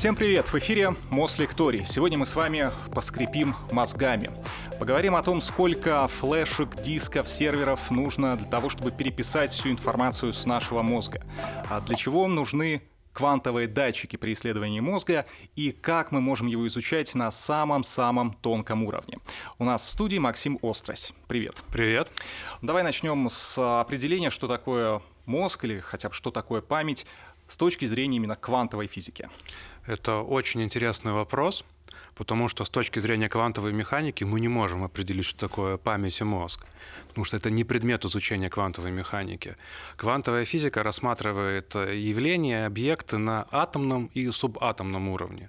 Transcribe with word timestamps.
Всем 0.00 0.16
привет! 0.16 0.50
В 0.50 0.54
эфире 0.54 0.94
Мос 1.10 1.38
Лекторий. 1.38 1.84
Сегодня 1.84 2.16
мы 2.16 2.24
с 2.24 2.34
вами 2.34 2.70
поскрипим 2.94 3.54
мозгами. 3.70 4.30
Поговорим 4.78 5.14
о 5.14 5.22
том, 5.22 5.42
сколько 5.42 6.08
флешек, 6.08 6.74
дисков, 6.80 7.28
серверов 7.28 7.90
нужно 7.90 8.34
для 8.38 8.46
того, 8.46 8.70
чтобы 8.70 8.92
переписать 8.92 9.52
всю 9.52 9.70
информацию 9.70 10.32
с 10.32 10.46
нашего 10.46 10.80
мозга. 10.80 11.20
А 11.68 11.82
для 11.82 11.96
чего 11.96 12.26
нужны 12.28 12.80
квантовые 13.12 13.68
датчики 13.68 14.16
при 14.16 14.32
исследовании 14.32 14.80
мозга 14.80 15.26
и 15.54 15.70
как 15.70 16.12
мы 16.12 16.22
можем 16.22 16.46
его 16.46 16.66
изучать 16.66 17.14
на 17.14 17.30
самом-самом 17.30 18.32
тонком 18.32 18.84
уровне. 18.84 19.18
У 19.58 19.64
нас 19.64 19.84
в 19.84 19.90
студии 19.90 20.16
Максим 20.16 20.58
Острось. 20.62 21.12
Привет. 21.28 21.62
Привет. 21.70 22.10
Давай 22.62 22.84
начнем 22.84 23.28
с 23.28 23.58
определения, 23.82 24.30
что 24.30 24.48
такое 24.48 25.02
мозг 25.26 25.62
или 25.64 25.78
хотя 25.78 26.08
бы 26.08 26.14
что 26.14 26.30
такое 26.30 26.62
память 26.62 27.04
с 27.50 27.56
точки 27.56 27.84
зрения 27.84 28.16
именно 28.16 28.36
квантовой 28.36 28.86
физики. 28.86 29.28
Это 29.86 30.18
очень 30.18 30.62
интересный 30.62 31.12
вопрос, 31.12 31.64
потому 32.14 32.48
что 32.48 32.64
с 32.64 32.70
точки 32.70 32.98
зрения 32.98 33.28
квантовой 33.28 33.72
механики 33.72 34.24
мы 34.24 34.40
не 34.40 34.48
можем 34.48 34.84
определить, 34.84 35.24
что 35.24 35.48
такое 35.48 35.78
память 35.78 36.20
и 36.20 36.24
мозг, 36.24 36.66
потому 37.08 37.24
что 37.24 37.38
это 37.38 37.50
не 37.50 37.64
предмет 37.64 38.04
изучения 38.04 38.50
квантовой 38.50 38.90
механики. 38.90 39.56
Квантовая 39.96 40.44
физика 40.44 40.82
рассматривает 40.82 41.74
явления, 41.74 42.66
объекты 42.66 43.16
на 43.16 43.46
атомном 43.50 44.10
и 44.12 44.30
субатомном 44.30 45.08
уровне. 45.08 45.48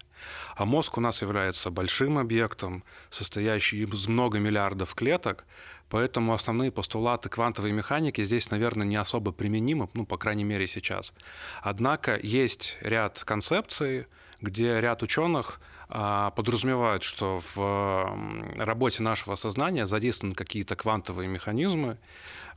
А 0.55 0.65
мозг 0.65 0.97
у 0.97 1.01
нас 1.01 1.21
является 1.21 1.71
большим 1.71 2.17
объектом, 2.17 2.83
состоящим 3.09 3.89
из 3.91 4.07
много 4.07 4.39
миллиардов 4.39 4.95
клеток, 4.95 5.43
поэтому 5.89 6.33
основные 6.33 6.71
постулаты 6.71 7.27
квантовой 7.27 7.73
механики 7.73 8.23
здесь, 8.23 8.49
наверное, 8.49 8.87
не 8.87 8.95
особо 8.95 9.31
применимы, 9.31 9.89
ну, 9.93 10.05
по 10.05 10.17
крайней 10.17 10.45
мере, 10.45 10.67
сейчас. 10.67 11.13
Однако 11.61 12.17
есть 12.21 12.77
ряд 12.81 13.23
концепций, 13.25 14.05
где 14.41 14.79
ряд 14.79 15.03
ученых 15.03 15.59
а, 15.89 16.31
подразумевают, 16.31 17.03
что 17.03 17.41
в 17.53 18.17
работе 18.57 19.03
нашего 19.03 19.35
сознания 19.35 19.85
задействованы 19.85 20.35
какие-то 20.35 20.75
квантовые 20.75 21.27
механизмы. 21.27 21.97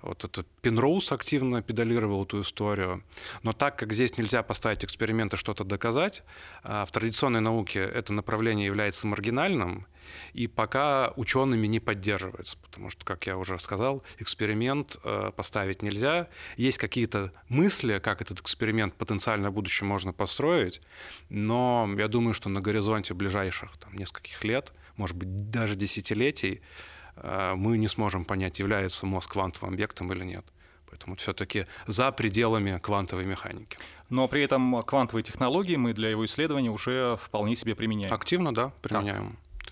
Вот 0.05 0.23
это 0.23 0.45
Пенроуз 0.61 1.13
активно 1.13 1.63
педалировал 1.63 2.25
эту 2.25 2.43
историю. 2.43 3.03
Но 3.43 3.55
так 3.55 3.79
как 3.79 3.95
здесь 3.95 4.19
нельзя 4.19 4.43
поставить 4.43 4.85
эксперименты 4.85 5.39
что-то 5.39 5.65
доказать, 5.65 6.25
а, 6.63 6.85
в 6.85 6.93
традиционной 6.93 7.41
науке 7.41 7.81
это 7.81 8.13
направление 8.13 8.67
является 8.67 9.07
маргинальным, 9.07 9.87
и 10.35 10.47
пока 10.47 11.15
учеными 11.17 11.67
не 11.67 11.81
поддерживается, 11.81 12.59
потому 12.59 12.91
что, 12.91 13.07
как 13.07 13.27
я 13.27 13.39
уже 13.39 13.59
сказал, 13.59 14.03
эксперимент 14.19 14.99
э, 15.03 15.33
поставить 15.35 15.81
нельзя. 15.81 16.29
Есть 16.59 16.77
какие-то 16.77 17.33
мысли, 17.49 17.99
как 17.99 18.21
этот 18.21 18.41
эксперимент 18.41 18.95
потенциально 18.95 19.49
в 19.49 19.55
будущем 19.55 19.87
можно 19.87 20.13
построить, 20.13 20.83
но 21.31 21.89
я 21.97 22.09
думаю, 22.09 22.35
что 22.35 22.51
на 22.51 22.61
горизонте 22.61 23.15
ближайших 23.15 23.79
там, 23.79 23.95
нескольких 23.95 24.45
лет, 24.45 24.75
может 24.97 25.17
быть, 25.17 25.51
даже 25.51 25.75
десятилетий, 25.75 26.61
мы 27.23 27.79
не 27.79 27.89
сможем 27.89 28.25
понять, 28.25 28.59
является 28.59 29.07
мозг 29.07 29.33
квантовым 29.33 29.75
объектом 29.75 30.13
или 30.13 30.25
нет. 30.25 30.45
Поэтому 30.91 31.17
все-таки 31.17 31.67
за 31.87 32.13
пределами 32.13 32.79
квантовой 32.79 33.25
механики. 33.25 33.79
Но 34.11 34.29
при 34.29 34.43
этом 34.43 34.83
квантовые 34.83 35.25
технологии 35.25 35.77
мы 35.77 35.93
для 35.93 36.11
его 36.11 36.25
исследования 36.25 36.71
уже 36.71 37.19
вполне 37.23 37.57
себе 37.57 37.75
применяем. 37.75 38.13
Активно, 38.13 38.55
да, 38.55 38.73
применяем. 38.83 39.39
Как? 39.59 39.65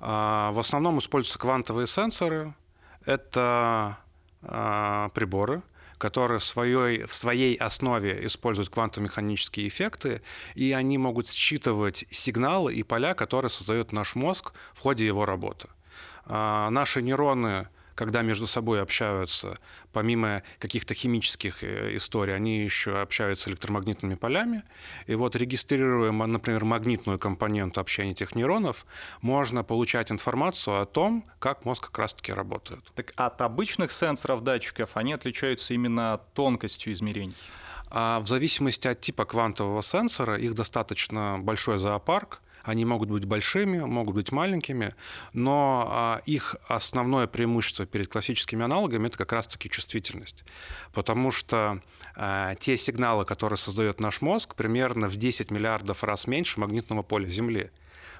В 0.00 0.58
основном 0.58 0.98
используются 0.98 1.38
квантовые 1.38 1.86
сенсоры. 1.86 2.54
Это 3.04 3.98
а, 4.42 5.10
приборы, 5.10 5.62
которые 5.98 6.38
в 6.38 6.44
своей, 6.44 7.04
в 7.04 7.12
своей 7.12 7.56
основе 7.56 8.26
используют 8.26 8.70
квантомеханические 8.70 9.68
эффекты, 9.68 10.22
и 10.54 10.72
они 10.72 10.96
могут 10.96 11.28
считывать 11.28 12.06
сигналы 12.10 12.74
и 12.74 12.82
поля, 12.82 13.14
которые 13.14 13.50
создает 13.50 13.92
наш 13.92 14.14
мозг 14.14 14.52
в 14.72 14.80
ходе 14.80 15.06
его 15.06 15.26
работы. 15.26 15.68
А, 16.32 16.70
наши 16.70 17.02
нейроны 17.02 17.66
когда 18.00 18.22
между 18.22 18.46
собой 18.46 18.80
общаются, 18.80 19.58
помимо 19.92 20.42
каких-то 20.58 20.94
химических 20.94 21.62
э, 21.62 21.96
историй, 21.96 22.34
они 22.34 22.64
еще 22.64 22.98
общаются 22.98 23.50
электромагнитными 23.50 24.14
полями. 24.14 24.62
И 25.06 25.14
вот 25.14 25.36
регистрируя, 25.36 26.10
например, 26.10 26.64
магнитную 26.64 27.18
компоненту 27.18 27.78
общения 27.78 28.12
этих 28.12 28.34
нейронов, 28.34 28.86
можно 29.20 29.64
получать 29.64 30.10
информацию 30.10 30.80
о 30.80 30.86
том, 30.86 31.26
как 31.38 31.66
мозг 31.66 31.88
как 31.88 31.98
раз-таки 31.98 32.32
работает. 32.32 32.82
Так 32.94 33.12
от 33.16 33.42
обычных 33.42 33.90
сенсоров 33.90 34.42
датчиков 34.42 34.92
они 34.94 35.12
отличаются 35.12 35.74
именно 35.74 36.22
тонкостью 36.32 36.94
измерений? 36.94 37.36
А 37.90 38.20
в 38.20 38.26
зависимости 38.26 38.88
от 38.88 39.02
типа 39.02 39.26
квантового 39.26 39.82
сенсора, 39.82 40.38
их 40.38 40.54
достаточно 40.54 41.38
большой 41.38 41.76
зоопарк, 41.76 42.40
они 42.62 42.84
могут 42.84 43.10
быть 43.10 43.24
большими, 43.24 43.78
могут 43.78 44.14
быть 44.14 44.32
маленькими, 44.32 44.90
но 45.32 45.88
а, 45.90 46.20
их 46.26 46.56
основное 46.66 47.26
преимущество 47.26 47.86
перед 47.86 48.08
классическими 48.08 48.64
аналогами 48.64 49.08
это 49.08 49.18
как 49.18 49.32
раз-таки 49.32 49.70
чувствительность. 49.70 50.44
Потому 50.92 51.30
что 51.30 51.80
а, 52.16 52.54
те 52.56 52.76
сигналы, 52.76 53.24
которые 53.24 53.56
создает 53.56 54.00
наш 54.00 54.20
мозг, 54.20 54.54
примерно 54.54 55.08
в 55.08 55.16
10 55.16 55.50
миллиардов 55.50 56.04
раз 56.04 56.26
меньше 56.26 56.60
магнитного 56.60 57.02
поля 57.02 57.28
Земли. 57.28 57.70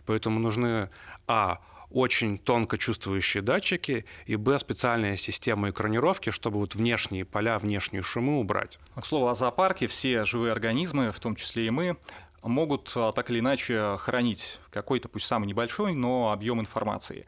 Поэтому 0.07 0.41
нужны 0.41 0.91
а 1.27 1.61
очень 1.91 2.39
тонко 2.39 2.79
чувствующие 2.79 3.43
датчики, 3.43 4.05
и 4.27 4.37
б, 4.37 4.59
специальная 4.59 5.17
система 5.17 5.71
экранировки, 5.71 6.31
чтобы 6.31 6.59
вот 6.59 6.75
внешние 6.75 7.25
поля, 7.25 7.59
внешние 7.59 8.03
шумы 8.03 8.39
убрать. 8.39 8.79
К 8.95 9.05
слову 9.05 9.29
о 9.29 9.35
зоопарке, 9.35 9.87
все 9.87 10.25
живые 10.25 10.53
организмы, 10.53 11.11
в 11.11 11.21
том 11.21 11.35
числе 11.35 11.67
и 11.67 11.71
мы, 11.71 11.97
могут 12.43 12.93
а, 12.97 13.13
так 13.13 13.31
или 13.31 13.41
иначе 13.41 13.97
хранить 13.99 14.59
какой-то, 14.71 15.09
пусть 15.09 15.27
самый 15.27 15.47
небольшой, 15.47 15.95
но 15.95 16.33
объем 16.33 16.61
информации. 16.61 17.27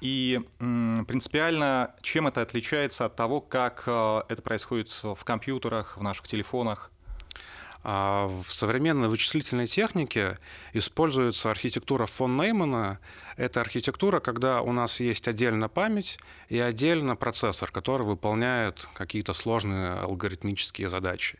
И 0.00 0.40
принципиально, 0.58 1.94
чем 2.02 2.28
это 2.28 2.42
отличается 2.42 3.06
от 3.06 3.16
того, 3.16 3.40
как 3.40 3.84
а, 3.86 4.24
это 4.28 4.42
происходит 4.42 4.90
в 5.02 5.18
компьютерах, 5.24 5.96
в 5.96 6.02
наших 6.02 6.28
телефонах? 6.28 6.90
А 7.84 8.26
в 8.26 8.52
современной 8.52 9.08
вычислительной 9.08 9.66
технике 9.66 10.38
используется 10.72 11.50
архитектура 11.50 12.06
фон 12.06 12.36
Неймана. 12.36 12.98
Это 13.36 13.60
архитектура, 13.60 14.18
когда 14.18 14.62
у 14.62 14.72
нас 14.72 14.98
есть 14.98 15.28
отдельно 15.28 15.68
память 15.68 16.18
и 16.48 16.58
отдельно 16.58 17.14
процессор, 17.14 17.70
который 17.70 18.04
выполняет 18.04 18.88
какие-то 18.94 19.32
сложные 19.32 19.92
алгоритмические 19.92 20.88
задачи. 20.88 21.38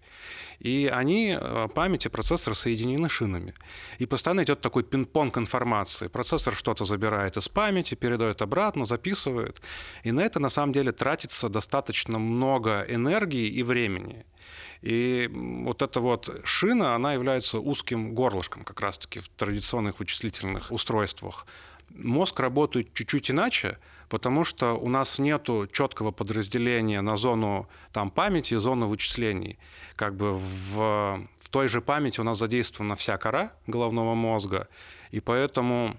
И 0.60 0.90
они, 0.92 1.36
э, 1.38 1.68
память 1.74 2.06
и 2.06 2.08
процессор 2.08 2.54
соединены 2.54 3.08
шинами. 3.08 3.54
И 3.98 4.06
постоянно 4.06 4.44
идет 4.44 4.60
такой 4.60 4.84
пинг-понг 4.84 5.38
информации. 5.38 6.06
Процессор 6.06 6.54
что-то 6.54 6.84
забирает 6.84 7.36
из 7.36 7.48
памяти, 7.48 7.96
передает 7.96 8.42
обратно, 8.42 8.84
записывает. 8.84 9.60
И 10.04 10.12
на 10.12 10.20
это 10.20 10.38
на 10.38 10.50
самом 10.50 10.72
деле 10.72 10.92
тратится 10.92 11.48
достаточно 11.48 12.18
много 12.20 12.84
энергии 12.88 13.48
и 13.48 13.62
времени. 13.64 14.24
И 14.82 15.28
вот 15.32 15.82
эта 15.82 16.00
вот 16.00 16.40
шина, 16.44 16.94
она 16.94 17.14
является 17.14 17.60
узким 17.60 18.14
горлышком 18.14 18.64
как 18.64 18.80
раз-таки 18.80 19.20
в 19.20 19.28
традиционных 19.28 19.98
вычислительных 19.98 20.70
устройствах. 20.70 21.46
Мозг 21.90 22.38
работает 22.40 22.92
чуть-чуть 22.94 23.30
иначе, 23.30 23.78
потому 24.08 24.44
что 24.44 24.74
у 24.74 24.88
нас 24.88 25.18
нет 25.18 25.48
четкого 25.72 26.10
подразделения 26.10 27.00
на 27.00 27.16
зону 27.16 27.68
там, 27.92 28.10
памяти 28.10 28.54
и 28.54 28.58
зону 28.58 28.88
вычислений. 28.88 29.58
Как 29.96 30.14
бы 30.14 30.34
в, 30.34 30.74
в 30.74 31.48
той 31.50 31.68
же 31.68 31.80
памяти 31.80 32.20
у 32.20 32.24
нас 32.24 32.38
задействована 32.38 32.94
вся 32.94 33.16
кора 33.16 33.52
головного 33.66 34.14
мозга, 34.14 34.68
и 35.10 35.20
поэтому 35.20 35.96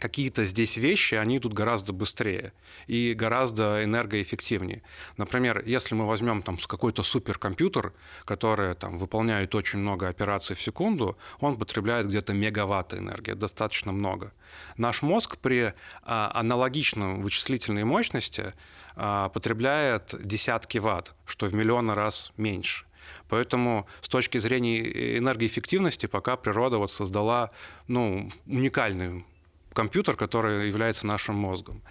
какие-то 0.00 0.44
здесь 0.44 0.76
вещи, 0.76 1.14
они 1.14 1.38
идут 1.38 1.52
гораздо 1.52 1.92
быстрее 1.92 2.52
и 2.88 3.14
гораздо 3.14 3.84
энергоэффективнее. 3.84 4.82
Например, 5.16 5.62
если 5.64 5.94
мы 5.94 6.06
возьмем 6.06 6.42
там 6.42 6.56
какой-то 6.56 7.02
суперкомпьютер, 7.02 7.92
который 8.24 8.74
там 8.74 8.98
выполняет 8.98 9.54
очень 9.54 9.78
много 9.78 10.08
операций 10.08 10.56
в 10.56 10.62
секунду, 10.62 11.16
он 11.40 11.56
потребляет 11.56 12.08
где-то 12.08 12.32
мегаватт 12.32 12.94
энергии, 12.94 13.32
достаточно 13.32 13.92
много. 13.92 14.32
Наш 14.76 15.02
мозг 15.02 15.36
при 15.38 15.74
а, 16.02 16.32
аналогичном 16.34 17.22
вычислительной 17.22 17.84
мощности 17.84 18.52
а, 18.96 19.28
потребляет 19.28 20.14
десятки 20.20 20.78
ватт, 20.78 21.14
что 21.24 21.46
в 21.46 21.54
миллионы 21.54 21.94
раз 21.94 22.32
меньше. 22.36 22.86
Поэтому 23.28 23.86
с 24.00 24.08
точки 24.08 24.38
зрения 24.38 25.18
энергоэффективности 25.18 26.06
пока 26.06 26.36
природа 26.36 26.78
вот 26.78 26.90
создала 26.90 27.50
ну, 27.86 28.30
уникальный 28.46 29.24
компьютер, 29.72 30.16
который 30.16 30.68
является 30.68 31.06
нашим 31.06 31.36
мозгом. 31.36 31.82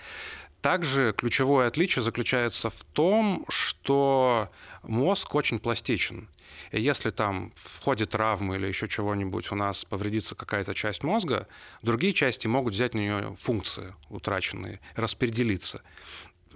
Также 0.61 1.13
ключевое 1.17 1.67
отличие 1.67 2.03
заключается 2.03 2.69
в 2.69 2.83
том, 2.91 3.45
что 3.47 4.49
мозг 4.83 5.33
очень 5.35 5.59
пластичен. 5.59 6.27
И 6.71 6.81
если 6.81 7.11
там 7.11 7.53
в 7.55 7.81
ходе 7.81 8.05
травмы 8.05 8.57
или 8.57 8.67
еще 8.67 8.89
чего-нибудь 8.89 9.51
у 9.51 9.55
нас 9.55 9.85
повредится 9.85 10.35
какая-то 10.35 10.73
часть 10.73 11.03
мозга, 11.03 11.47
другие 11.81 12.11
части 12.11 12.47
могут 12.47 12.73
взять 12.73 12.93
на 12.93 12.99
нее 12.99 13.35
функции 13.39 13.95
утраченные, 14.09 14.79
распределиться 14.95 15.81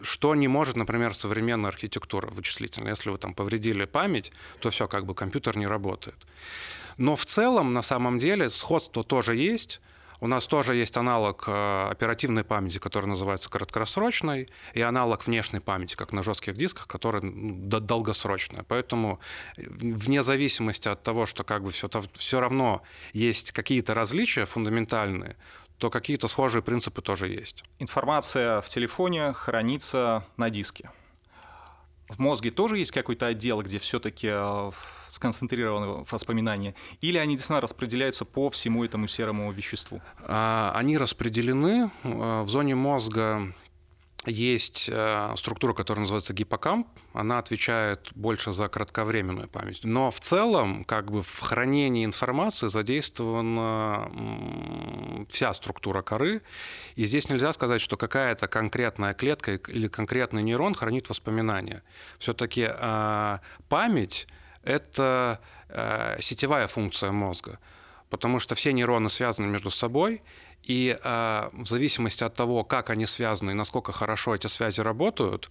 что 0.02 0.36
не 0.36 0.48
может, 0.48 0.76
например, 0.76 1.14
современная 1.14 1.70
архитектура 1.70 2.28
вычислительная. 2.28 2.92
Если 2.92 3.10
вы 3.10 3.18
там 3.18 3.34
повредили 3.34 3.86
память, 3.86 4.32
то 4.60 4.70
все, 4.70 4.88
как 4.88 5.06
бы 5.06 5.16
компьютер 5.16 5.58
не 5.58 5.68
работает. 5.68 6.16
Но 6.98 7.16
в 7.16 7.26
целом, 7.26 7.74
на 7.74 7.82
самом 7.82 8.20
деле, 8.20 8.50
сходство 8.50 9.04
тоже 9.04 9.36
есть. 9.36 9.82
У 10.24 10.28
нас 10.28 10.48
тоже 10.48 10.76
есть 10.76 10.96
аналог 10.96 11.44
э, 11.48 11.88
оперативной 11.92 12.46
памяти, 12.46 12.78
который 12.78 13.08
называется 13.08 13.50
краткосрочной, 13.50 14.48
и 14.74 14.80
аналог 14.80 15.28
внешней 15.28 15.60
памяти, 15.60 15.98
как 15.98 16.14
на 16.14 16.24
жестких 16.24 16.56
дисках, 16.56 16.88
который 16.88 17.22
ну, 17.22 17.80
долгосрочная. 17.82 18.64
Поэтому 18.64 19.20
э, 19.58 19.64
вне 19.68 20.24
зависимости 20.24 20.88
от 20.88 21.04
того, 21.04 21.26
что 21.26 21.44
как 21.44 21.62
бы 21.64 21.72
все, 21.72 21.90
все 22.14 22.40
равно 22.40 22.84
есть 23.12 23.52
какие-то 23.52 23.94
различия 23.94 24.46
фундаментальные, 24.46 25.36
то 25.78 25.90
какие-то 25.90 26.30
схожие 26.30 26.62
принципы 26.62 27.02
тоже 27.02 27.28
есть. 27.28 27.66
Информация 27.80 28.62
в 28.62 28.70
телефоне 28.70 29.34
хранится 29.34 30.24
на 30.38 30.50
диске. 30.50 30.90
В 32.18 32.20
мозге 32.20 32.52
тоже 32.52 32.78
есть 32.78 32.92
какой-то 32.92 33.28
отдел, 33.28 33.62
где 33.62 33.80
все-таки 33.80 34.28
э, 34.32 34.72
сконцентрированы 35.08 36.06
воспоминания, 36.10 36.76
или 37.02 37.18
они 37.18 37.34
действительно 37.36 37.62
распределяются 37.62 38.26
по 38.26 38.50
всему 38.50 38.84
этому 38.84 39.08
серому 39.08 39.52
веществу? 39.52 40.02
А, 40.26 40.72
они 40.76 40.98
распределены. 40.98 41.92
Э, 42.04 42.42
в 42.44 42.50
зоне 42.50 42.76
мозга 42.76 43.54
есть 44.26 44.90
э, 44.92 45.34
структура, 45.38 45.74
которая 45.74 46.02
называется 46.02 46.34
гиппокамп. 46.34 46.88
Она 47.14 47.40
отвечает 47.40 48.10
больше 48.16 48.52
за 48.52 48.70
кратковременную 48.70 49.50
память. 49.50 49.82
Но 49.84 50.12
в 50.12 50.20
целом, 50.20 50.86
как 50.86 51.12
бы 51.12 51.22
в 51.22 51.40
хранении 51.40 52.06
информации 52.06 52.68
задействована 52.70 54.10
вся 55.30 55.54
структура 55.54 56.02
коры. 56.02 56.42
И 56.96 57.06
здесь 57.06 57.30
нельзя 57.30 57.52
сказать, 57.54 57.82
что 57.82 57.98
какая-то 57.98 58.48
конкретная 58.48 59.14
клетка 59.14 59.56
или 59.56 59.88
конкретный 59.88 60.44
нейрон 60.44 60.74
хранит 60.74 61.10
воспоминания. 61.10 61.84
Все-таки 62.18 62.68
э, 62.70 63.40
память 63.68 64.28
это 64.64 65.42
э, 65.70 66.18
сетевая 66.22 66.68
функция 66.68 67.12
мозга, 67.12 67.60
потому 68.10 68.40
что 68.40 68.56
все 68.56 68.72
нейроны 68.72 69.10
связаны 69.10 69.48
между 69.48 69.72
собой, 69.72 70.22
и 70.64 70.98
э, 71.02 71.50
в 71.52 71.66
зависимости 71.66 72.24
от 72.24 72.34
того, 72.34 72.64
как 72.64 72.90
они 72.90 73.06
связаны 73.06 73.52
и 73.52 73.54
насколько 73.56 73.92
хорошо 73.92 74.36
эти 74.36 74.48
связи 74.48 74.82
работают, 74.82 75.50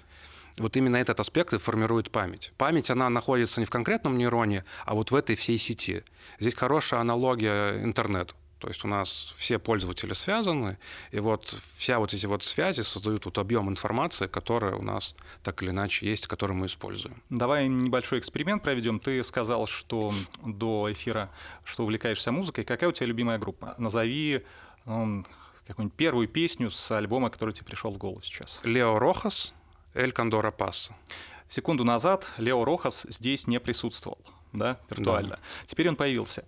вот 0.59 0.77
именно 0.77 0.97
этот 0.97 1.21
аспект 1.21 1.53
и 1.55 1.59
формирует 1.59 2.11
память. 2.11 2.53
Память, 2.59 2.91
она 2.91 3.09
находится 3.09 3.61
не 3.61 3.67
в 3.67 3.71
конкретном 3.71 4.19
нейроне, 4.19 4.65
а 4.85 4.95
вот 4.95 5.11
в 5.11 5.15
этой 5.15 5.37
всей 5.37 5.59
сети. 5.59 6.05
Здесь 6.39 6.55
хорошая 6.55 7.01
аналогия 7.01 7.83
интернету. 7.83 8.35
То 8.63 8.69
есть 8.69 8.85
у 8.85 8.89
нас 8.89 9.35
все 9.39 9.59
пользователи 9.59 10.15
связаны, 10.15 10.79
и 11.11 11.19
вот 11.19 11.57
вся 11.77 11.99
вот 11.99 12.15
эти 12.15 12.27
вот 12.27 12.45
связи 12.45 12.83
создают 12.83 13.25
вот 13.25 13.39
объем 13.39 13.69
информации, 13.69 14.29
которая 14.29 14.77
у 14.77 14.83
нас 14.83 15.17
так 15.43 15.65
или 15.65 15.71
иначе 15.71 16.09
есть, 16.09 16.29
который 16.29 16.53
мы 16.53 16.67
используем. 16.67 17.21
Давай 17.29 17.67
небольшой 17.67 18.21
эксперимент 18.21 18.63
проведем. 18.63 19.01
Ты 19.01 19.25
сказал, 19.25 19.67
что 19.67 20.15
до 20.47 20.93
эфира, 20.93 21.31
что 21.65 21.83
увлекаешься 21.83 22.31
музыкой. 22.31 22.63
Какая 22.63 22.91
у 22.91 22.93
тебя 22.93 23.07
любимая 23.07 23.37
группа? 23.41 23.75
Назови 23.79 24.45
ну, 24.87 25.25
какую-нибудь 25.67 25.97
первую 25.97 26.29
песню 26.29 26.71
с 26.71 26.91
альбома, 26.91 27.31
который 27.31 27.55
тебе 27.55 27.67
пришел 27.67 27.93
в 27.93 27.99
голову 27.99 28.23
сейчас. 28.23 28.61
Лео 28.65 28.99
Рохас, 28.99 29.55
Эль 29.95 30.13
Кондора 30.13 30.51
Пасса. 30.51 30.97
Секунду 31.49 31.85
назад 31.85 32.27
Лео 32.39 32.65
Рохас 32.65 33.07
здесь 33.09 33.47
не 33.47 33.61
присутствовал, 33.61 34.19
да, 34.53 34.79
виртуально. 34.91 35.37
Да. 35.37 35.39
Теперь 35.67 35.89
он 35.89 35.97
появился. 35.97 36.45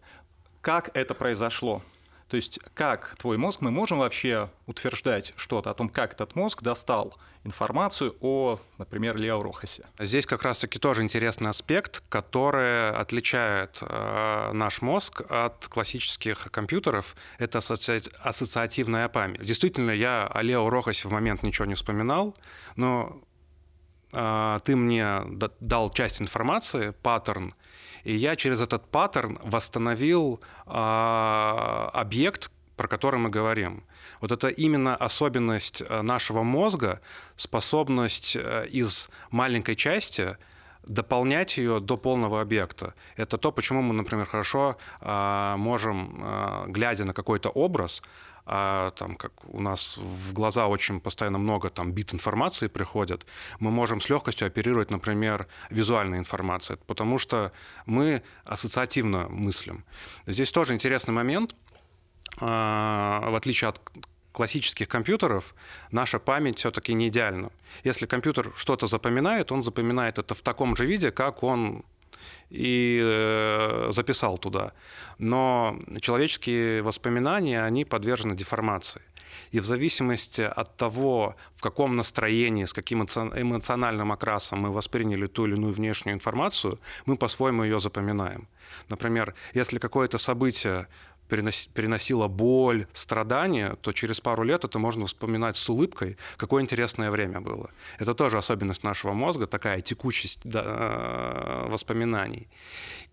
Как 0.60 0.90
это 0.94 1.14
произошло? 1.14 1.82
То 2.28 2.36
есть 2.36 2.58
как 2.74 3.16
твой 3.18 3.36
мозг, 3.36 3.60
мы 3.60 3.70
можем 3.70 3.98
вообще 3.98 4.50
утверждать 4.66 5.32
что-то 5.36 5.70
о 5.70 5.74
том, 5.74 5.88
как 5.88 6.12
этот 6.12 6.34
мозг 6.34 6.62
достал 6.62 7.14
информацию 7.44 8.16
о, 8.20 8.58
например, 8.78 9.16
Лео 9.16 9.42
Рохасе? 9.42 9.84
Здесь 9.98 10.26
как 10.26 10.42
раз-таки 10.42 10.78
тоже 10.78 11.02
интересный 11.02 11.50
аспект, 11.50 12.02
который 12.08 12.90
отличает 12.90 13.78
э, 13.82 14.50
наш 14.52 14.80
мозг 14.80 15.20
от 15.28 15.68
классических 15.68 16.50
компьютеров. 16.50 17.14
Это 17.38 17.58
асоци... 17.58 18.00
ассоциативная 18.20 19.08
память. 19.08 19.42
Действительно, 19.42 19.90
я 19.90 20.26
о 20.26 20.42
Лео 20.42 20.68
Рохасе 20.70 21.06
в 21.06 21.10
момент 21.10 21.42
ничего 21.42 21.66
не 21.66 21.74
вспоминал, 21.74 22.34
но 22.76 23.20
ты 24.14 24.76
мне 24.76 25.20
дал 25.60 25.90
часть 25.90 26.22
информации, 26.22 26.94
паттерн, 27.02 27.54
и 28.04 28.14
я 28.14 28.36
через 28.36 28.60
этот 28.60 28.86
паттерн 28.90 29.38
восстановил 29.42 30.40
э, 30.66 30.70
объект, 30.70 32.50
про 32.76 32.86
который 32.86 33.18
мы 33.18 33.30
говорим. 33.30 33.82
Вот 34.20 34.30
это 34.30 34.48
именно 34.48 34.94
особенность 34.94 35.82
э, 35.82 36.02
нашего 36.02 36.42
мозга, 36.42 37.00
способность 37.36 38.36
э, 38.36 38.66
из 38.68 39.08
маленькой 39.30 39.74
части 39.74 40.36
дополнять 40.86 41.56
ее 41.56 41.80
до 41.80 41.96
полного 41.96 42.42
объекта. 42.42 42.92
Это 43.16 43.38
то, 43.38 43.52
почему 43.52 43.80
мы, 43.80 43.94
например, 43.94 44.26
хорошо 44.26 44.76
э, 45.00 45.54
можем, 45.56 46.20
э, 46.22 46.64
глядя 46.68 47.04
на 47.04 47.14
какой-то 47.14 47.48
образ, 47.48 48.02
а 48.46 48.90
там, 48.92 49.16
как 49.16 49.32
у 49.46 49.60
нас 49.60 49.96
в 49.96 50.32
глаза 50.32 50.66
очень 50.66 51.00
постоянно 51.00 51.38
много 51.38 51.70
там 51.70 51.92
бит 51.92 52.12
информации 52.12 52.68
приходят, 52.68 53.26
мы 53.58 53.70
можем 53.70 54.00
с 54.00 54.08
легкостью 54.10 54.46
оперировать, 54.46 54.90
например, 54.90 55.46
визуальной 55.70 56.18
информацией, 56.18 56.78
потому 56.86 57.18
что 57.18 57.52
мы 57.86 58.22
ассоциативно 58.44 59.28
мыслим. 59.28 59.84
Здесь 60.26 60.52
тоже 60.52 60.74
интересный 60.74 61.14
момент, 61.14 61.54
а, 62.38 63.30
в 63.30 63.34
отличие 63.34 63.68
от 63.68 63.80
классических 64.32 64.88
компьютеров 64.88 65.54
наша 65.92 66.18
память 66.18 66.58
все-таки 66.58 66.92
не 66.92 67.08
идеальна. 67.08 67.50
Если 67.84 68.06
компьютер 68.06 68.52
что-то 68.56 68.86
запоминает, 68.88 69.52
он 69.52 69.62
запоминает 69.62 70.18
это 70.18 70.34
в 70.34 70.42
таком 70.42 70.76
же 70.76 70.84
виде, 70.84 71.12
как 71.12 71.42
он 71.44 71.84
и 72.50 73.00
э, 73.02 73.88
записал 73.92 74.38
туда. 74.38 74.72
Но 75.18 75.78
человеческие 76.00 76.82
воспоминания, 76.82 77.62
они 77.62 77.84
подвержены 77.84 78.34
деформации. 78.36 79.02
И 79.54 79.60
в 79.60 79.64
зависимости 79.64 80.40
от 80.40 80.76
того, 80.76 81.36
в 81.54 81.62
каком 81.62 81.96
настроении, 81.96 82.64
с 82.64 82.72
каким 82.72 83.02
эмоциональным 83.02 84.10
окрасом 84.10 84.60
мы 84.60 84.72
восприняли 84.72 85.26
ту 85.26 85.46
или 85.46 85.54
иную 85.54 85.72
внешнюю 85.72 86.14
информацию, 86.14 86.78
мы 87.06 87.16
по-своему 87.16 87.62
ее 87.64 87.78
запоминаем. 87.78 88.48
Например, 88.88 89.34
если 89.54 89.78
какое-то 89.78 90.18
событие 90.18 90.86
переносила 91.28 92.28
боль, 92.28 92.86
страдания, 92.92 93.76
то 93.80 93.92
через 93.92 94.20
пару 94.20 94.42
лет 94.42 94.64
это 94.64 94.78
можно 94.78 95.06
вспоминать 95.06 95.56
с 95.56 95.68
улыбкой, 95.68 96.16
какое 96.36 96.62
интересное 96.62 97.10
время 97.10 97.40
было. 97.40 97.70
Это 97.98 98.14
тоже 98.14 98.38
особенность 98.38 98.84
нашего 98.84 99.12
мозга, 99.12 99.46
такая 99.46 99.80
текучесть 99.80 100.40
э, 100.44 101.66
воспоминаний. 101.68 102.48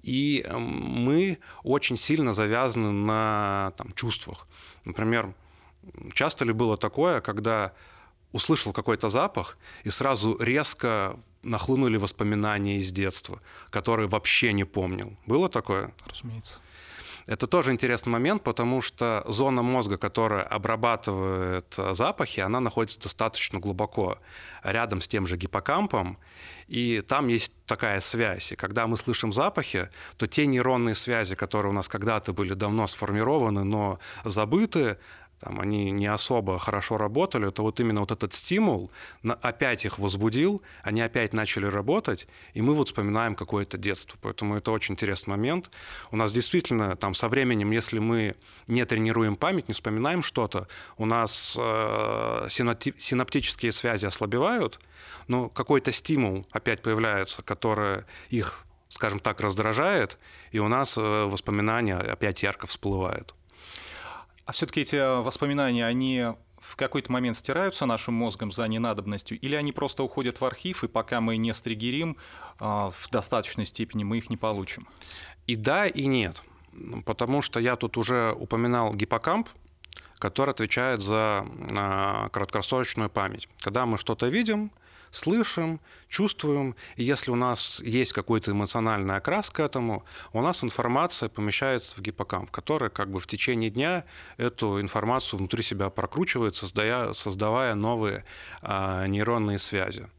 И 0.03 0.43
эм, 0.45 0.61
мы 0.61 1.37
очень 1.63 1.97
сильно 1.97 2.33
завязаны 2.33 2.91
на 2.91 3.73
там, 3.77 3.93
чувствах. 3.93 4.47
Например, 4.85 5.33
часто 6.13 6.45
ли 6.45 6.53
было 6.53 6.77
такое, 6.77 7.21
когда 7.21 7.73
услышал 8.31 8.73
какой-то 8.73 9.09
запах 9.09 9.57
и 9.83 9.89
сразу 9.89 10.37
резко 10.39 11.19
нахлынули 11.43 11.97
воспоминания 11.97 12.77
из 12.77 12.91
детства, 12.91 13.41
которые 13.69 14.07
вообще 14.07 14.53
не 14.53 14.63
помнил. 14.63 15.17
Было 15.25 15.49
такое? 15.49 15.93
Разумеется. 16.05 16.59
Это 17.31 17.47
тоже 17.47 17.71
интересный 17.71 18.09
момент, 18.09 18.43
потому 18.43 18.81
что 18.81 19.23
зона 19.25 19.61
мозга, 19.61 19.97
которая 19.97 20.43
обрабатывает 20.43 21.73
э, 21.77 21.93
запахи, 21.93 22.41
она 22.41 22.59
находится 22.59 22.99
достаточно 22.99 23.57
глубоко 23.57 24.17
рядом 24.63 24.99
с 24.99 25.07
тем 25.07 25.25
же 25.25 25.37
гиппокампом, 25.37 26.17
и 26.67 27.01
там 27.07 27.29
есть 27.29 27.53
такая 27.65 28.01
связь. 28.01 28.51
И 28.51 28.57
когда 28.57 28.85
мы 28.85 28.97
слышим 28.97 29.31
запахи, 29.31 29.87
то 30.17 30.27
те 30.27 30.45
нейронные 30.45 30.93
связи, 30.93 31.35
которые 31.37 31.69
у 31.69 31.73
нас 31.73 31.87
когда-то 31.87 32.33
были 32.33 32.53
давно 32.53 32.85
сформированы, 32.85 33.63
но 33.63 33.99
забыты, 34.25 34.97
там, 35.41 35.59
они 35.59 35.89
не 35.89 36.05
особо 36.05 36.59
хорошо 36.59 36.97
работали, 36.97 37.49
то 37.49 37.63
вот 37.63 37.79
именно 37.79 38.01
вот 38.01 38.11
этот 38.11 38.33
стимул 38.33 38.91
опять 39.23 39.85
их 39.85 39.97
возбудил, 39.97 40.61
они 40.83 41.01
опять 41.01 41.33
начали 41.33 41.65
работать, 41.65 42.27
и 42.53 42.61
мы 42.61 42.75
вот 42.75 42.89
вспоминаем 42.89 43.33
какое-то 43.35 43.77
детство. 43.77 44.19
Поэтому 44.21 44.55
это 44.55 44.71
очень 44.71 44.93
интересный 44.93 45.31
момент. 45.31 45.71
У 46.11 46.15
нас 46.15 46.31
действительно 46.31 46.95
там 46.95 47.15
со 47.15 47.27
временем, 47.27 47.71
если 47.71 47.97
мы 47.97 48.35
не 48.67 48.85
тренируем 48.85 49.35
память, 49.35 49.67
не 49.67 49.73
вспоминаем 49.73 50.21
что-то, 50.21 50.67
у 50.97 51.05
нас 51.07 51.55
э, 51.57 52.47
синаптические 52.49 53.71
связи 53.71 54.05
ослабевают, 54.05 54.79
но 55.27 55.49
какой-то 55.49 55.91
стимул 55.91 56.45
опять 56.51 56.83
появляется, 56.83 57.41
который 57.41 58.03
их, 58.29 58.63
скажем 58.89 59.19
так, 59.19 59.41
раздражает, 59.41 60.19
и 60.51 60.59
у 60.59 60.67
нас 60.67 60.99
э, 60.99 61.01
воспоминания 61.01 61.97
опять 61.97 62.43
ярко 62.43 62.67
всплывают. 62.67 63.33
А 64.51 64.53
все-таки 64.53 64.81
эти 64.81 65.21
воспоминания, 65.21 65.85
они 65.85 66.25
в 66.59 66.75
какой-то 66.75 67.09
момент 67.09 67.37
стираются 67.37 67.85
нашим 67.85 68.15
мозгом 68.15 68.51
за 68.51 68.67
ненадобностью, 68.67 69.39
или 69.39 69.55
они 69.55 69.71
просто 69.71 70.03
уходят 70.03 70.41
в 70.41 70.43
архив, 70.43 70.83
и 70.83 70.89
пока 70.89 71.21
мы 71.21 71.37
не 71.37 71.53
стригерим 71.53 72.17
а, 72.59 72.91
в 72.91 73.09
достаточной 73.11 73.65
степени, 73.65 74.03
мы 74.03 74.17
их 74.17 74.29
не 74.29 74.35
получим? 74.35 74.89
И 75.47 75.55
да, 75.55 75.87
и 75.87 76.05
нет. 76.05 76.43
Потому 77.05 77.41
что 77.41 77.61
я 77.61 77.77
тут 77.77 77.95
уже 77.95 78.35
упоминал 78.37 78.93
гиппокамп, 78.93 79.47
который 80.19 80.49
отвечает 80.49 80.99
за 80.99 81.47
а, 81.71 82.27
краткосрочную 82.27 83.09
память. 83.09 83.47
Когда 83.61 83.85
мы 83.85 83.97
что-то 83.97 84.27
видим, 84.27 84.73
слышим, 85.11 85.79
чувствуем, 86.09 86.75
и 86.95 87.03
если 87.03 87.31
у 87.31 87.35
нас 87.35 87.79
есть 87.83 88.13
какой-то 88.13 88.51
эмоциональный 88.51 89.15
окрас 89.15 89.49
к 89.49 89.59
этому, 89.59 90.03
у 90.33 90.41
нас 90.41 90.63
информация 90.63 91.29
помещается 91.29 91.95
в 91.95 92.01
гиппокамп, 92.01 92.49
который 92.49 92.89
как 92.89 93.09
бы 93.11 93.19
в 93.19 93.27
течение 93.27 93.69
дня 93.69 94.05
эту 94.37 94.81
информацию 94.81 95.37
внутри 95.39 95.63
себя 95.63 95.89
прокручивает, 95.89 96.55
создая, 96.55 97.13
создавая 97.13 97.75
новые 97.75 98.23
а, 98.61 99.05
нейронные 99.07 99.59
связи. 99.59 100.09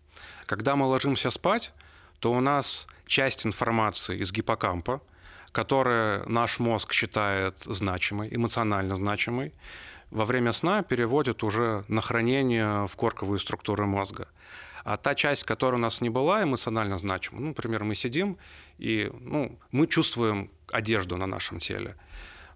Когда 0.46 0.76
мы 0.76 0.86
ложимся 0.86 1.30
спать, 1.30 1.72
то 2.20 2.32
у 2.32 2.40
нас 2.40 2.86
часть 3.06 3.46
информации 3.46 4.18
из 4.18 4.32
гиппокампа, 4.32 5.00
которая 5.50 6.24
наш 6.26 6.58
мозг 6.58 6.92
считает 6.92 7.58
значимой, 7.60 8.28
эмоционально 8.30 8.96
значимой, 8.96 9.52
во 10.12 10.26
время 10.26 10.52
сна 10.52 10.82
переводит 10.82 11.42
уже 11.42 11.84
на 11.88 12.02
хранение 12.02 12.86
в 12.86 12.96
корковые 12.96 13.38
структуры 13.38 13.86
мозга. 13.86 14.28
А 14.84 14.96
та 14.96 15.14
часть, 15.14 15.44
которая 15.44 15.78
у 15.78 15.82
нас 15.82 16.00
не 16.00 16.10
была 16.10 16.42
эмоционально 16.42 16.98
значима, 16.98 17.40
ну, 17.40 17.48
например, 17.48 17.84
мы 17.84 17.94
сидим 17.94 18.36
и 18.78 19.10
ну, 19.20 19.58
мы 19.70 19.86
чувствуем 19.86 20.50
одежду 20.72 21.16
на 21.16 21.26
нашем 21.26 21.60
теле, 21.60 21.96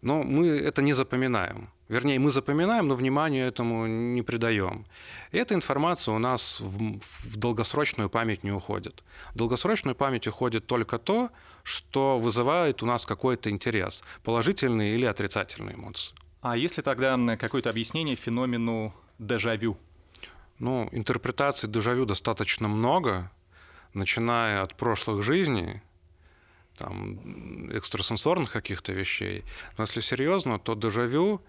но 0.02 0.22
мы 0.22 0.48
это 0.48 0.82
не 0.82 0.92
запоминаем. 0.92 1.70
Вернее, 1.88 2.18
мы 2.18 2.30
запоминаем, 2.30 2.88
но 2.88 2.96
внимания 2.96 3.46
этому 3.46 3.86
не 3.86 4.22
придаем. 4.22 4.86
И 5.30 5.38
эта 5.38 5.54
информация 5.54 6.14
у 6.14 6.18
нас 6.18 6.60
в, 6.60 6.98
в 7.00 7.36
долгосрочную 7.36 8.10
память 8.10 8.42
не 8.42 8.50
уходит. 8.50 9.04
В 9.34 9.38
долгосрочную 9.38 9.94
память 9.94 10.26
уходит 10.26 10.66
только 10.66 10.98
то, 10.98 11.30
что 11.62 12.18
вызывает 12.18 12.82
у 12.82 12.86
нас 12.86 13.06
какой-то 13.06 13.50
интерес, 13.50 14.02
положительные 14.24 14.94
или 14.94 15.04
отрицательные 15.04 15.76
эмоции. 15.76 16.14
А 16.40 16.56
есть 16.56 16.76
ли 16.76 16.82
тогда 16.82 17.36
какое-то 17.36 17.70
объяснение 17.70 18.16
феномену 18.16 18.92
дежавю? 19.18 19.76
Ну, 20.58 20.88
интерпретаций 20.92 21.68
дежавю 21.68 22.06
достаточно 22.06 22.68
много, 22.68 23.30
начиная 23.92 24.62
от 24.62 24.74
прошлых 24.74 25.22
жизней, 25.22 25.82
там, 26.78 27.70
экстрасенсорных 27.70 28.52
каких-то 28.52 28.92
вещей. 28.92 29.44
Но 29.76 29.84
если 29.84 30.00
серьезно, 30.00 30.58
то 30.58 30.74
дежавю 30.74 31.40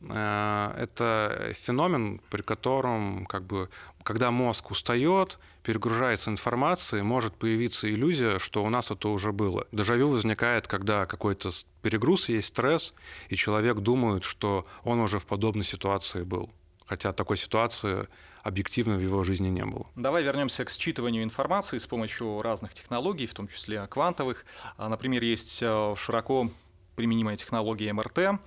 э, 0.00 0.74
это 0.78 1.52
феномен, 1.54 2.20
при 2.30 2.42
котором, 2.42 3.26
как 3.26 3.44
бы, 3.44 3.68
когда 4.02 4.30
мозг 4.30 4.70
устает, 4.70 5.38
перегружается 5.62 6.30
информацией, 6.30 7.02
может 7.02 7.34
появиться 7.34 7.92
иллюзия, 7.92 8.38
что 8.38 8.64
у 8.64 8.70
нас 8.70 8.90
это 8.90 9.08
уже 9.08 9.32
было. 9.32 9.66
Дежавю 9.72 10.08
возникает, 10.08 10.68
когда 10.68 11.06
какой-то 11.06 11.50
перегруз 11.82 12.28
есть, 12.28 12.48
стресс, 12.48 12.94
и 13.28 13.36
человек 13.36 13.78
думает, 13.78 14.24
что 14.24 14.66
он 14.84 15.00
уже 15.00 15.18
в 15.18 15.26
подобной 15.26 15.64
ситуации 15.64 16.22
был. 16.22 16.50
Хотя 16.86 17.12
такой 17.12 17.36
ситуации 17.36 18.08
объективно 18.42 18.96
в 18.96 19.00
его 19.00 19.22
жизни 19.24 19.48
не 19.48 19.64
было. 19.64 19.86
Давай 19.96 20.22
вернемся 20.22 20.64
к 20.64 20.68
считыванию 20.68 21.22
информации 21.22 21.78
с 21.78 21.86
помощью 21.86 22.42
разных 22.42 22.74
технологий, 22.74 23.26
в 23.26 23.34
том 23.34 23.48
числе 23.48 23.86
квантовых. 23.86 24.44
А, 24.76 24.88
например, 24.88 25.22
есть 25.22 25.62
э, 25.62 25.94
широко 25.96 26.50
применимая 26.94 27.36
технология 27.36 27.92
МРТ. 27.92 28.40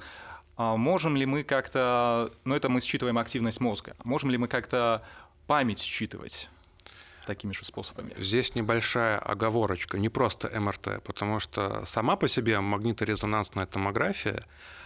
А, 0.56 0.76
можем 0.78 1.16
ли 1.16 1.26
мы 1.26 1.44
как-то, 1.44 2.32
ну 2.44 2.56
это 2.56 2.70
мы 2.70 2.82
считываем 2.82 3.18
активность 3.18 3.60
мозга, 3.60 3.96
можем 4.04 4.30
ли 4.30 4.38
мы 4.38 4.48
как-то 4.48 5.04
память 5.48 5.80
считывать? 5.80 6.50
такими 7.26 7.52
же 7.52 7.66
способами. 7.66 8.14
Здесь 8.18 8.56
небольшая 8.56 9.20
оговорочка, 9.20 10.00
не 10.00 10.08
просто 10.08 10.50
МРТ, 10.58 11.04
потому 11.04 11.42
что 11.42 11.84
сама 11.86 12.16
по 12.16 12.30
себе 12.30 12.62
магниторезонансная 12.62 13.66
томография, 13.66 14.46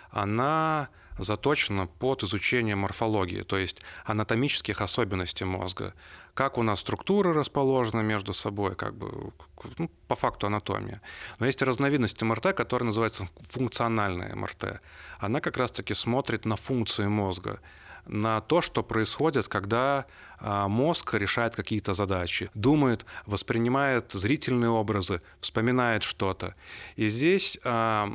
она 0.10 0.90
заточена 1.18 1.88
под 1.88 2.24
изучение 2.24 2.76
морфологии, 2.76 3.44
то 3.44 3.58
есть 3.58 3.82
анатомических 4.06 4.82
особенностей 4.82 5.46
мозга. 5.46 5.94
Как 6.34 6.58
у 6.58 6.64
нас 6.64 6.80
структуры 6.80 7.34
расположены 7.34 8.04
между 8.04 8.34
собой, 8.34 8.76
как 8.76 8.96
бы, 8.96 9.34
ну, 9.78 9.90
по 10.08 10.16
факту 10.16 10.48
анатомия. 10.48 11.02
Но 11.40 11.46
есть 11.46 11.62
разновидность 11.62 12.22
МРТ, 12.22 12.54
которая 12.56 12.86
называется 12.86 13.30
функциональная 13.50 14.36
МРТ. 14.36 14.82
Она 15.20 15.42
как 15.42 15.58
раз-таки 15.58 15.94
смотрит 15.94 16.46
на 16.46 16.56
функции 16.56 17.08
мозга 17.08 17.60
на 18.06 18.42
то, 18.42 18.62
что 18.62 18.84
происходит, 18.84 19.48
когда 19.48 20.06
а, 20.40 20.68
мозг 20.68 21.14
решает 21.14 21.56
какие-то 21.56 21.94
задачи, 21.94 22.50
думает, 22.54 23.06
воспринимает 23.26 24.12
зрительные 24.12 24.70
образы, 24.70 25.22
вспоминает 25.40 26.04
что-то. 26.04 26.56
И 26.96 27.10
здесь 27.10 27.60
а, 27.64 28.08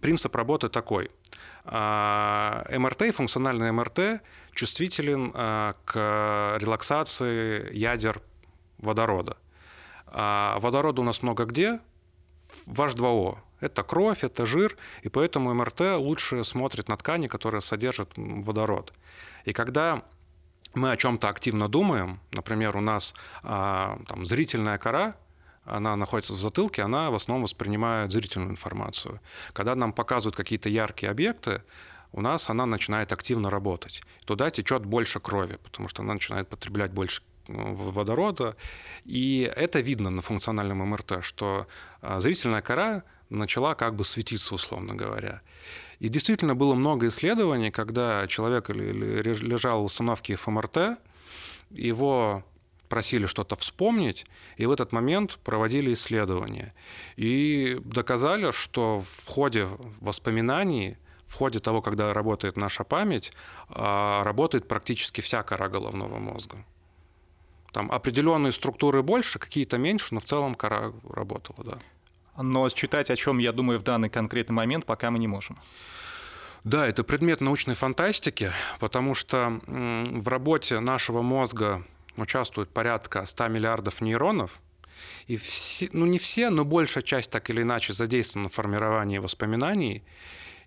принцип 0.00 0.34
работы 0.36 0.68
такой. 0.68 1.10
А, 1.64 2.64
МРТ, 2.70 3.14
функциональный 3.14 3.72
МРТ, 3.72 4.22
чувствителен 4.52 5.32
к 5.32 6.56
релаксации 6.58 7.74
ядер 7.74 8.20
водорода. 8.78 9.36
Водорода 10.06 11.00
у 11.02 11.04
нас 11.04 11.22
много 11.22 11.44
где? 11.44 11.78
В 12.66 12.80
H2O. 12.80 13.38
Это 13.60 13.82
кровь, 13.82 14.24
это 14.24 14.46
жир, 14.46 14.76
и 15.02 15.08
поэтому 15.08 15.54
МРТ 15.54 15.96
лучше 15.98 16.44
смотрит 16.44 16.88
на 16.88 16.96
ткани, 16.96 17.28
которые 17.28 17.60
содержат 17.60 18.10
водород. 18.16 18.92
И 19.44 19.52
когда 19.52 20.02
мы 20.74 20.92
о 20.92 20.96
чем-то 20.96 21.28
активно 21.28 21.68
думаем, 21.68 22.20
например, 22.32 22.76
у 22.76 22.80
нас 22.80 23.14
а, 23.42 23.98
там, 24.06 24.24
зрительная 24.24 24.78
кора, 24.78 25.16
она 25.70 25.96
находится 25.96 26.32
в 26.32 26.36
затылке, 26.36 26.82
она 26.82 27.10
в 27.10 27.14
основном 27.14 27.44
воспринимает 27.44 28.12
зрительную 28.12 28.50
информацию. 28.50 29.20
Когда 29.52 29.74
нам 29.74 29.92
показывают 29.92 30.36
какие-то 30.36 30.68
яркие 30.68 31.10
объекты, 31.10 31.62
у 32.12 32.20
нас 32.20 32.50
она 32.50 32.66
начинает 32.66 33.12
активно 33.12 33.50
работать. 33.50 34.02
Туда 34.24 34.50
течет 34.50 34.84
больше 34.84 35.20
крови, 35.20 35.58
потому 35.62 35.88
что 35.88 36.02
она 36.02 36.14
начинает 36.14 36.48
потреблять 36.48 36.90
больше 36.90 37.22
водорода. 37.46 38.56
И 39.04 39.50
это 39.56 39.80
видно 39.80 40.10
на 40.10 40.22
функциональном 40.22 40.78
МРТ, 40.78 41.22
что 41.22 41.66
а, 42.00 42.20
зрительная 42.20 42.62
кора 42.62 43.02
начала 43.28 43.74
как 43.74 43.94
бы 43.94 44.04
светиться, 44.04 44.54
условно 44.54 44.94
говоря. 44.94 45.40
И 46.00 46.08
действительно 46.08 46.54
было 46.54 46.74
много 46.74 47.08
исследований, 47.08 47.70
когда 47.70 48.26
человек 48.26 48.70
лежал 48.70 49.82
в 49.82 49.84
установке 49.84 50.36
ФМРТ, 50.36 50.98
его 51.70 52.44
просили 52.90 53.26
что-то 53.26 53.56
вспомнить, 53.56 54.26
и 54.58 54.66
в 54.66 54.70
этот 54.70 54.92
момент 54.92 55.38
проводили 55.44 55.94
исследования. 55.94 56.74
И 57.16 57.80
доказали, 57.84 58.50
что 58.50 58.98
в 58.98 59.28
ходе 59.28 59.68
воспоминаний, 60.00 60.96
в 61.26 61.34
ходе 61.34 61.60
того, 61.60 61.80
когда 61.80 62.12
работает 62.12 62.56
наша 62.56 62.84
память, 62.84 63.32
а, 63.68 64.24
работает 64.24 64.68
практически 64.68 65.20
вся 65.20 65.42
кора 65.42 65.68
головного 65.68 66.18
мозга. 66.18 66.56
Там 67.72 67.90
определенные 67.92 68.52
структуры 68.52 69.02
больше, 69.02 69.38
какие-то 69.38 69.78
меньше, 69.78 70.08
но 70.14 70.20
в 70.20 70.24
целом 70.24 70.54
кора 70.54 70.92
работала, 71.08 71.64
да. 71.64 71.78
Но 72.42 72.68
считать, 72.68 73.10
о 73.10 73.16
чем 73.16 73.38
я 73.38 73.52
думаю 73.52 73.78
в 73.78 73.82
данный 73.82 74.10
конкретный 74.10 74.54
момент, 74.54 74.84
пока 74.84 75.10
мы 75.10 75.18
не 75.18 75.28
можем. 75.28 75.56
Да, 76.64 76.86
это 76.86 77.04
предмет 77.04 77.40
научной 77.40 77.74
фантастики, 77.74 78.52
потому 78.80 79.14
что 79.14 79.60
в 79.66 80.28
работе 80.28 80.80
нашего 80.80 81.22
мозга 81.22 81.84
участвует 82.18 82.70
порядка 82.70 83.24
100 83.26 83.48
миллиардов 83.48 84.00
нейронов, 84.00 84.60
и 85.26 85.36
все, 85.36 85.88
ну 85.92 86.06
не 86.06 86.18
все, 86.18 86.50
но 86.50 86.64
большая 86.64 87.02
часть 87.02 87.30
так 87.30 87.50
или 87.50 87.62
иначе 87.62 87.92
задействована 87.92 88.48
в 88.48 88.54
формировании 88.54 89.18
воспоминаний. 89.18 90.04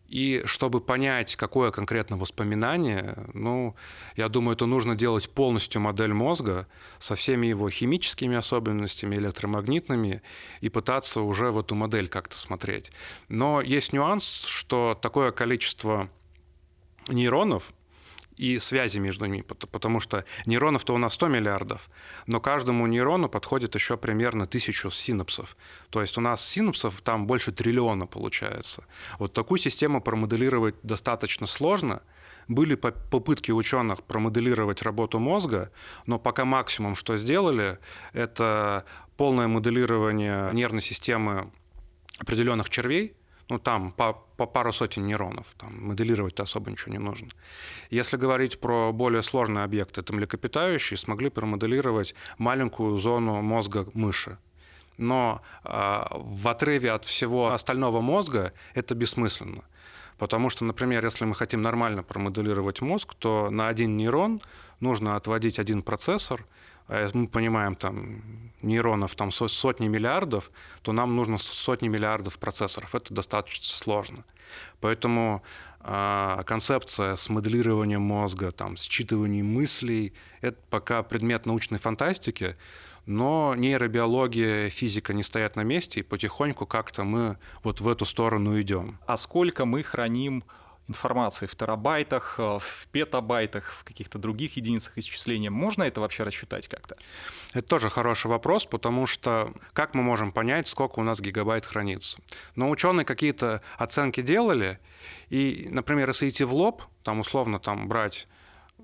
И 0.07 0.43
чтобы 0.45 0.79
понять, 0.79 1.35
какое 1.35 1.71
конкретно 1.71 2.17
воспоминание, 2.17 3.15
ну, 3.33 3.75
я 4.15 4.29
думаю, 4.29 4.55
это 4.55 4.67
нужно 4.67 4.95
делать 4.95 5.27
полностью 5.29 5.81
модель 5.81 6.13
мозга 6.13 6.67
со 6.99 7.15
всеми 7.15 7.47
его 7.47 7.69
химическими 7.69 8.35
особенностями, 8.35 9.15
электромагнитными, 9.15 10.21
и 10.61 10.69
пытаться 10.69 11.21
уже 11.21 11.51
в 11.51 11.57
эту 11.57 11.73
модель 11.73 12.09
как-то 12.09 12.37
смотреть. 12.37 12.91
Но 13.27 13.61
есть 13.61 13.91
нюанс, 13.91 14.43
что 14.45 14.99
такое 15.01 15.31
количество 15.31 16.09
нейронов, 17.07 17.73
и 18.37 18.59
связи 18.59 18.99
между 18.99 19.25
ними, 19.25 19.41
потому 19.43 19.99
что 19.99 20.25
нейронов-то 20.45 20.93
у 20.93 20.97
нас 20.97 21.13
100 21.13 21.27
миллиардов, 21.27 21.89
но 22.27 22.39
каждому 22.39 22.87
нейрону 22.87 23.29
подходит 23.29 23.75
еще 23.75 23.97
примерно 23.97 24.47
тысячу 24.47 24.89
синапсов. 24.89 25.55
То 25.89 26.01
есть 26.01 26.17
у 26.17 26.21
нас 26.21 26.45
синапсов 26.45 27.01
там 27.01 27.27
больше 27.27 27.51
триллиона 27.51 28.07
получается. 28.07 28.85
Вот 29.19 29.33
такую 29.33 29.59
систему 29.59 30.01
промоделировать 30.01 30.75
достаточно 30.83 31.47
сложно. 31.47 32.01
Были 32.47 32.75
попытки 32.75 33.51
ученых 33.51 34.03
промоделировать 34.03 34.81
работу 34.81 35.19
мозга, 35.19 35.71
но 36.05 36.19
пока 36.19 36.43
максимум, 36.43 36.95
что 36.95 37.15
сделали, 37.15 37.79
это 38.11 38.83
полное 39.15 39.47
моделирование 39.47 40.51
нервной 40.53 40.81
системы 40.81 41.51
определенных 42.19 42.69
червей, 42.69 43.15
ну 43.49 43.59
там 43.59 43.91
по, 43.91 44.13
по 44.37 44.45
пару 44.45 44.73
сотен 44.73 45.05
нейронов, 45.05 45.47
там 45.57 45.87
моделировать-то 45.87 46.43
особо 46.43 46.71
ничего 46.71 46.91
не 46.93 46.99
нужно. 46.99 47.29
Если 47.89 48.17
говорить 48.17 48.59
про 48.59 48.91
более 48.91 49.23
сложные 49.23 49.63
объекты, 49.63 50.01
это 50.01 50.13
млекопитающие 50.13 50.97
смогли 50.97 51.29
промоделировать 51.29 52.15
маленькую 52.37 52.97
зону 52.97 53.41
мозга 53.41 53.87
мыши. 53.93 54.37
Но 54.97 55.41
э, 55.63 56.03
в 56.11 56.47
отрыве 56.47 56.91
от 56.91 57.05
всего 57.05 57.51
остального 57.51 58.01
мозга 58.01 58.53
это 58.75 58.95
бессмысленно. 58.95 59.63
Потому 60.17 60.49
что, 60.49 60.63
например, 60.65 61.03
если 61.03 61.25
мы 61.25 61.35
хотим 61.35 61.61
нормально 61.61 62.03
промоделировать 62.03 62.81
мозг, 62.81 63.15
то 63.15 63.49
на 63.49 63.67
один 63.67 63.97
нейрон 63.97 64.41
нужно 64.79 65.15
отводить 65.15 65.59
один 65.59 65.81
процессор, 65.81 66.45
мы 66.87 67.27
понимаем 67.27 67.75
там 67.75 68.21
нейронов 68.61 69.15
там 69.15 69.31
сотни 69.31 69.87
миллиардов, 69.87 70.51
то 70.81 70.91
нам 70.91 71.15
нужно 71.15 71.37
сотни 71.37 71.87
миллиардов 71.87 72.37
процессоров. 72.37 72.95
Это 72.95 73.13
достаточно 73.13 73.65
сложно. 73.65 74.23
Поэтому 74.79 75.43
э, 75.79 76.43
концепция 76.45 77.15
с 77.15 77.29
моделированием 77.29 78.01
мозга, 78.01 78.51
там, 78.51 78.75
считыванием 78.75 79.45
мыслей, 79.45 80.13
это 80.41 80.57
пока 80.69 81.03
предмет 81.03 81.45
научной 81.45 81.79
фантастики, 81.79 82.55
но 83.05 83.53
нейробиология, 83.55 84.69
физика 84.69 85.13
не 85.13 85.23
стоят 85.23 85.55
на 85.55 85.63
месте, 85.63 85.99
и 85.99 86.03
потихоньку 86.03 86.65
как-то 86.65 87.03
мы 87.03 87.37
вот 87.63 87.81
в 87.81 87.87
эту 87.87 88.05
сторону 88.05 88.59
идем. 88.61 88.99
А 89.05 89.17
сколько 89.17 89.65
мы 89.65 89.83
храним 89.83 90.43
информации 90.87 91.45
в 91.45 91.55
терабайтах, 91.55 92.35
э, 92.37 92.59
в 92.59 92.87
петабайтах, 92.91 93.71
в 93.73 93.83
каких-то 93.83 94.19
других 94.19 94.57
единицах 94.57 94.97
исчисления. 94.97 95.49
Можно 95.49 95.83
это 95.83 96.01
вообще 96.01 96.23
рассчитать 96.23 96.67
как-то? 96.67 96.97
Это 97.53 97.67
тоже 97.67 97.89
хороший 97.89 98.27
вопрос, 98.27 98.65
потому 98.65 99.05
что 99.05 99.53
как 99.73 99.93
мы 99.93 100.03
можем 100.03 100.31
понять, 100.31 100.67
сколько 100.67 100.99
у 100.99 101.03
нас 101.03 101.21
гигабайт 101.21 101.65
хранится? 101.65 102.19
Но 102.55 102.69
ученые 102.69 103.05
какие-то 103.05 103.61
оценки 103.77 104.21
делали, 104.21 104.79
и, 105.29 105.67
например, 105.71 106.09
если 106.09 106.29
идти 106.29 106.43
в 106.43 106.53
лоб, 106.53 106.83
там 107.03 107.19
условно 107.19 107.59
там 107.59 107.87
брать 107.87 108.27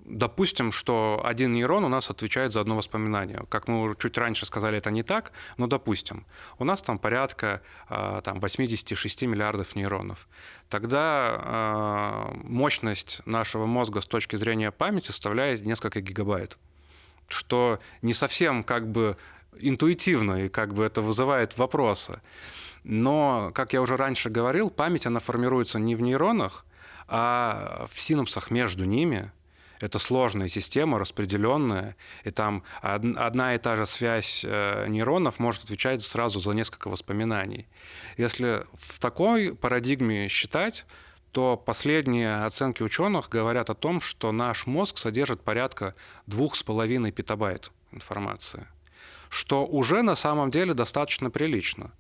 Допустим, 0.06 0.72
что 0.72 1.22
один 1.24 1.54
нейрон 1.54 1.84
у 1.84 1.90
нас 1.90 2.10
отвечает 2.10 2.52
за 2.52 2.62
одно 2.62 2.76
воспоминание. 2.76 3.46
Как 3.50 3.68
мы 3.68 3.82
уже 3.82 3.96
чуть 3.96 4.18
раньше 4.18 4.46
сказали, 4.46 4.78
это 4.78 4.92
не 4.92 5.04
так, 5.04 5.32
но 5.58 5.68
допустим. 5.68 6.26
У 6.58 6.64
нас 6.64 6.82
там 6.82 6.98
порядка 6.98 7.62
а, 7.88 8.22
там, 8.22 8.40
86 8.40 9.22
миллиардов 9.24 9.76
нейронов. 9.76 10.28
Тогда 10.68 11.00
а, 11.38 12.32
мощность 12.44 13.22
нашего 13.26 13.66
мозга 13.66 14.02
с 14.02 14.06
точки 14.06 14.36
зрения 14.36 14.72
памяти 14.72 15.08
составляет 15.08 15.66
несколько 15.66 16.02
гигабайт. 16.02 16.58
Что 17.28 17.80
не 18.02 18.14
совсем 18.14 18.64
как 18.64 18.88
бы 18.92 19.18
интуитивно, 19.60 20.46
и 20.46 20.50
как 20.50 20.74
бы 20.74 20.84
это 20.84 21.02
вызывает 21.02 21.58
вопросы. 21.58 22.22
Но, 22.84 23.52
как 23.54 23.74
я 23.74 23.82
уже 23.82 23.98
раньше 23.98 24.30
говорил, 24.30 24.70
память, 24.70 25.06
она 25.06 25.20
формируется 25.20 25.78
не 25.78 25.96
в 25.96 26.02
нейронах, 26.02 26.66
а 27.08 27.88
в 27.92 28.00
синапсах 28.00 28.50
между 28.50 28.86
ними– 28.86 29.32
это 29.80 30.00
сложная 30.00 30.48
система, 30.48 31.00
распределенная, 31.00 31.96
и 32.24 32.32
там 32.32 32.64
одна 32.82 33.56
и 33.56 33.58
та 33.58 33.76
же 33.76 33.86
связь 33.86 34.44
э, 34.46 34.88
нейронов 34.88 35.40
может 35.40 35.64
отвечать 35.64 36.02
сразу 36.02 36.40
за 36.40 36.52
несколько 36.52 36.90
воспоминаний. 36.90 37.68
Если 38.18 38.66
в 38.74 39.00
такой 39.00 39.56
парадигме 39.56 40.28
считать, 40.28 40.86
то 41.32 41.58
последние 41.58 42.44
оценки 42.46 42.84
ученых 42.84 43.30
говорят 43.30 43.70
о 43.70 43.76
том, 43.76 44.02
что 44.02 44.32
наш 44.32 44.66
мозг 44.66 44.98
содержит 44.98 45.42
порядка 45.42 45.96
2,5 46.28 47.12
петабайт 47.12 47.72
информации, 47.92 48.68
что 49.30 49.66
уже 49.66 50.02
на 50.02 50.16
самом 50.16 50.52
деле 50.52 50.74
достаточно 50.74 51.30
прилично 51.30 51.92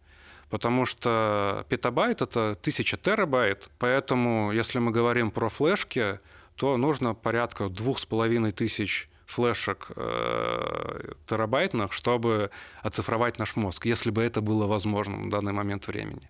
потому 0.49 0.85
что 0.85 1.65
петабайт— 1.69 2.21
это 2.23 2.57
тысяча 2.61 2.97
терабайт, 2.97 3.69
поэтому 3.77 4.51
если 4.51 4.79
мы 4.79 4.91
говорим 4.91 5.29
про 5.31 5.49
флешки, 5.49 6.19
то 6.59 6.75
нужно 6.75 7.15
порядка 7.15 7.69
двух 7.69 7.99
с 7.99 8.05
половиной 8.05 8.51
тысяч 8.51 9.09
флешек 9.25 9.91
э, 9.95 11.13
терабайтных, 11.25 11.93
чтобы 11.93 12.51
оцифровать 12.81 13.39
наш 13.39 13.55
мозг, 13.55 13.85
если 13.85 14.09
бы 14.09 14.21
это 14.21 14.41
было 14.41 14.67
возможно 14.67 15.15
в 15.15 15.29
данный 15.29 15.53
момент 15.53 15.87
времени. 15.87 16.29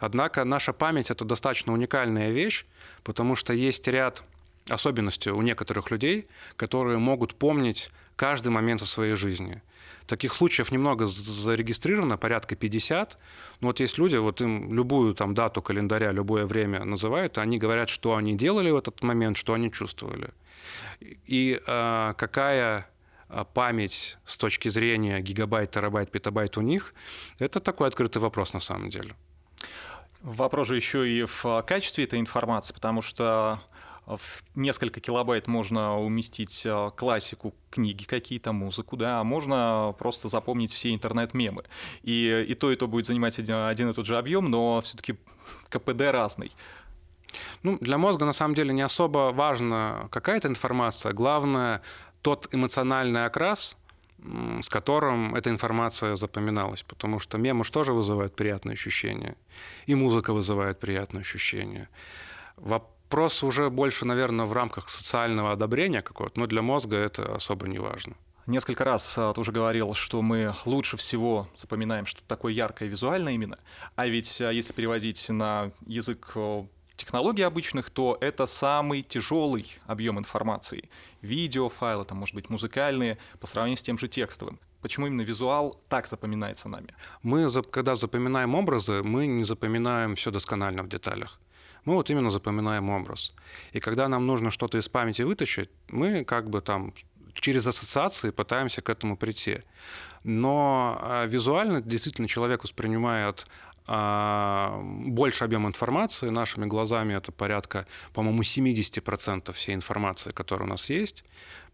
Однако 0.00 0.44
наша 0.44 0.72
память— 0.72 1.10
это 1.12 1.24
достаточно 1.24 1.72
уникальная 1.72 2.30
вещь, 2.30 2.66
потому 3.04 3.36
что 3.36 3.52
есть 3.52 3.86
ряд 3.86 4.24
особенностей 4.68 5.30
у 5.30 5.42
некоторых 5.42 5.90
людей, 5.90 6.26
которые 6.56 6.98
могут 6.98 7.34
помнить 7.34 7.90
каждый 8.16 8.48
момент 8.48 8.80
в 8.80 8.86
своей 8.86 9.16
жизни. 9.16 9.62
Таких 10.06 10.34
случаев 10.34 10.72
немного 10.72 11.06
зарегистрировано, 11.06 12.16
порядка 12.16 12.56
50. 12.56 13.18
Но 13.60 13.68
вот 13.68 13.80
есть 13.80 13.98
люди, 13.98 14.16
вот 14.16 14.40
им 14.40 14.74
любую 14.74 15.14
там 15.14 15.34
дату 15.34 15.62
календаря, 15.62 16.12
любое 16.12 16.46
время 16.46 16.84
называют, 16.84 17.38
они 17.38 17.58
говорят, 17.58 17.88
что 17.88 18.16
они 18.16 18.36
делали 18.36 18.70
в 18.70 18.76
этот 18.76 19.02
момент, 19.02 19.36
что 19.36 19.54
они 19.54 19.70
чувствовали. 19.70 20.30
И 21.00 21.60
э, 21.64 22.14
какая 22.16 22.86
а, 23.32 23.44
память 23.44 24.18
с 24.26 24.36
точки 24.36 24.68
зрения 24.68 25.20
гигабайт, 25.20 25.70
терабайт, 25.70 26.10
петабайт 26.10 26.58
у 26.58 26.60
них, 26.60 26.94
это 27.38 27.60
такой 27.60 27.88
открытый 27.88 28.20
вопрос 28.20 28.52
на 28.52 28.60
самом 28.60 28.90
деле. 28.90 29.16
Вопрос 30.20 30.68
же 30.68 30.76
еще 30.76 31.08
и 31.08 31.24
в 31.24 31.64
качестве 31.66 32.04
этой 32.04 32.20
информации, 32.20 32.74
потому 32.74 33.00
что 33.00 33.58
в 34.06 34.42
несколько 34.54 35.00
килобайт 35.00 35.46
можно 35.46 35.98
уместить 35.98 36.62
э, 36.64 36.90
классику, 36.96 37.54
книги 37.70 38.04
какие-то, 38.04 38.52
музыку, 38.52 38.96
да, 38.96 39.20
а 39.20 39.24
можно 39.24 39.94
просто 39.98 40.28
запомнить 40.28 40.72
все 40.72 40.92
интернет-мемы. 40.92 41.64
И, 42.02 42.46
и 42.48 42.54
то, 42.54 42.72
и 42.72 42.76
то 42.76 42.88
будет 42.88 43.06
занимать 43.06 43.38
один, 43.38 43.54
один 43.66 43.90
и 43.90 43.92
тот 43.92 44.06
же 44.06 44.18
объем, 44.18 44.50
но 44.50 44.80
все-таки 44.82 45.16
КПД 45.68 46.00
разный. 46.10 46.52
Ну, 47.62 47.78
для 47.80 47.96
мозга 47.96 48.24
на 48.24 48.32
самом 48.32 48.54
деле 48.54 48.74
не 48.74 48.82
особо 48.82 49.32
важна 49.32 50.08
какая-то 50.10 50.48
информация. 50.48 51.12
Главное 51.12 51.80
тот 52.20 52.48
эмоциональный 52.52 53.24
окрас, 53.24 53.76
с 54.60 54.68
которым 54.68 55.34
эта 55.34 55.50
информация 55.50 56.14
запоминалась. 56.14 56.82
Потому 56.82 57.18
что 57.18 57.38
мемы 57.38 57.64
же 57.64 57.72
тоже 57.72 57.92
вызывают 57.92 58.36
приятные 58.36 58.74
ощущения. 58.74 59.36
И 59.86 59.94
музыка 59.94 60.32
вызывает 60.32 60.78
приятные 60.78 61.22
ощущения 61.22 61.88
вопрос 62.56 62.92
уже 63.14 63.70
больше, 63.70 64.04
наверное, 64.04 64.46
в 64.46 64.52
рамках 64.52 64.88
социального 64.88 65.52
одобрения 65.52 66.00
какого-то, 66.00 66.38
но 66.38 66.46
для 66.46 66.62
мозга 66.62 66.96
это 66.96 67.34
особо 67.34 67.68
не 67.68 67.78
важно. 67.78 68.14
Несколько 68.46 68.82
раз 68.82 69.16
а, 69.16 69.32
ты 69.32 69.40
уже 69.40 69.52
говорил, 69.52 69.94
что 69.94 70.20
мы 70.20 70.54
лучше 70.64 70.96
всего 70.96 71.48
запоминаем 71.54 72.06
что-то 72.06 72.26
такое 72.26 72.52
яркое 72.52 72.88
визуально 72.88 73.28
именно. 73.28 73.56
А 73.94 74.08
ведь 74.08 74.40
а, 74.40 74.50
если 74.50 74.72
переводить 74.72 75.28
на 75.28 75.70
язык 75.86 76.36
технологий 76.96 77.42
обычных, 77.42 77.90
то 77.90 78.18
это 78.20 78.46
самый 78.46 79.02
тяжелый 79.02 79.78
объем 79.86 80.18
информации. 80.18 80.88
Видеофайлы, 81.20 82.04
там, 82.04 82.18
может 82.18 82.34
быть, 82.34 82.50
музыкальные, 82.50 83.18
по 83.38 83.46
сравнению 83.46 83.78
с 83.78 83.82
тем 83.82 83.96
же 83.96 84.08
текстовым. 84.08 84.58
Почему 84.80 85.06
именно 85.06 85.22
визуал 85.22 85.80
так 85.88 86.08
запоминается 86.08 86.68
нами? 86.68 86.94
Мы, 87.22 87.48
когда 87.70 87.94
запоминаем 87.94 88.56
образы, 88.56 89.04
мы 89.04 89.26
не 89.26 89.44
запоминаем 89.44 90.16
все 90.16 90.32
досконально 90.32 90.82
в 90.82 90.88
деталях 90.88 91.38
мы 91.84 91.94
вот 91.94 92.10
именно 92.10 92.30
запоминаем 92.30 92.90
образ. 92.90 93.32
И 93.72 93.80
когда 93.80 94.08
нам 94.08 94.26
нужно 94.26 94.50
что-то 94.50 94.78
из 94.78 94.88
памяти 94.88 95.22
вытащить, 95.22 95.70
мы 95.88 96.24
как 96.24 96.48
бы 96.48 96.60
там 96.60 96.92
через 97.34 97.66
ассоциации 97.66 98.30
пытаемся 98.30 98.82
к 98.82 98.90
этому 98.90 99.16
прийти. 99.16 99.62
Но 100.24 100.98
а, 101.00 101.26
визуально 101.26 101.80
действительно 101.80 102.28
человек 102.28 102.62
воспринимает 102.62 103.46
больше 103.86 105.44
объем 105.44 105.66
информации. 105.66 106.28
Нашими 106.28 106.66
глазами 106.66 107.14
это 107.14 107.32
порядка, 107.32 107.86
по-моему, 108.12 108.42
70% 108.42 109.52
всей 109.52 109.74
информации, 109.74 110.30
которая 110.30 110.66
у 110.66 110.70
нас 110.70 110.88
есть. 110.90 111.24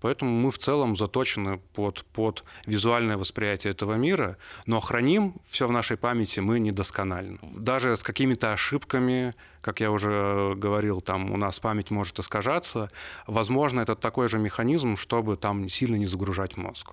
Поэтому 0.00 0.30
мы 0.30 0.50
в 0.50 0.58
целом 0.58 0.96
заточены 0.96 1.58
под, 1.74 2.04
под 2.06 2.44
визуальное 2.66 3.16
восприятие 3.16 3.72
этого 3.72 3.94
мира, 3.94 4.36
но 4.66 4.80
храним 4.80 5.34
все 5.48 5.66
в 5.66 5.72
нашей 5.72 5.96
памяти 5.96 6.40
мы 6.40 6.60
недосконально. 6.60 7.38
Даже 7.42 7.96
с 7.96 8.02
какими-то 8.02 8.52
ошибками, 8.52 9.32
как 9.60 9.80
я 9.80 9.90
уже 9.90 10.54
говорил, 10.56 11.00
там 11.00 11.32
у 11.32 11.36
нас 11.36 11.58
память 11.58 11.90
может 11.90 12.18
искажаться. 12.20 12.90
Возможно, 13.26 13.80
это 13.80 13.96
такой 13.96 14.28
же 14.28 14.38
механизм, 14.38 14.96
чтобы 14.96 15.36
там 15.36 15.68
сильно 15.68 15.96
не 15.96 16.06
загружать 16.06 16.56
мозг. 16.56 16.92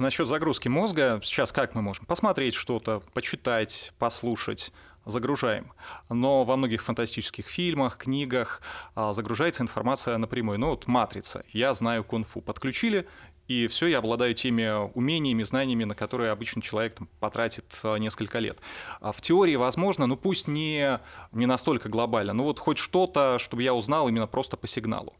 Насчет 0.00 0.26
загрузки 0.26 0.66
мозга, 0.66 1.20
сейчас 1.22 1.52
как 1.52 1.74
мы 1.74 1.82
можем? 1.82 2.06
Посмотреть 2.06 2.54
что-то, 2.54 3.02
почитать, 3.12 3.92
послушать, 3.98 4.72
загружаем. 5.04 5.74
Но 6.08 6.44
во 6.44 6.56
многих 6.56 6.82
фантастических 6.82 7.46
фильмах, 7.46 7.98
книгах 7.98 8.62
а, 8.94 9.12
загружается 9.12 9.62
информация 9.62 10.16
напрямую. 10.16 10.58
Ну 10.58 10.70
вот 10.70 10.86
«Матрица», 10.86 11.44
я 11.52 11.74
знаю 11.74 12.02
кунг-фу. 12.02 12.40
Подключили, 12.40 13.06
и 13.46 13.66
все, 13.66 13.88
я 13.88 13.98
обладаю 13.98 14.32
теми 14.32 14.90
умениями, 14.94 15.42
знаниями, 15.42 15.84
на 15.84 15.94
которые 15.94 16.30
обычный 16.30 16.62
человек 16.62 16.94
там, 16.94 17.06
потратит 17.20 17.66
а, 17.84 17.96
несколько 17.96 18.38
лет. 18.38 18.58
А 19.02 19.12
в 19.12 19.20
теории 19.20 19.56
возможно, 19.56 20.06
ну 20.06 20.16
пусть 20.16 20.48
не, 20.48 20.98
не 21.32 21.44
настолько 21.44 21.90
глобально, 21.90 22.32
но 22.32 22.44
вот 22.44 22.58
хоть 22.58 22.78
что-то, 22.78 23.38
чтобы 23.38 23.62
я 23.62 23.74
узнал 23.74 24.08
именно 24.08 24.26
просто 24.26 24.56
по 24.56 24.66
сигналу. 24.66 25.12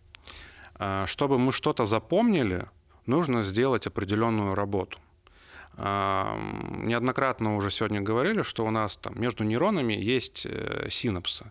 Чтобы 1.05 1.39
мы 1.39 1.53
что-то 1.53 1.85
запомнили, 1.85 2.67
нужно 3.07 3.43
сделать 3.43 3.87
определенную 3.87 4.55
работу. 4.55 4.99
Неоднократно 5.77 7.57
уже 7.57 7.71
сегодня 7.71 8.01
говорили, 8.01 8.43
что 8.43 8.67
у 8.67 8.71
нас 8.71 8.97
там 8.97 9.19
между 9.19 9.45
нейронами 9.45 9.95
есть 9.95 10.45
э, 10.45 10.89
синапсы. 10.91 11.51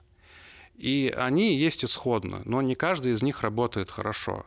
И 0.76 1.14
они 1.18 1.56
есть 1.56 1.84
исходно, 1.84 2.42
но 2.46 2.62
не 2.62 2.76
каждый 2.76 3.12
из 3.12 3.22
них 3.22 3.42
работает 3.42 3.92
хорошо. 3.92 4.46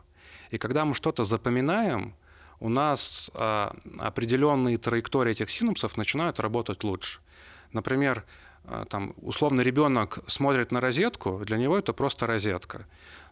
И 0.51 0.59
когда 0.59 0.85
мы 0.85 0.95
что-то 0.95 1.25
запоминаем, 1.25 2.15
у 2.61 2.69
нас 2.69 3.31
а, 3.35 3.75
определенные 3.99 4.79
траектории 4.79 5.33
этих 5.33 5.51
синапсов 5.51 5.97
начинают 5.97 6.39
работать 6.39 6.85
лучше. 6.85 7.19
Например, 7.73 8.25
там, 8.89 9.15
условно 9.17 9.61
ребенок 9.61 10.19
смотрит 10.27 10.73
на 10.73 10.81
розетку, 10.81 11.41
для 11.45 11.57
него 11.57 11.79
это 11.79 11.93
просто 11.93 12.27
розетка. 12.27 12.87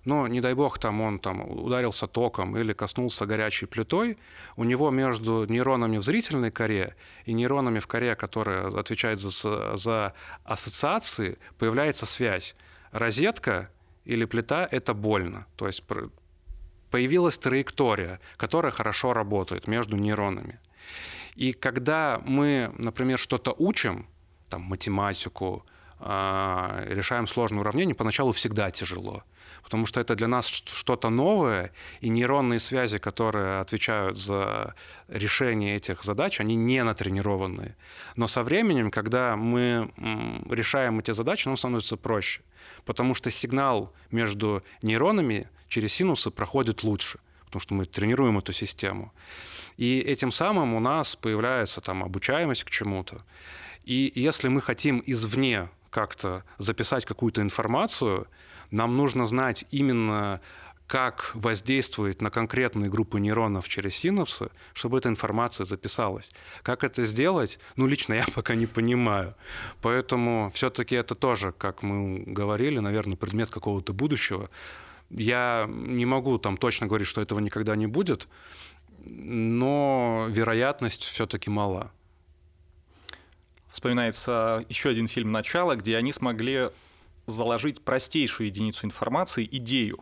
Но, 0.04 0.26
не 0.28 0.40
дай 0.40 0.54
бог, 0.54 0.78
там 0.78 1.00
он 1.00 1.18
там, 1.18 1.48
ударился 1.50 2.06
током 2.06 2.56
или 2.56 2.72
коснулся 2.72 3.26
горячей 3.26 3.66
плитой, 3.66 4.16
у 4.56 4.64
него 4.64 4.90
между 4.90 5.44
нейронами 5.44 5.98
в 5.98 6.02
зрительной 6.02 6.50
коре 6.50 6.96
и 7.26 7.32
нейронами 7.32 7.78
в 7.78 7.86
коре, 7.86 8.16
которая 8.16 8.68
отвечает 8.68 9.20
за, 9.20 9.76
за 9.76 10.14
ассоциации, 10.44 11.38
появляется 11.58 12.06
связь. 12.06 12.56
Розетка 12.92 13.70
или 14.04 14.24
плита— 14.24 14.66
это 14.70 14.94
больно. 14.94 15.46
То 15.56 15.66
есть 15.66 15.84
появилась 16.90 17.38
траектория, 17.38 18.20
которая 18.36 18.72
хорошо 18.72 19.12
работает 19.12 19.68
между 19.68 19.96
нейронами. 19.96 20.58
И 21.36 21.52
когда 21.52 22.20
мы, 22.24 22.72
например, 22.78 23.18
что-то 23.18 23.54
учим, 23.56 24.06
там, 24.50 24.62
математику, 24.62 25.64
а, 25.98 26.84
решаем 26.86 27.26
сложные 27.26 27.60
уравнения, 27.60 27.94
поначалу 27.94 28.32
всегда 28.32 28.70
тяжело 28.70 29.24
потому 29.62 29.86
что 29.86 30.00
это 30.00 30.16
для 30.16 30.26
нас 30.26 30.46
что-то 30.48 31.10
новое, 31.10 31.72
и 32.00 32.08
нейронные 32.08 32.60
связи, 32.60 32.98
которые 32.98 33.60
отвечают 33.60 34.18
за 34.18 34.74
решение 35.08 35.76
этих 35.76 36.02
задач, 36.02 36.40
они 36.40 36.56
не 36.56 36.82
натренированные. 36.82 37.76
Но 38.16 38.26
со 38.26 38.42
временем, 38.42 38.90
когда 38.90 39.36
мы 39.36 39.92
решаем 40.50 40.98
эти 40.98 41.12
задачи, 41.12 41.46
нам 41.48 41.56
становится 41.56 41.96
проще, 41.96 42.42
потому 42.84 43.14
что 43.14 43.30
сигнал 43.30 43.92
между 44.10 44.62
нейронами 44.82 45.48
через 45.68 45.92
синусы 45.92 46.30
проходит 46.30 46.82
лучше, 46.82 47.20
потому 47.44 47.60
что 47.60 47.74
мы 47.74 47.84
тренируем 47.84 48.38
эту 48.38 48.52
систему. 48.52 49.12
И 49.76 50.00
этим 50.00 50.32
самым 50.32 50.74
у 50.74 50.80
нас 50.80 51.16
появляется 51.16 51.80
там 51.80 52.02
обучаемость 52.02 52.64
к 52.64 52.70
чему-то. 52.70 53.22
И 53.84 54.12
если 54.14 54.48
мы 54.48 54.60
хотим 54.60 55.02
извне 55.06 55.68
как-то 55.90 56.44
записать 56.58 57.04
какую-то 57.04 57.42
информацию, 57.42 58.26
нам 58.70 58.96
нужно 58.96 59.26
знать 59.26 59.64
именно 59.70 60.40
как 60.90 61.30
воздействует 61.34 62.20
на 62.20 62.30
конкретные 62.30 62.90
группы 62.90 63.20
нейронов 63.20 63.68
через 63.68 63.94
синапсы, 63.94 64.50
чтобы 64.72 64.98
эта 64.98 65.08
информация 65.08 65.64
записалась. 65.64 66.30
Как 66.64 66.82
это 66.82 67.04
сделать, 67.04 67.60
ну, 67.76 67.86
лично 67.86 68.14
я 68.14 68.26
пока 68.34 68.56
не 68.56 68.66
понимаю. 68.66 69.36
Поэтому 69.82 70.50
все-таки 70.52 70.96
это 70.96 71.14
тоже, 71.14 71.52
как 71.52 71.84
мы 71.84 72.24
говорили, 72.26 72.80
наверное, 72.80 73.16
предмет 73.16 73.50
какого-то 73.50 73.92
будущего. 73.92 74.50
Я 75.10 75.66
не 75.68 76.06
могу 76.06 76.38
там 76.38 76.56
точно 76.56 76.88
говорить, 76.88 77.06
что 77.06 77.20
этого 77.20 77.38
никогда 77.38 77.76
не 77.76 77.86
будет, 77.86 78.26
но 79.04 80.26
вероятность 80.28 81.04
все-таки 81.04 81.50
мала. 81.50 81.92
Вспоминается 83.70 84.64
еще 84.68 84.90
один 84.90 85.06
фильм 85.06 85.30
«Начало», 85.30 85.76
где 85.76 85.96
они 85.96 86.12
смогли 86.12 86.70
заложить 87.26 87.82
простейшую 87.82 88.48
единицу 88.48 88.86
информации, 88.86 89.48
идею. 89.50 89.98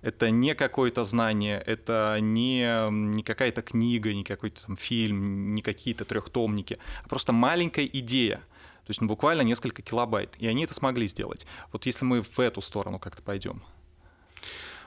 Это 0.00 0.30
не 0.30 0.54
какое-то 0.54 1.04
знание, 1.04 1.62
это 1.66 2.18
не, 2.20 2.90
не 2.90 3.22
какая-то 3.22 3.62
книга, 3.62 4.12
не 4.12 4.24
какой-то 4.24 4.66
там 4.66 4.76
фильм, 4.76 5.54
не 5.54 5.62
какие-то 5.62 6.04
трехтомники, 6.04 6.78
а 7.02 7.08
просто 7.08 7.32
маленькая 7.32 7.86
идея. 7.86 8.36
То 8.36 8.90
есть 8.90 9.00
ну, 9.00 9.08
буквально 9.08 9.42
несколько 9.42 9.80
килобайт. 9.80 10.34
И 10.38 10.46
они 10.46 10.64
это 10.64 10.74
смогли 10.74 11.06
сделать. 11.06 11.46
Вот 11.72 11.86
если 11.86 12.04
мы 12.04 12.22
в 12.22 12.38
эту 12.38 12.60
сторону 12.60 12.98
как-то 12.98 13.22
пойдем. 13.22 13.62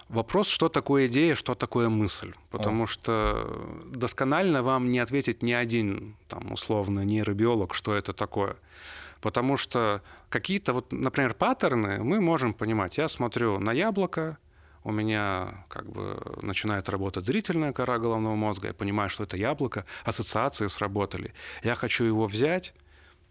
Вопрос, 0.09 0.47
что 0.47 0.69
такое 0.69 1.07
идея, 1.07 1.35
что 1.35 1.53
такое 1.53 1.89
мысль. 1.89 2.33
Потому 2.49 2.83
О. 2.83 2.87
что 2.87 3.81
досконально 3.85 4.63
вам 4.63 4.89
не 4.89 4.99
ответит 4.99 5.43
ни 5.43 5.51
один, 5.51 6.15
там, 6.29 6.51
условно, 6.53 7.01
нейробиолог, 7.01 7.73
что 7.73 7.93
это 7.93 8.13
такое. 8.13 8.55
Потому 9.21 9.57
что 9.57 10.01
какие-то, 10.29 10.73
вот, 10.73 10.91
например, 10.91 11.33
паттерны 11.33 12.03
мы 12.03 12.21
можем 12.21 12.53
понимать. 12.53 12.97
Я 12.97 13.09
смотрю 13.09 13.59
на 13.59 13.73
яблоко, 13.73 14.37
у 14.83 14.91
меня 14.91 15.65
как 15.67 15.89
бы 15.89 16.17
начинает 16.41 16.87
работать 16.87 17.25
зрительная 17.25 17.73
кора 17.73 17.99
головного 17.99 18.35
мозга, 18.35 18.69
я 18.69 18.73
понимаю, 18.73 19.09
что 19.09 19.23
это 19.23 19.35
яблоко, 19.35 19.85
ассоциации 20.05 20.67
сработали. 20.67 21.33
Я 21.63 21.75
хочу 21.75 22.05
его 22.05 22.25
взять, 22.25 22.73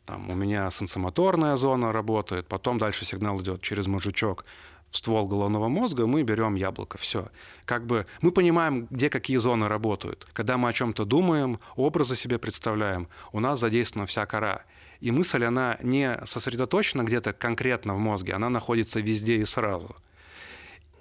там, 0.04 0.28
у 0.28 0.34
меня 0.34 0.70
сенсомоторная 0.70 1.56
зона 1.56 1.92
работает, 1.92 2.46
потом 2.46 2.76
дальше 2.76 3.06
сигнал 3.06 3.40
идет 3.40 3.62
через 3.62 3.86
мозжечок 3.86 4.44
в 4.90 4.96
ствол 4.96 5.26
головного 5.26 5.68
мозга, 5.68 6.06
мы 6.06 6.22
берем 6.22 6.54
яблоко. 6.54 6.98
Все. 6.98 7.28
Как 7.64 7.86
бы 7.86 8.06
мы 8.20 8.32
понимаем, 8.32 8.86
где 8.90 9.10
какие 9.10 9.36
зоны 9.36 9.68
работают. 9.68 10.26
Когда 10.32 10.56
мы 10.56 10.68
о 10.68 10.72
чем-то 10.72 11.04
думаем, 11.04 11.60
образы 11.74 12.16
себе 12.16 12.38
представляем, 12.38 13.08
у 13.32 13.40
нас 13.40 13.60
задействована 13.60 14.06
вся 14.06 14.26
кора. 14.26 14.64
И 15.00 15.10
мысль, 15.10 15.44
она 15.44 15.76
не 15.82 16.18
сосредоточена 16.24 17.02
где-то 17.02 17.32
конкретно 17.32 17.94
в 17.94 17.98
мозге, 17.98 18.32
она 18.32 18.48
находится 18.48 19.00
везде 19.00 19.36
и 19.36 19.44
сразу. 19.44 19.96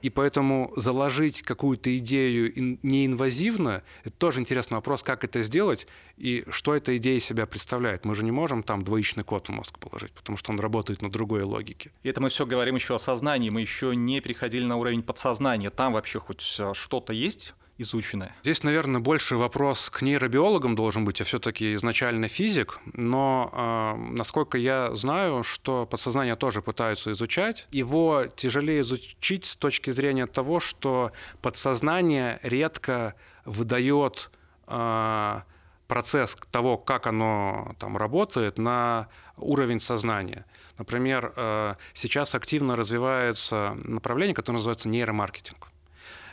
И 0.02 0.10
поэтому 0.10 0.72
заложить 0.76 1.42
какую-то 1.42 1.98
идею 1.98 2.52
неинвазивно, 2.84 3.84
это 4.04 4.16
тоже 4.18 4.40
интересный 4.40 4.76
вопрос, 4.76 5.04
как 5.04 5.24
это 5.24 5.42
сделать 5.42 5.88
и 6.18 6.44
что 6.50 6.76
эта 6.76 6.96
идея 6.98 7.20
себя 7.20 7.46
представляет. 7.46 8.06
Мы 8.06 8.16
же 8.16 8.24
не 8.24 8.32
можем 8.32 8.64
там 8.64 8.84
двоичный 8.84 9.24
код 9.24 9.48
в 9.48 9.52
мозг 9.52 9.80
положить, 9.80 10.12
потому 10.12 10.38
что 10.38 10.52
он 10.52 10.60
работает 10.60 11.02
на 11.02 11.10
другой 11.10 11.44
логике. 11.44 11.92
И 12.04 12.10
это 12.10 12.22
мы 12.22 12.30
все 12.30 12.46
говорим 12.46 12.76
еще 12.76 12.96
о 12.96 13.00
сознании, 13.00 13.50
мы 13.50 13.62
еще 13.62 13.96
не 13.96 14.22
переходили 14.22 14.66
на 14.66 14.78
уровень 14.78 15.02
подсознания. 15.02 15.70
Там 15.70 15.94
вообще 15.94 16.20
хоть 16.20 16.56
э, 16.60 16.74
что-то 16.74 17.14
есть? 17.14 17.56
Изученное? 17.78 18.36
Здесь, 18.42 18.64
наверное, 18.64 19.02
больше 19.02 19.36
вопрос 19.36 19.90
к 19.90 20.02
нейробиологам 20.02 20.76
должен 20.76 21.06
быть. 21.06 21.20
Я 21.20 21.26
все-таки 21.26 21.74
изначально 21.74 22.28
физик, 22.28 22.80
но 22.94 23.50
э, 23.52 24.16
насколько 24.18 24.58
я 24.58 24.96
знаю, 24.96 25.44
что 25.44 25.86
подсознание 25.86 26.36
тоже 26.36 26.62
пытаются 26.62 27.12
изучать. 27.12 27.68
Его 27.72 28.26
тяжелее 28.36 28.82
изучить 28.82 29.46
с 29.46 29.58
точки 29.58 29.92
зрения 29.92 30.28
того, 30.28 30.60
что 30.60 31.12
подсознание 31.42 32.40
редко 32.44 33.16
выдает 33.46 34.32
э, 34.68 35.42
процесс 35.88 36.38
того, 36.52 36.78
как 36.78 37.08
оно 37.08 37.76
там 37.80 37.98
работает, 37.98 38.58
на 38.58 39.08
уровень 39.38 39.80
сознания. 39.80 40.46
Например, 40.78 41.34
э, 41.36 41.76
сейчас 41.94 42.36
активно 42.36 42.76
развивается 42.76 43.78
направление, 43.84 44.36
которое 44.36 44.58
называется 44.58 44.90
нейромаркетинг. 44.90 45.68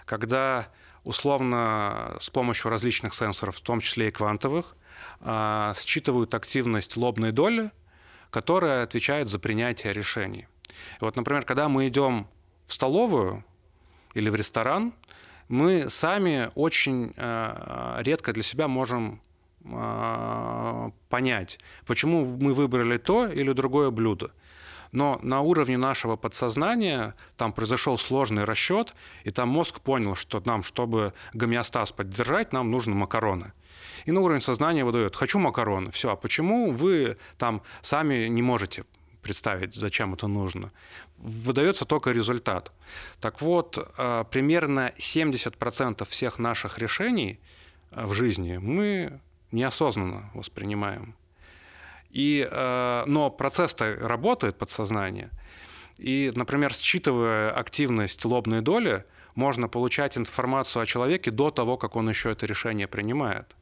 Когда 0.05 0.69
условно 1.05 2.17
с 2.21 2.31
помощью 2.31 2.71
различных 2.71 3.15
сенсоров, 3.15 3.57
в 3.57 3.61
том 3.61 3.81
числе 3.81 4.09
и 4.09 4.11
квантовых, 4.11 4.77
а, 5.21 5.75
считывают 5.75 6.35
активность 6.35 6.97
лобной 6.97 7.33
доли, 7.33 7.71
которая 8.31 8.85
отвечает 8.85 9.29
за 9.29 9.39
принятие 9.39 9.93
решений. 9.93 10.47
Вот, 11.01 11.17
например, 11.17 11.45
когда 11.45 11.69
мы 11.69 11.89
идем 11.89 12.27
в 12.67 12.73
столовую 12.73 13.45
или 14.15 14.31
в 14.31 14.35
ресторан, 14.35 14.95
мы 15.49 15.91
сами 15.91 16.51
очень 16.55 17.13
а, 17.17 17.99
редко 18.03 18.33
для 18.33 18.43
себя 18.43 18.69
можем 18.69 19.21
а, 19.65 20.91
понять, 21.09 21.59
почему 21.87 22.25
мы 22.25 22.55
выбрали 22.55 22.99
то 22.99 23.27
или 23.27 23.53
другое 23.53 23.91
блюдо 23.91 24.33
но 24.93 25.19
на 25.23 25.41
уровне 25.41 25.79
нашего 25.79 26.17
подсознания 26.17 27.15
там 27.37 27.53
произошел 27.53 27.99
сложный 27.99 28.45
расчет, 28.45 28.95
и 29.25 29.31
там 29.31 29.49
мозг 29.49 29.81
понял, 29.81 30.15
что 30.15 30.41
нам, 30.45 30.63
чтобы 30.63 31.15
гомеостаз 31.33 31.93
поддержать, 31.93 32.53
нам 32.53 32.71
нужны 32.71 32.95
макароны. 32.95 33.53
И 34.05 34.13
на 34.13 34.21
уровень 34.21 34.43
сознания 34.43 34.85
выдает, 34.85 35.17
хочу 35.17 35.39
макароны. 35.39 35.91
Все, 35.91 36.11
а 36.11 36.17
почему 36.17 36.71
вы 36.73 37.17
там 37.39 37.63
сами 37.81 38.29
не 38.29 38.43
можете 38.43 38.85
представить, 39.23 39.75
зачем 39.75 40.15
это 40.15 40.27
нужно? 40.27 40.73
Выдается 41.19 41.85
только 41.85 42.11
результат. 42.11 42.73
Так 43.21 43.41
вот, 43.41 43.79
э, 43.79 44.25
примерно 44.31 44.93
70% 44.99 46.05
всех 46.09 46.39
наших 46.39 46.79
решений 46.79 47.39
э, 47.93 48.05
в 48.05 48.13
жизни 48.13 48.59
мы 48.59 49.21
неосознанно 49.53 50.31
воспринимаем. 50.35 51.15
И, 52.13 52.47
э, 52.49 53.05
но 53.07 53.31
процесс-то 53.31 53.97
работает 54.01 54.57
подсознание. 54.59 55.31
И, 55.99 56.31
например, 56.35 56.73
считывая 56.75 57.53
активность 57.53 58.25
лобной 58.25 58.61
доли, 58.61 59.05
можно 59.35 59.69
получать 59.69 60.19
информацию 60.19 60.83
о 60.83 60.87
человеке 60.87 61.31
до 61.31 61.51
того, 61.51 61.77
как 61.77 61.97
он 61.97 62.09
еще 62.09 62.33
это 62.33 62.47
решение 62.47 62.87
принимает. 62.87 63.57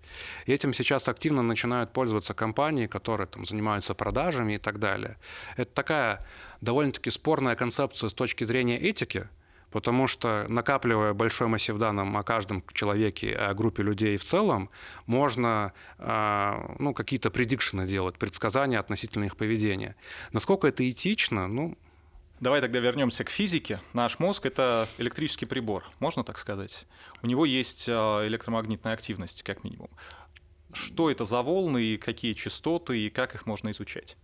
И 0.47 0.53
этим 0.53 0.73
сейчас 0.73 1.09
активно 1.09 1.43
начинают 1.43 1.93
пользоваться 1.93 2.35
компании, 2.35 2.87
которые 2.87 3.27
там, 3.29 3.45
занимаются 3.45 3.95
продажами 3.95 4.55
и 4.55 4.59
так 4.59 4.79
далее. 4.79 5.17
Это 5.57 5.73
такая 5.73 6.27
довольно-таки 6.61 7.11
спорная 7.11 7.55
концепция 7.55 8.09
с 8.09 8.15
точки 8.15 8.45
зрения 8.45 8.79
этики, 8.79 9.29
потому 9.71 10.07
что 10.07 10.47
накапливая 10.49 11.13
большой 11.13 11.49
массив 11.49 11.77
данных 11.79 12.15
о 12.15 12.23
каждом 12.23 12.63
человеке, 12.73 13.35
о 13.35 13.55
группе 13.55 13.83
людей 13.83 14.17
в 14.17 14.25
целом, 14.25 14.71
можно 15.07 15.73
а, 15.99 16.75
ну, 16.79 16.95
какие-то 16.95 17.31
предикшены 17.31 17.87
делать, 17.87 18.19
предсказания 18.19 18.79
относительно 18.79 19.25
их 19.25 19.37
поведения. 19.37 19.97
Насколько 20.33 20.69
это 20.69 20.89
этично, 20.89 21.49
ну, 21.49 21.77
Давай 22.41 22.63
тогда 22.63 22.79
вернемся 22.79 23.23
к 23.23 23.29
физике. 23.29 23.83
Наш 23.93 24.19
мозг— 24.19 24.47
это 24.47 24.89
электрический 24.97 25.45
прибор, 25.45 25.85
можно 25.99 26.25
так 26.25 26.39
сказать? 26.39 26.87
У 27.21 27.27
него 27.27 27.45
есть 27.45 27.87
а, 27.87 28.27
электромагнитная 28.27 28.95
активность, 28.95 29.43
как 29.43 29.63
минимум. 29.63 29.91
Что 30.73 31.11
это 31.11 31.27
за 31.27 31.43
волны, 31.43 31.83
и 31.83 31.97
какие 31.99 32.33
частоты, 32.33 32.99
и 32.99 33.11
как 33.11 33.35
их 33.35 33.45
можно 33.45 33.71
изучать? 33.73 34.17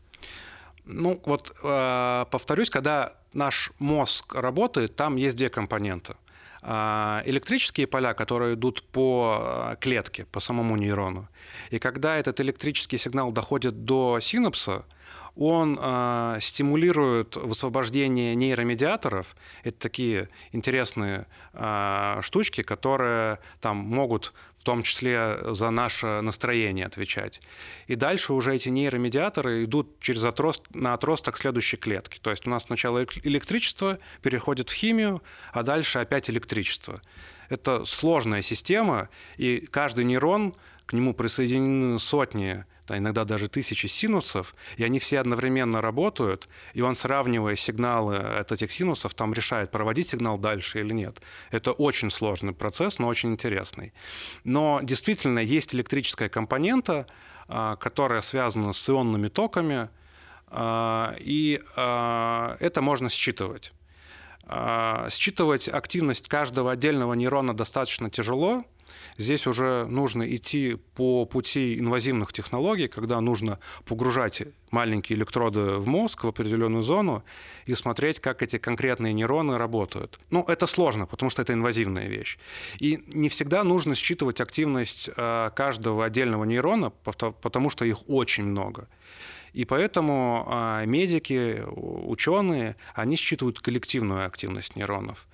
Ну, 0.86 1.20
вот 1.26 1.52
э, 1.64 2.26
повторюсь, 2.30 2.70
когда 2.70 3.18
наш 3.36 3.72
мозг 3.78 4.34
работает, 4.34 4.96
там 4.96 5.16
есть 5.16 5.36
две 5.36 5.48
компонента. 5.48 6.16
Электрические 6.62 7.86
поля, 7.86 8.12
которые 8.14 8.54
идут 8.54 8.82
по 8.82 9.38
э, 9.40 9.76
клетке, 9.78 10.24
по 10.24 10.40
самому 10.40 10.76
нейрону. 10.76 11.28
И 11.70 11.78
когда 11.78 12.16
этот 12.16 12.40
электрический 12.40 12.98
сигнал 12.98 13.30
доходит 13.30 13.84
до 13.84 14.18
синапса, 14.20 14.84
он 15.36 15.78
э, 15.80 16.38
стимулирует 16.40 17.36
высвобождение 17.36 18.34
нейромедиаторов. 18.34 19.36
Это 19.62 19.78
такие 19.78 20.28
интересные 20.52 21.26
э, 21.52 22.18
штучки, 22.22 22.62
которые 22.62 23.38
там 23.60 23.76
могут 23.76 24.32
том 24.66 24.82
числе 24.82 25.38
за 25.54 25.70
наше 25.70 26.20
настроение 26.22 26.86
отвечать. 26.86 27.40
И 27.86 27.94
дальше 27.94 28.32
уже 28.32 28.54
эти 28.54 28.68
нейромедиаторы 28.68 29.64
идут 29.64 30.00
через 30.00 30.24
отрост, 30.24 30.64
на 30.74 30.92
отросток 30.92 31.38
следующей 31.38 31.76
клетки. 31.76 32.18
То 32.20 32.30
есть 32.30 32.48
у 32.48 32.50
нас 32.50 32.64
сначала 32.64 33.04
электричество 33.22 34.00
переходит 34.22 34.68
в 34.68 34.74
химию, 34.74 35.22
а 35.52 35.62
дальше 35.62 36.00
опять 36.00 36.28
электричество. 36.28 37.00
Это 37.48 37.84
сложная 37.84 38.42
система, 38.42 39.08
и 39.36 39.60
каждый 39.70 40.04
нейрон, 40.04 40.56
к 40.86 40.92
нему 40.92 41.14
присоединены 41.14 42.00
сотни 42.00 42.64
а 42.90 42.98
иногда 42.98 43.24
даже 43.24 43.48
тысячи 43.48 43.86
синусов, 43.86 44.54
и 44.76 44.84
они 44.84 44.98
все 44.98 45.20
одновременно 45.20 45.80
работают, 45.80 46.48
и 46.74 46.80
он, 46.80 46.94
сравнивая 46.94 47.56
сигналы 47.56 48.16
от 48.16 48.52
этих 48.52 48.70
синусов, 48.70 49.14
там 49.14 49.32
решает, 49.32 49.70
проводить 49.70 50.08
сигнал 50.08 50.38
дальше 50.38 50.80
или 50.80 50.92
нет. 50.92 51.20
Это 51.50 51.72
очень 51.72 52.10
сложный 52.10 52.52
процесс, 52.52 52.98
но 52.98 53.08
очень 53.08 53.32
интересный. 53.32 53.92
Но 54.44 54.80
действительно 54.82 55.38
есть 55.38 55.74
электрическая 55.74 56.28
компонента, 56.28 57.06
а, 57.48 57.76
которая 57.76 58.22
связана 58.22 58.72
с 58.72 58.88
ионными 58.88 59.28
токами, 59.28 59.88
а, 60.48 61.14
и 61.18 61.60
а, 61.76 62.56
это 62.60 62.82
можно 62.82 63.08
считывать. 63.08 63.72
Считывать 65.10 65.68
активность 65.68 66.28
каждого 66.28 66.70
отдельного 66.70 67.14
нейрона 67.14 67.52
достаточно 67.52 68.10
тяжело, 68.10 68.64
Здесь 69.18 69.46
уже 69.46 69.86
нужно 69.86 70.22
идти 70.34 70.76
по 70.94 71.24
пути 71.24 71.78
инвазивных 71.78 72.32
технологий, 72.32 72.88
когда 72.88 73.20
нужно 73.20 73.58
погружать 73.84 74.42
маленькие 74.70 75.18
электроды 75.18 75.60
в 75.78 75.86
мозг, 75.86 76.24
в 76.24 76.28
определенную 76.28 76.82
зону, 76.82 77.22
и 77.66 77.74
смотреть, 77.74 78.20
как 78.20 78.42
эти 78.42 78.58
конкретные 78.58 79.12
нейроны 79.12 79.58
работают. 79.58 80.20
Ну, 80.30 80.44
это 80.48 80.66
сложно, 80.66 81.06
потому 81.06 81.30
что 81.30 81.42
это 81.42 81.52
инвазивная 81.52 82.08
вещь. 82.08 82.38
И 82.78 83.02
не 83.06 83.28
всегда 83.28 83.64
нужно 83.64 83.94
считывать 83.94 84.40
активность 84.40 85.10
э, 85.16 85.50
каждого 85.54 86.04
отдельного 86.04 86.44
нейрона, 86.44 86.90
потому 86.90 87.70
что 87.70 87.84
их 87.84 88.08
очень 88.08 88.44
много. 88.44 88.88
И 89.56 89.64
поэтому 89.64 90.44
а, 90.48 90.84
медики, 90.84 91.64
ученые, 91.66 92.76
они 92.94 93.16
считывают 93.16 93.58
коллективную 93.58 94.26
активность 94.26 94.76
нейронов. 94.76 95.26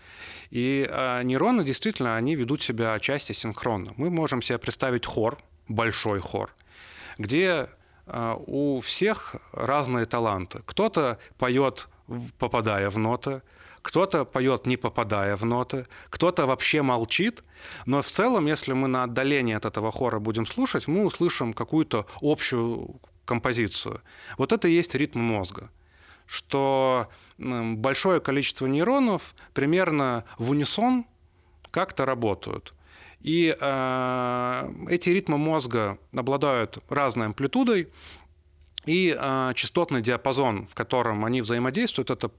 И 0.50 0.86
а, 0.88 1.22
нейроны 1.24 1.64
действительно, 1.64 2.16
они 2.16 2.36
ведут 2.36 2.62
себя 2.62 2.94
отчасти 2.94 3.32
синхронно. 3.32 3.94
Мы 3.96 4.10
можем 4.10 4.40
себе 4.40 4.58
представить 4.58 5.06
хор, 5.06 5.38
большой 5.66 6.20
хор, 6.20 6.54
где 7.18 7.68
а, 8.06 8.36
у 8.46 8.80
всех 8.80 9.34
разные 9.50 10.06
таланты. 10.06 10.62
Кто-то 10.66 11.18
поет, 11.36 11.88
попадая 12.38 12.90
в 12.90 12.98
ноты, 12.98 13.42
кто-то 13.82 14.24
поет, 14.24 14.66
не 14.66 14.76
попадая 14.76 15.34
в 15.34 15.44
ноты, 15.44 15.88
кто-то 16.10 16.46
вообще 16.46 16.82
молчит, 16.82 17.42
но 17.86 18.02
в 18.02 18.06
целом, 18.06 18.46
если 18.46 18.72
мы 18.72 18.86
на 18.86 19.02
отдалении 19.02 19.56
от 19.56 19.64
этого 19.64 19.90
хора 19.90 20.20
будем 20.20 20.46
слушать, 20.46 20.86
мы 20.86 21.04
услышим 21.04 21.52
какую-то 21.52 22.06
общую 22.20 23.00
композицию. 23.24 24.02
Вот 24.38 24.52
это 24.52 24.68
и 24.68 24.72
есть 24.72 24.94
ритм 24.94 25.20
мозга, 25.20 25.70
что 26.26 27.08
большое 27.38 28.20
количество 28.20 28.66
нейронов 28.66 29.34
примерно 29.54 30.24
в 30.38 30.50
унисон 30.50 31.06
как-то 31.70 32.04
работают. 32.04 32.74
И 33.20 33.56
э, 33.58 34.72
эти 34.88 35.10
ритмы 35.10 35.38
мозга 35.38 35.98
обладают 36.12 36.78
разной 36.88 37.26
амплитудой, 37.26 37.88
и 38.84 39.16
э, 39.16 39.52
частотный 39.54 40.02
диапазон, 40.02 40.66
в 40.66 40.74
котором 40.74 41.24
они 41.24 41.40
взаимодействуют, 41.40 42.10
это 42.10 42.32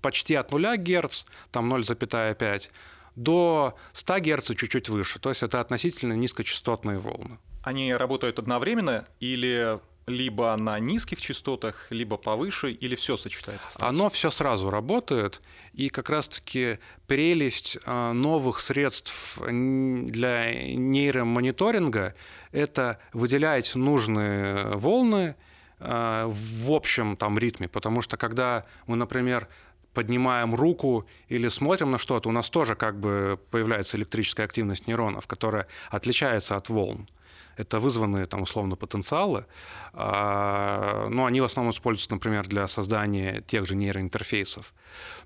почти 0.00 0.34
от 0.34 0.52
0 0.52 0.78
Гц, 0.78 1.24
там 1.50 1.72
0,5, 1.72 2.70
до 3.14 3.76
100 3.92 4.20
Гц 4.20 4.54
чуть-чуть 4.56 4.88
выше. 4.88 5.18
То 5.18 5.28
есть 5.28 5.42
это 5.42 5.60
относительно 5.60 6.14
низкочастотные 6.14 6.98
волны. 6.98 7.38
Они 7.62 7.92
работают 7.92 8.38
одновременно 8.38 9.06
или 9.20 9.80
либо 10.06 10.56
на 10.56 10.78
низких 10.78 11.20
частотах, 11.20 11.88
либо 11.90 12.16
повыше, 12.16 12.70
или 12.70 12.94
все 12.94 13.16
сочетается? 13.16 13.70
Сразу? 13.72 13.88
Оно 13.88 14.08
все 14.08 14.30
сразу 14.30 14.70
работает, 14.70 15.42
и 15.72 15.88
как 15.88 16.10
раз-таки 16.10 16.78
прелесть 17.06 17.78
а, 17.84 18.12
новых 18.12 18.60
средств 18.60 19.38
для 19.40 20.74
нейромониторинга– 20.74 22.14
это 22.52 23.00
выделять 23.12 23.74
нужные 23.74 24.76
волны 24.76 25.34
а, 25.80 26.28
в 26.28 26.70
общем 26.70 27.16
там 27.16 27.36
ритме, 27.38 27.68
потому 27.68 28.00
что 28.00 28.16
когда 28.16 28.64
мы, 28.86 28.96
например, 28.96 29.48
поднимаем 29.92 30.54
руку 30.54 31.06
или 31.28 31.48
смотрим 31.48 31.90
на 31.90 31.98
что-то, 31.98 32.28
у 32.28 32.32
нас 32.32 32.48
тоже 32.48 32.76
как 32.76 33.00
бы 33.00 33.40
появляется 33.50 33.96
электрическая 33.96 34.46
активность 34.46 34.86
нейронов, 34.86 35.26
которая 35.26 35.66
отличается 35.90 36.54
от 36.54 36.68
волн 36.68 37.08
это 37.56 37.80
вызванные 37.80 38.26
там 38.26 38.42
условно 38.42 38.76
потенциалы, 38.76 39.46
а, 39.92 41.08
но 41.08 41.24
они 41.24 41.40
в 41.40 41.44
основном 41.44 41.72
используются, 41.72 42.12
например, 42.12 42.46
для 42.46 42.68
создания 42.68 43.40
тех 43.46 43.66
же 43.66 43.74
нейроинтерфейсов. 43.74 44.74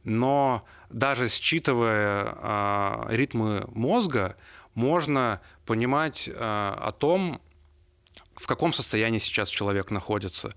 Но 0.04 0.64
даже 0.88 1.28
считывая 1.28 2.34
а, 2.36 3.06
ритмы 3.10 3.64
мозга, 3.68 4.36
можно 4.74 5.40
понимать 5.66 6.30
а, 6.34 6.78
о 6.80 6.92
том, 6.92 7.40
в 8.36 8.46
каком 8.46 8.72
состоянии 8.72 9.18
сейчас 9.18 9.48
человек 9.48 9.90
находится, 9.90 10.54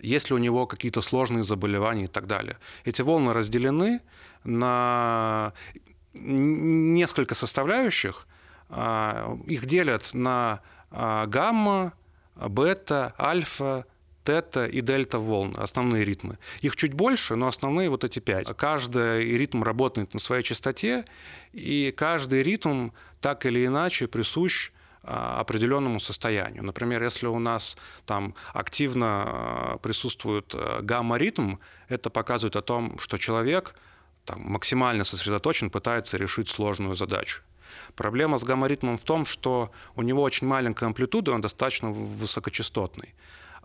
есть 0.00 0.28
ли 0.28 0.36
у 0.36 0.38
него 0.38 0.66
какие-то 0.66 1.00
сложные 1.00 1.44
заболевания 1.44 2.04
и 2.04 2.08
так 2.08 2.26
далее. 2.26 2.58
Эти 2.84 3.00
волны 3.00 3.32
разделены 3.32 4.02
на 4.44 5.54
несколько 6.12 7.34
составляющих, 7.34 8.28
их 9.46 9.66
делят 9.66 10.10
на 10.12 10.60
гамма, 10.94 11.92
бета, 12.36 13.14
альфа, 13.18 13.84
тета 14.24 14.66
и 14.66 14.80
дельта 14.80 15.18
волн, 15.18 15.54
основные 15.58 16.04
ритмы. 16.04 16.38
Их 16.62 16.76
чуть 16.76 16.94
больше, 16.94 17.36
но 17.36 17.46
основные 17.46 17.90
вот 17.90 18.04
эти 18.04 18.18
пять. 18.18 18.48
Каждый 18.56 19.36
ритм 19.36 19.62
работает 19.62 20.14
на 20.14 20.20
своей 20.20 20.42
частоте, 20.42 21.04
и 21.52 21.94
каждый 21.96 22.42
ритм 22.42 22.90
так 23.20 23.46
или 23.46 23.66
иначе 23.66 24.06
присущ 24.06 24.70
а, 25.02 25.40
определенному 25.40 26.00
состоянию. 26.00 26.64
Например, 26.64 27.02
если 27.02 27.26
у 27.26 27.38
нас 27.38 27.76
там 28.06 28.34
активно 28.54 29.06
а, 29.06 29.78
присутствует 29.82 30.54
гамма-ритм, 30.80 31.56
это 31.88 32.08
показывает 32.10 32.56
о 32.56 32.62
том, 32.62 32.98
что 32.98 33.18
человек 33.18 33.74
там, 34.24 34.40
максимально 34.40 35.04
сосредоточен, 35.04 35.68
пытается 35.68 36.16
решить 36.16 36.48
сложную 36.48 36.94
задачу. 36.94 37.42
Проблема 37.96 38.38
с 38.38 38.44
гамма-ритмом 38.44 38.98
в 38.98 39.04
том, 39.04 39.26
что 39.26 39.70
у 39.96 40.02
него 40.02 40.22
очень 40.22 40.46
маленькая 40.46 40.86
амплитуда, 40.86 41.32
он 41.32 41.40
достаточно 41.40 41.90
высокочастотный. 41.90 43.14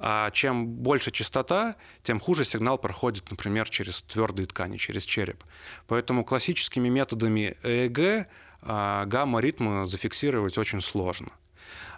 А 0.01 0.31
чем 0.31 0.65
больше 0.65 1.11
частота, 1.11 1.75
тем 2.03 2.19
хуже 2.19 2.45
сигнал 2.45 2.77
проходит, 2.77 3.29
например, 3.29 3.69
через 3.69 4.01
твердые 4.03 4.47
ткани, 4.47 4.77
через 4.77 5.03
череп. 5.03 5.43
Поэтому 5.87 6.23
классическими 6.23 6.87
методами 6.87 7.57
ЭЭГ 7.63 8.27
а, 8.61 9.05
гамма-ритмы 9.05 9.85
зафиксировать 9.85 10.57
очень 10.57 10.81
сложно. 10.81 11.29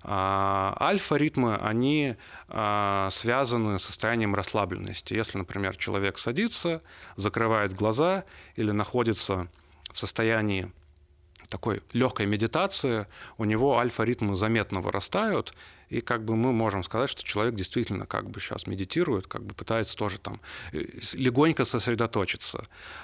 А, 0.04 0.76
альфа-ритмы, 0.80 1.56
они 1.58 2.16
а, 2.48 3.10
связаны 3.12 3.80
с 3.80 3.84
состоянием 3.84 4.34
расслабленности. 4.34 5.14
Если, 5.14 5.38
например, 5.38 5.76
человек 5.76 6.18
садится, 6.18 6.82
закрывает 7.16 7.74
глаза 7.74 8.26
или 8.56 8.72
находится 8.72 9.48
в 9.92 9.98
состоянии 9.98 10.72
такой 11.52 11.84
легкой 11.94 12.26
медитации 12.26 13.06
у 13.38 13.44
него 13.44 13.78
альфа-ритмы 13.78 14.36
заметно 14.36 14.80
вырастают, 14.80 15.54
и 15.90 16.00
как 16.00 16.24
бы 16.24 16.38
мы 16.38 16.54
можем 16.54 16.84
сказать, 16.84 17.10
что 17.10 17.22
человек 17.24 17.54
действительно 17.56 18.06
как 18.06 18.30
бы 18.30 18.40
сейчас 18.40 18.66
медитирует, 18.66 19.28
как 19.28 19.44
бы 19.44 19.54
пытается 19.54 19.98
тоже 19.98 20.20
там 20.20 20.40
э, 20.72 20.86
легонько 21.14 21.66
сосредоточиться. 21.66 22.64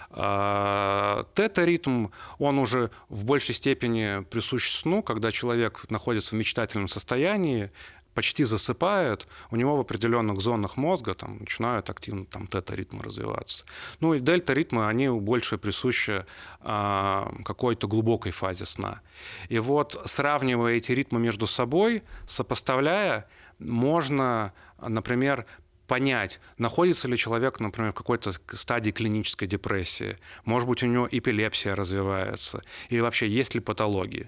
А, 0.10 1.28
тета-ритм, 1.36 2.08
он 2.40 2.58
уже 2.58 2.90
в 3.10 3.26
большей 3.26 3.54
степени 3.54 4.24
присущ 4.24 4.70
сну, 4.70 5.04
когда 5.04 5.34
человек 5.34 5.84
находится 5.90 6.34
в 6.34 6.38
мечтательном 6.38 6.88
состоянии, 6.88 7.72
почти 8.18 8.46
засыпает, 8.46 9.28
у 9.52 9.56
него 9.58 9.78
в 9.78 9.80
определенных 9.80 10.42
зонах 10.42 10.76
мозга 10.76 11.14
там, 11.14 11.38
начинают 11.38 11.90
активно 11.92 12.26
там, 12.26 12.48
тета-ритмы 12.48 13.04
развиваться. 13.04 13.64
Ну 14.00 14.16
и 14.16 14.20
дельта-ритмы, 14.20 14.88
они 14.88 15.08
больше 15.10 15.60
присущи 15.60 16.26
а, 16.62 17.32
какой-то 17.46 17.88
глубокой 17.88 18.32
фазе 18.32 18.66
сна. 18.66 19.02
И 19.50 19.60
вот 19.60 20.02
сравнивая 20.06 20.78
эти 20.78 20.94
ритмы 20.94 21.20
между 21.20 21.46
собой, 21.46 22.02
сопоставляя, 22.26 23.28
можно, 23.60 24.52
например, 24.82 25.46
понять, 25.86 26.40
находится 26.58 27.08
ли 27.08 27.18
человек, 27.18 27.60
например, 27.60 27.92
в 27.92 27.96
какой-то 27.96 28.32
стадии 28.54 28.90
клинической 28.90 29.48
депрессии, 29.48 30.18
может 30.44 30.68
быть, 30.68 30.82
у 30.82 30.88
него 30.88 31.08
эпилепсия 31.12 31.76
развивается, 31.76 32.64
или 32.90 33.00
вообще 33.00 33.28
есть 33.28 33.54
ли 33.54 33.62
патологии. 33.62 34.28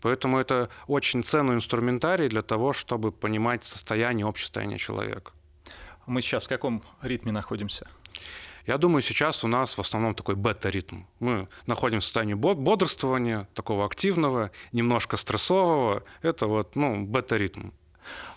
Поэтому 0.00 0.38
это 0.38 0.68
очень 0.86 1.22
ценный 1.22 1.54
инструментарий 1.54 2.28
для 2.28 2.42
того, 2.42 2.72
чтобы 2.72 3.12
понимать 3.12 3.64
состояние, 3.64 4.26
общее 4.26 4.44
состояние 4.44 4.78
человека. 4.78 5.32
Мы 6.06 6.22
сейчас 6.22 6.44
в 6.44 6.48
каком 6.48 6.82
ритме 7.02 7.32
находимся? 7.32 7.86
Я 8.66 8.76
думаю, 8.76 9.02
сейчас 9.02 9.44
у 9.44 9.48
нас 9.48 9.78
в 9.78 9.80
основном 9.80 10.14
такой 10.14 10.34
бета-ритм. 10.34 11.04
Мы 11.20 11.48
находимся 11.66 12.04
в 12.04 12.08
состоянии 12.08 12.34
бодрствования, 12.34 13.48
такого 13.54 13.86
активного, 13.86 14.50
немножко 14.72 15.16
стрессового. 15.16 16.02
Это 16.20 16.46
вот, 16.46 16.76
ну, 16.76 17.04
бета-ритм. 17.04 17.70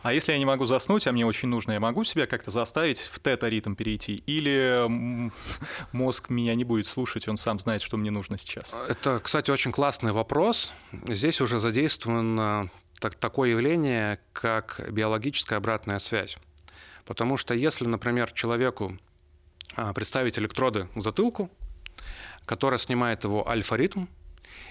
А 0.03 0.13
если 0.13 0.31
я 0.31 0.39
не 0.39 0.45
могу 0.45 0.65
заснуть, 0.65 1.05
а 1.05 1.12
мне 1.12 1.25
очень 1.25 1.47
нужно, 1.47 1.73
я 1.73 1.79
могу 1.79 2.03
себя 2.03 2.25
как-то 2.25 2.49
заставить 2.49 2.99
в 2.99 3.19
тета-ритм 3.19 3.75
перейти? 3.75 4.15
Или 4.25 4.89
мозг 5.91 6.29
меня 6.29 6.55
не 6.55 6.63
будет 6.63 6.88
слушать, 6.88 7.27
он 7.27 7.38
сам 7.38 7.60
знает, 7.60 7.81
что 7.81 7.97
мне 7.97 8.10
нужно 8.10 8.38
сейчас? 8.38 8.75
Это, 8.89 9.19
кстати, 9.19 9.51
очень 9.51 9.71
классный 9.71 10.12
вопрос. 10.12 10.73
Здесь 11.07 11.39
уже 11.39 11.60
задействовано 11.60 12.71
так, 12.99 13.15
такое 13.15 13.51
явление, 13.51 14.19
как 14.34 14.81
биологическая 14.91 15.57
обратная 15.57 15.99
связь. 15.99 16.38
Потому 17.05 17.38
что 17.38 17.53
если, 17.53 17.86
например, 17.86 18.31
человеку 18.31 18.97
а, 19.75 19.93
представить 19.93 20.38
электроды 20.39 20.88
к 20.95 21.01
затылку, 21.01 21.49
которая 22.45 22.79
снимает 22.79 23.23
его 23.23 23.47
альфа-ритм, 23.47 24.05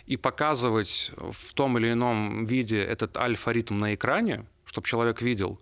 и 0.06 0.16
показывать 0.16 1.12
в 1.16 1.54
том 1.54 1.78
или 1.78 1.92
ином 1.92 2.44
виде 2.44 2.82
этот 2.82 3.16
альфа-ритм 3.16 3.78
на 3.78 3.94
экране, 3.94 4.44
чтобы 4.70 4.87
человек 4.87 5.20
видел, 5.20 5.61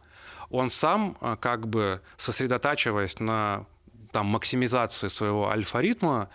он 0.51 0.69
сам, 0.69 1.17
а, 1.23 1.37
как 1.37 1.67
бы 1.67 2.03
сосредотачиваясь 2.19 3.19
на 3.21 3.65
там, 4.13 4.27
максимизации 4.27 5.09
своего 5.09 5.49
альфа-ритма, 5.49 6.29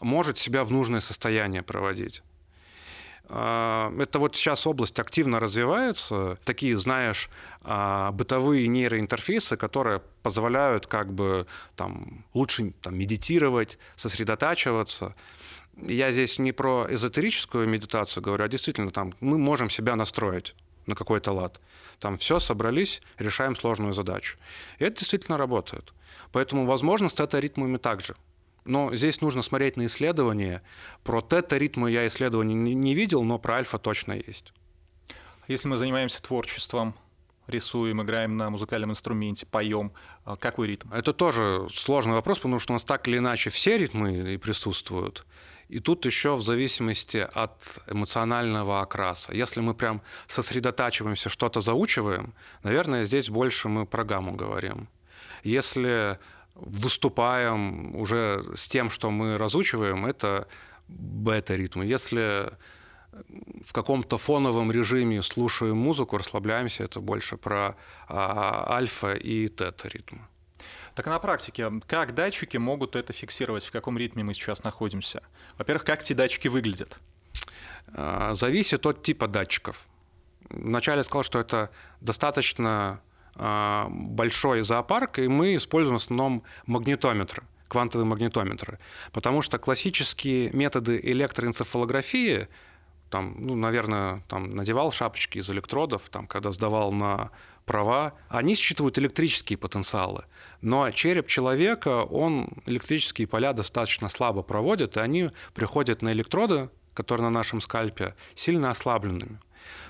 может 0.00 0.36
себя 0.36 0.64
в 0.64 0.72
нужное 0.72 0.98
состояние 1.00 1.62
проводить. 1.62 2.24
А, 3.28 3.92
это 3.96 4.18
вот 4.18 4.34
сейчас 4.34 4.66
область 4.66 4.98
активно 4.98 5.38
развивается. 5.38 6.36
Такие, 6.44 6.76
знаешь, 6.76 7.30
а, 7.62 8.10
бытовые 8.10 8.66
нейроинтерфейсы, 8.66 9.56
которые 9.56 10.02
позволяют 10.24 10.88
как 10.88 11.12
бы 11.12 11.46
там, 11.76 12.24
лучше 12.34 12.72
там, 12.82 12.98
медитировать, 12.98 13.78
сосредотачиваться. 13.94 15.14
Я 15.76 16.10
здесь 16.10 16.40
не 16.40 16.50
про 16.50 16.88
эзотерическую 16.90 17.68
медитацию 17.68 18.24
говорю, 18.24 18.44
а 18.44 18.48
действительно 18.48 18.90
там 18.90 19.12
мы 19.20 19.38
можем 19.38 19.70
себя 19.70 19.94
настроить 19.94 20.56
на 20.86 20.94
какой-то 20.94 21.32
лад. 21.32 21.60
Там 21.98 22.16
все 22.18 22.38
собрались, 22.38 23.02
решаем 23.18 23.56
сложную 23.56 23.92
задачу. 23.92 24.38
И 24.78 24.84
это 24.84 24.98
действительно 24.98 25.38
работает. 25.38 25.92
Поэтому, 26.32 26.66
возможно, 26.66 27.08
с 27.08 27.14
тета-ритмами 27.14 27.76
также. 27.76 28.16
Но 28.64 28.94
здесь 28.94 29.20
нужно 29.20 29.42
смотреть 29.42 29.76
на 29.76 29.86
исследования. 29.86 30.62
Про 31.04 31.20
тета-ритмы 31.20 31.90
я 31.90 32.06
исследований 32.06 32.54
не 32.54 32.94
видел, 32.94 33.22
но 33.22 33.38
про 33.38 33.56
альфа 33.56 33.78
точно 33.78 34.12
есть. 34.12 34.52
Если 35.48 35.68
мы 35.68 35.76
занимаемся 35.76 36.20
творчеством, 36.20 36.94
рисуем, 37.46 38.02
играем 38.02 38.36
на 38.36 38.50
музыкальном 38.50 38.90
инструменте, 38.90 39.46
поем, 39.46 39.92
а 40.24 40.36
какой 40.36 40.66
ритм? 40.66 40.92
Это 40.92 41.12
тоже 41.12 41.68
сложный 41.72 42.14
вопрос, 42.14 42.38
потому 42.38 42.58
что 42.58 42.72
у 42.72 42.74
нас 42.74 42.84
так 42.84 43.06
или 43.06 43.18
иначе 43.18 43.50
все 43.50 43.78
ритмы 43.78 44.34
и 44.34 44.36
присутствуют. 44.36 45.24
И 45.68 45.80
тут 45.80 46.06
еще 46.06 46.36
в 46.36 46.42
зависимости 46.42 47.26
от 47.32 47.80
эмоционального 47.88 48.80
окраса. 48.80 49.34
Если 49.34 49.60
мы 49.60 49.74
прям 49.74 50.00
сосредотачиваемся, 50.28 51.28
что-то 51.28 51.60
заучиваем, 51.60 52.34
наверное, 52.62 53.04
здесь 53.04 53.28
больше 53.28 53.68
мы 53.68 53.84
про 53.84 54.04
гамму 54.04 54.36
говорим. 54.36 54.88
Если 55.42 56.18
выступаем 56.54 57.96
уже 57.96 58.44
с 58.54 58.68
тем, 58.68 58.90
что 58.90 59.10
мы 59.10 59.38
разучиваем, 59.38 60.06
это 60.06 60.46
бета-ритмы. 60.88 61.84
Если 61.84 62.52
в 63.64 63.72
каком-то 63.72 64.18
фоновом 64.18 64.70
режиме 64.70 65.22
слушаем 65.22 65.76
музыку, 65.76 66.18
расслабляемся, 66.18 66.84
это 66.84 67.00
больше 67.00 67.36
про 67.36 67.76
а, 68.08 68.66
альфа 68.76 69.14
и 69.14 69.48
тета-ритмы. 69.48 70.20
Так 70.96 71.04
на 71.08 71.18
практике, 71.18 71.70
как 71.86 72.14
датчики 72.14 72.56
могут 72.56 72.96
это 72.96 73.12
фиксировать, 73.12 73.66
в 73.66 73.70
каком 73.70 73.98
ритме 73.98 74.24
мы 74.24 74.32
сейчас 74.32 74.64
находимся? 74.64 75.22
Во-первых, 75.58 75.84
как 75.84 76.00
эти 76.00 76.14
датчики 76.14 76.48
выглядят? 76.48 76.98
А, 77.92 78.32
зависит 78.32 78.86
от 78.86 79.02
типа 79.02 79.28
датчиков. 79.28 79.86
Вначале 80.48 81.04
сказал, 81.04 81.22
что 81.22 81.38
это 81.38 81.70
достаточно 82.00 83.02
а, 83.34 83.88
большой 83.90 84.62
зоопарк, 84.62 85.18
и 85.18 85.28
мы 85.28 85.56
используем 85.56 85.98
в 85.98 86.02
основном 86.02 86.42
магнитометры 86.64 87.42
квантовые 87.68 88.06
магнитометры. 88.06 88.78
Потому 89.12 89.42
что 89.42 89.58
классические 89.58 90.50
методы 90.52 90.98
электроэнцефалографии, 91.02 92.48
там, 93.10 93.36
ну, 93.38 93.54
наверное, 93.54 94.22
там, 94.28 94.50
надевал 94.50 94.92
шапочки 94.92 95.38
из 95.38 95.48
электродов, 95.50 96.08
там, 96.10 96.26
когда 96.26 96.50
сдавал 96.50 96.92
на 96.92 97.30
права, 97.64 98.14
они 98.28 98.54
считывают 98.54 98.98
электрические 98.98 99.58
потенциалы. 99.58 100.24
Но 100.60 100.90
череп 100.90 101.26
человека, 101.26 102.04
он 102.04 102.48
электрические 102.66 103.26
поля 103.26 103.52
достаточно 103.52 104.08
слабо 104.08 104.42
проводит, 104.42 104.96
и 104.96 105.00
они 105.00 105.30
приходят 105.54 106.02
на 106.02 106.12
электроды, 106.12 106.70
которые 106.94 107.24
на 107.24 107.30
нашем 107.30 107.60
скальпе, 107.60 108.14
сильно 108.34 108.70
ослабленными. 108.70 109.38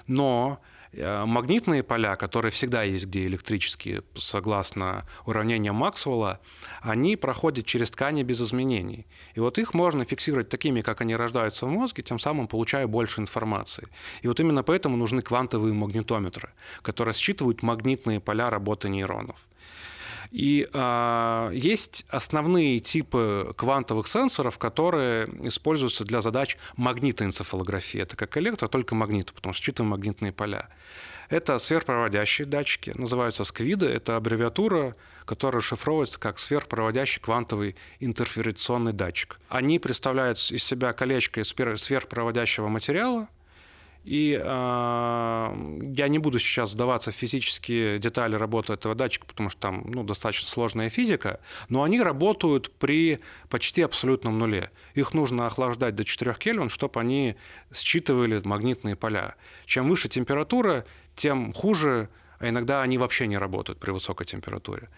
Но 0.06 0.60
магнитные 0.96 1.82
поля, 1.82 2.16
которые 2.16 2.50
всегда 2.50 2.82
есть, 2.82 3.06
где 3.06 3.24
электрические, 3.26 4.02
согласно 4.16 5.06
уравнениям 5.24 5.76
Максвелла, 5.76 6.40
они 6.80 7.16
проходят 7.16 7.66
через 7.66 7.90
ткани 7.90 8.22
без 8.22 8.40
изменений. 8.40 9.06
И 9.34 9.40
вот 9.40 9.58
их 9.58 9.74
можно 9.74 10.04
фиксировать 10.04 10.48
такими, 10.48 10.80
как 10.80 11.00
они 11.00 11.16
рождаются 11.16 11.66
в 11.66 11.70
мозге, 11.70 12.02
тем 12.02 12.18
самым 12.18 12.48
получая 12.48 12.86
больше 12.86 13.20
информации. 13.20 13.88
И 14.22 14.28
вот 14.28 14.40
именно 14.40 14.62
поэтому 14.62 14.96
нужны 14.96 15.22
квантовые 15.22 15.74
магнитометры, 15.74 16.50
которые 16.82 17.14
считывают 17.14 17.62
магнитные 17.62 18.20
поля 18.20 18.48
работы 18.48 18.88
нейронов. 18.88 19.46
И 20.30 20.68
э, 20.72 21.50
есть 21.54 22.04
основные 22.08 22.80
типы 22.80 23.54
квантовых 23.56 24.06
сенсоров, 24.08 24.58
которые 24.58 25.26
используются 25.46 26.04
для 26.04 26.20
задач 26.20 26.56
магнитоэнцефалографии. 26.76 28.00
Это 28.00 28.16
как 28.16 28.36
электро, 28.36 28.68
только 28.68 28.94
магниты, 28.94 29.32
потому 29.32 29.52
что 29.52 29.64
считываем 29.64 29.90
магнитные 29.90 30.32
поля. 30.32 30.68
Это 31.28 31.58
сверхпроводящие 31.58 32.46
датчики, 32.46 32.90
называются 32.90 33.44
сквиды. 33.44 33.86
Это 33.86 34.16
аббревиатура, 34.16 34.94
которая 35.24 35.60
шифровывается 35.60 36.20
как 36.20 36.38
сверхпроводящий 36.38 37.20
квантовый 37.20 37.74
интерферационный 37.98 38.92
датчик. 38.92 39.38
Они 39.48 39.78
представляют 39.78 40.38
из 40.38 40.62
себя 40.62 40.92
колечко 40.92 41.40
из 41.40 41.48
сверхпроводящего 41.48 42.68
материала, 42.68 43.28
и 44.06 44.40
э, 44.40 44.46
я 45.96 46.08
не 46.08 46.20
буду 46.20 46.38
сейчас 46.38 46.72
вдаваться 46.72 47.10
в 47.10 47.14
физические 47.14 47.98
детали 47.98 48.36
работы 48.36 48.72
этого 48.72 48.94
датчика, 48.94 49.26
потому 49.26 49.50
что 49.50 49.60
там 49.60 49.82
ну, 49.92 50.04
достаточно 50.04 50.48
сложная 50.48 50.90
физика, 50.90 51.40
но 51.68 51.82
они 51.82 52.00
работают 52.00 52.70
при 52.70 53.18
почти 53.48 53.82
абсолютном 53.82 54.38
нуле. 54.38 54.70
Их 54.94 55.12
нужно 55.12 55.48
охлаждать 55.48 55.96
до 55.96 56.04
4 56.04 56.34
Кельвин, 56.38 56.70
чтобы 56.70 57.00
они 57.00 57.34
считывали 57.74 58.40
магнитные 58.44 58.94
поля. 58.94 59.34
Чем 59.64 59.88
выше 59.88 60.08
температура, 60.08 60.86
тем 61.16 61.52
хуже, 61.52 62.08
а 62.38 62.48
иногда 62.48 62.82
они 62.82 62.98
вообще 62.98 63.26
не 63.26 63.38
работают 63.38 63.80
при 63.80 63.90
высокой 63.90 64.24
температуре. 64.24 64.88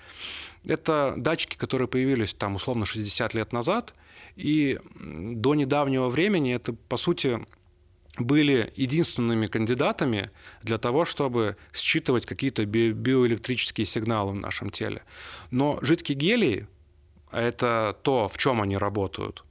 Это 0.66 1.14
датчики, 1.16 1.57
которые 1.57 1.88
появились 1.88 2.35
там 2.35 2.57
условно 2.57 2.85
60 2.85 3.33
лет 3.33 3.55
назад, 3.55 3.94
и 4.37 4.79
до 5.01 5.55
недавнего 5.55 6.11
времени 6.11 6.55
это, 6.55 6.75
по 6.75 6.99
сути, 6.99 7.40
были 8.18 8.72
единственными 8.76 9.46
кандидатами 9.46 10.31
для 10.62 10.78
того, 10.78 11.04
чтобы 11.04 11.57
считывать 11.72 12.26
какие-то 12.26 12.64
би- 12.66 12.92
биоэлектрические 12.92 13.87
сигналы 13.87 14.33
в 14.33 14.37
нашем 14.37 14.70
теле. 14.70 15.02
Но 15.50 15.78
жидкие 15.83 16.16
гелии, 16.16 16.66
это 17.31 17.96
то, 18.02 18.28
в 18.28 18.38
чем 18.38 18.61
они 18.61 18.76
работают, 18.76 19.44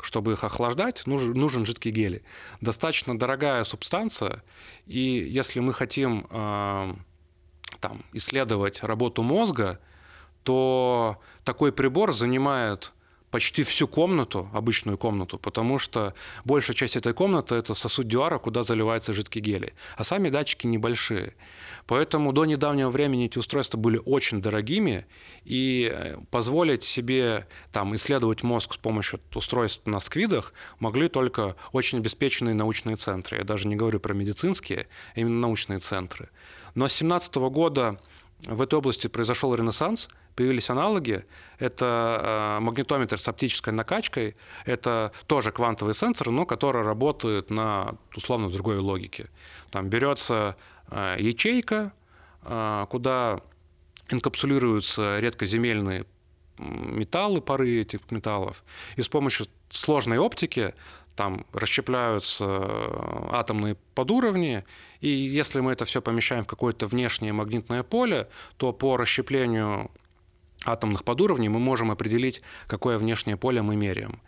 чтобы 0.00 0.32
их 0.32 0.44
охлаждать, 0.44 1.06
нужен, 1.06 1.32
нужен 1.32 1.66
жидкий 1.66 1.90
гелий. 1.90 2.22
Достаточно 2.60 3.18
дорогая 3.18 3.64
субстанция, 3.64 4.42
и 4.86 5.00
если 5.00 5.60
мы 5.60 5.72
хотим 5.72 6.26
э, 6.30 6.94
там, 7.80 8.04
исследовать 8.12 8.82
работу 8.82 9.22
мозга, 9.22 9.80
то 10.42 11.20
такой 11.44 11.72
прибор 11.72 12.12
занимает 12.12 12.92
почти 13.30 13.62
всю 13.62 13.86
комнату, 13.86 14.48
обычную 14.52 14.98
комнату, 14.98 15.38
потому 15.38 15.78
что 15.78 16.14
большая 16.44 16.76
часть 16.76 16.96
этой 16.96 17.12
комнаты– 17.12 17.54
это 17.56 17.74
сосуд 17.74 18.08
Дюара, 18.08 18.38
куда 18.38 18.62
заливается 18.62 19.12
жидкий 19.12 19.40
гелий. 19.40 19.72
А 19.96 20.04
сами 20.04 20.30
датчики 20.30 20.66
небольшие. 20.66 21.34
Поэтому 21.86 22.32
до 22.32 22.44
недавнего 22.44 22.90
времени 22.90 23.26
эти 23.26 23.38
устройства 23.38 23.78
были 23.78 24.00
очень 24.04 24.42
дорогими, 24.42 25.06
и 25.44 25.90
э, 25.92 26.16
позволить 26.30 26.82
себе 26.82 27.46
там, 27.72 27.94
исследовать 27.94 28.42
мозг 28.42 28.74
с 28.74 28.78
помощью 28.78 29.20
устройств 29.34 29.86
на 29.86 30.00
сквидах 30.00 30.52
могли 30.78 31.08
только 31.08 31.56
очень 31.72 31.98
обеспеченные 31.98 32.54
научные 32.54 32.96
центры. 32.96 33.38
Я 33.38 33.44
даже 33.44 33.68
не 33.68 33.76
говорю 33.76 34.00
про 34.00 34.14
медицинские, 34.14 34.88
а 35.14 35.20
именно 35.20 35.40
научные 35.40 35.78
центры. 35.78 36.30
Но 36.74 36.88
с 36.88 36.98
2017 36.98 37.34
года 37.36 38.00
в 38.46 38.60
этой 38.60 38.74
области 38.74 39.06
произошел 39.06 39.54
ренессанс. 39.54 40.08
Появились 40.34 40.70
аналоги. 40.70 41.24
Это 41.58 42.56
э, 42.58 42.60
магнитометр 42.60 43.18
с 43.18 43.28
оптической 43.28 43.72
накачкой. 43.72 44.36
Это 44.64 45.12
тоже 45.26 45.52
квантовый 45.52 45.94
сенсор, 45.94 46.30
но 46.30 46.46
который 46.46 46.82
работает 46.82 47.50
на 47.50 47.96
условно 48.16 48.50
другой 48.50 48.78
логике. 48.78 49.28
Там 49.70 49.88
берется 49.88 50.56
э, 50.90 51.16
ячейка, 51.18 51.92
э, 52.42 52.86
куда 52.90 53.40
инкапсулируются 54.08 55.20
редкоземельные 55.20 56.04
металлы, 56.58 57.40
пары 57.40 57.80
этих 57.80 58.00
металлов, 58.10 58.64
и 58.96 59.02
с 59.02 59.08
помощью 59.08 59.46
сложной 59.70 60.18
оптики 60.18 60.74
там 61.16 61.44
расщепляются 61.52 62.46
атомные 63.32 63.76
подуровни, 63.94 64.64
и 65.00 65.08
если 65.08 65.60
мы 65.60 65.72
это 65.72 65.84
все 65.84 66.00
помещаем 66.00 66.44
в 66.44 66.46
какое-то 66.46 66.86
внешнее 66.86 67.32
магнитное 67.32 67.82
поле, 67.82 68.28
то 68.56 68.72
по 68.72 68.96
расщеплению 68.96 69.90
атомных 70.64 71.04
подуровней 71.04 71.48
мы 71.48 71.58
можем 71.58 71.90
определить, 71.90 72.42
какое 72.66 72.98
внешнее 72.98 73.36
поле 73.36 73.62
мы 73.62 73.76
меряем. 73.76 74.20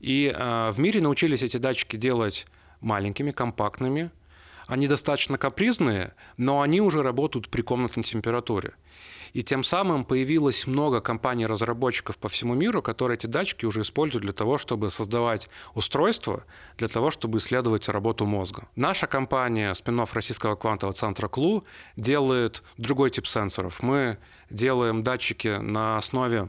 И 0.00 0.32
э, 0.34 0.70
в 0.70 0.78
мире 0.78 1.00
научились 1.00 1.42
эти 1.42 1.56
датчики 1.56 1.96
делать 1.96 2.46
маленькими, 2.80 3.30
компактными. 3.30 4.10
Они 4.72 4.88
достаточно 4.88 5.36
капризные, 5.36 6.14
но 6.38 6.62
они 6.62 6.80
уже 6.80 7.02
работают 7.02 7.50
при 7.50 7.60
комнатной 7.60 8.04
температуре. 8.04 8.72
И 9.34 9.42
тем 9.42 9.64
самым 9.64 10.06
появилось 10.06 10.66
много 10.66 11.02
компаний-разработчиков 11.02 12.16
по 12.16 12.30
всему 12.30 12.54
миру, 12.54 12.80
которые 12.80 13.18
эти 13.18 13.26
датчики 13.26 13.66
уже 13.66 13.82
используют 13.82 14.22
для 14.24 14.32
того, 14.32 14.56
чтобы 14.56 14.88
создавать 14.88 15.50
устройства, 15.74 16.44
для 16.78 16.88
того, 16.88 17.10
чтобы 17.10 17.36
исследовать 17.36 17.90
работу 17.90 18.24
мозга. 18.24 18.66
Наша 18.74 19.06
компания, 19.06 19.74
спинов 19.74 20.14
российского 20.14 20.56
квантового 20.56 20.94
центра 20.94 21.28
КЛУ, 21.28 21.66
делает 21.98 22.62
другой 22.78 23.10
тип 23.10 23.26
сенсоров. 23.26 23.82
Мы 23.82 24.16
делаем 24.48 25.02
датчики 25.02 25.48
на 25.48 25.98
основе 25.98 26.48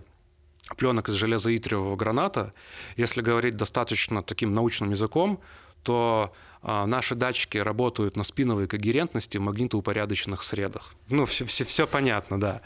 пленок 0.78 1.10
из 1.10 1.16
железоитриевого 1.16 1.98
граната. 1.98 2.54
Если 2.96 3.20
говорить 3.20 3.58
достаточно 3.58 4.24
таким 4.24 4.54
научным 4.54 4.92
языком, 4.92 5.42
то 5.84 6.34
а, 6.66 6.86
наши 6.86 7.16
датчики 7.16 7.58
работают 7.58 8.16
на 8.16 8.24
спиновой 8.24 8.68
когерентности 8.68 9.38
в 9.38 9.42
магнитоупорядоченных 9.42 10.44
средах. 10.44 10.96
Ну, 11.10 11.26
все, 11.26 11.46
все, 11.46 11.66
все 11.66 11.86
понятно, 11.86 12.40
да. 12.40 12.62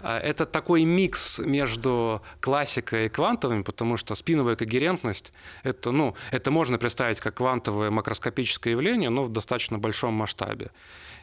А, 0.00 0.18
это 0.18 0.46
такой 0.46 0.84
микс 0.84 1.38
между 1.38 2.22
классикой 2.40 3.06
и 3.06 3.08
квантовым, 3.10 3.62
потому 3.62 3.98
что 3.98 4.14
спиновая 4.14 4.56
когерентность 4.56 5.32
это, 5.62 5.90
ну, 5.90 6.14
это 6.30 6.50
можно 6.50 6.78
представить 6.78 7.20
как 7.20 7.34
квантовое 7.34 7.90
макроскопическое 7.90 8.72
явление, 8.72 9.10
но 9.10 9.24
в 9.24 9.28
достаточно 9.28 9.78
большом 9.78 10.14
масштабе. 10.14 10.70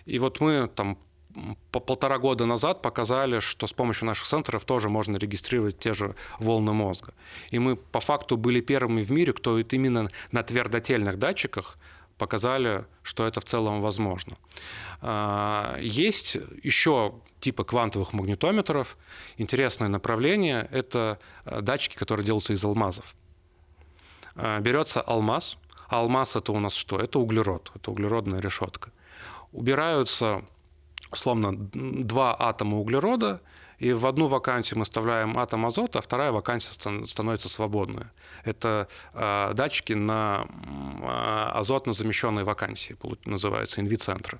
И 0.06 0.20
вот 0.20 0.40
мы 0.40 0.70
там 0.74 0.98
по 1.72 1.80
полтора 1.80 2.18
года 2.18 2.46
назад 2.46 2.82
показали, 2.82 3.40
что 3.40 3.68
с 3.68 3.74
помощью 3.74 4.08
наших 4.08 4.28
сенсоров 4.28 4.66
тоже 4.66 4.90
можно 4.90 5.18
регистрировать 5.18 5.80
те 5.80 5.94
же 5.94 6.16
волны 6.40 6.74
мозга. 6.74 7.14
И 7.50 7.60
мы 7.60 7.76
по 7.76 8.00
факту 8.00 8.38
были 8.38 8.62
первыми 8.62 9.02
в 9.02 9.12
мире, 9.12 9.34
кто 9.34 9.60
именно 9.60 10.10
на 10.32 10.44
твердотельных 10.44 11.18
датчиках 11.18 11.78
показали, 12.18 12.86
что 13.04 13.26
это 13.26 13.42
в 13.42 13.46
целом 13.46 13.82
возможно. 13.82 14.38
А, 15.02 15.78
есть 15.80 16.38
еще 16.64 17.14
типы 17.40 17.64
квантовых 17.64 18.14
магнитометров. 18.14 18.98
Интересное 19.38 19.90
направление– 19.90 20.68
это 20.72 21.18
э, 21.46 21.62
датчики, 21.62 21.96
которые 21.96 22.26
делаются 22.26 22.54
из 22.54 22.64
алмазов. 22.64 23.16
А, 24.36 24.60
берется 24.60 25.02
алмаз. 25.02 25.58
Алмаз– 25.90 26.36
это 26.38 26.52
у 26.52 26.60
нас 26.60 26.74
что? 26.74 27.00
Это 27.00 27.20
углерод, 27.20 27.72
это 27.76 27.92
углеродная 27.92 28.40
решетка. 28.40 28.92
Убираются 29.52 30.44
условно 31.12 31.54
два 31.56 32.36
атома 32.40 32.78
углерода, 32.78 33.42
и 33.82 33.94
в 33.94 34.06
одну 34.06 34.28
вакансию 34.28 34.78
мы 34.78 34.86
вставляем 34.86 35.38
атом 35.40 35.66
азота, 35.66 36.00
а 36.00 36.02
вторая 36.02 36.32
вакансия 36.32 36.72
становится 37.06 37.50
свободной. 37.50 38.06
Это 38.46 38.88
э, 39.14 39.54
датчики 39.56 39.94
на 39.94 40.46
э, 40.46 41.58
азотно 41.58 41.92
замещенной 41.92 42.44
вакансии, 42.44 42.96
называется 43.26 43.82
инвицентры. 43.82 44.40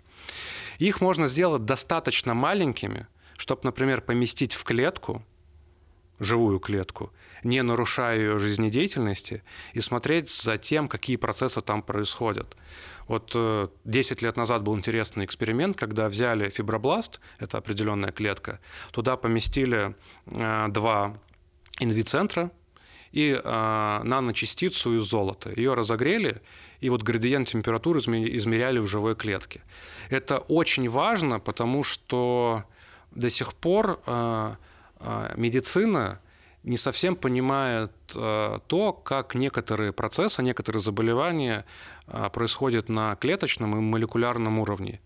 Их 0.78 1.02
можно 1.02 1.28
сделать 1.28 1.66
достаточно 1.66 2.36
маленькими, 2.36 3.08
чтобы, 3.36 3.62
например, 3.64 4.02
поместить 4.02 4.54
в 4.54 4.64
клетку, 4.64 5.24
живую 6.20 6.60
клетку, 6.60 7.12
не 7.44 7.62
нарушая 7.64 8.18
ее 8.18 8.38
жизнедеятельности, 8.38 9.44
и 9.74 9.82
смотреть 9.82 10.30
за 10.30 10.58
тем, 10.58 10.88
какие 10.88 11.16
процессы 11.18 11.62
там 11.62 11.82
происходят. 11.82 12.56
Вот 13.08 13.36
10 13.84 14.22
э, 14.22 14.26
лет 14.26 14.38
назад 14.38 14.64
был 14.64 14.78
интересный 14.78 15.26
эксперимент, 15.26 15.78
когда 15.78 16.08
взяли 16.08 16.50
фибробласт, 16.50 17.20
это 17.40 17.58
определенная 17.58 18.12
клетка, 18.12 18.60
туда 18.92 19.18
поместили 19.18 19.96
э, 20.28 20.68
два 20.70 21.18
инвицентра 21.80 22.52
и 23.12 23.38
э, 23.44 24.02
наночастицу 24.04 24.98
из 24.98 25.04
золота. 25.04 25.52
Ее 25.56 25.74
разогрели, 25.74 26.42
и 26.80 26.90
вот 26.90 27.04
градиент 27.04 27.50
температуры 27.50 28.00
измеряли 28.00 28.80
в 28.80 28.88
живой 28.88 29.16
клетке. 29.16 29.62
Это 30.10 30.38
очень 30.40 30.88
важно, 30.88 31.40
потому 31.40 31.84
что 31.84 32.64
до 33.12 33.30
сих 33.30 33.54
пор 33.54 34.00
медицина 35.36 36.22
не 36.64 36.78
совсем 36.78 37.16
понимает 37.16 37.92
э, 38.16 38.60
то, 38.68 38.94
как 38.94 39.36
некоторые 39.36 39.94
процессы, 39.94 40.44
некоторые 40.44 40.82
заболевания 40.82 41.66
э, 42.08 42.30
происходят 42.32 42.90
на 42.90 43.16
клеточном 43.16 43.78
и 43.78 43.80
молекулярном 43.82 44.60
уровне. 44.60 45.02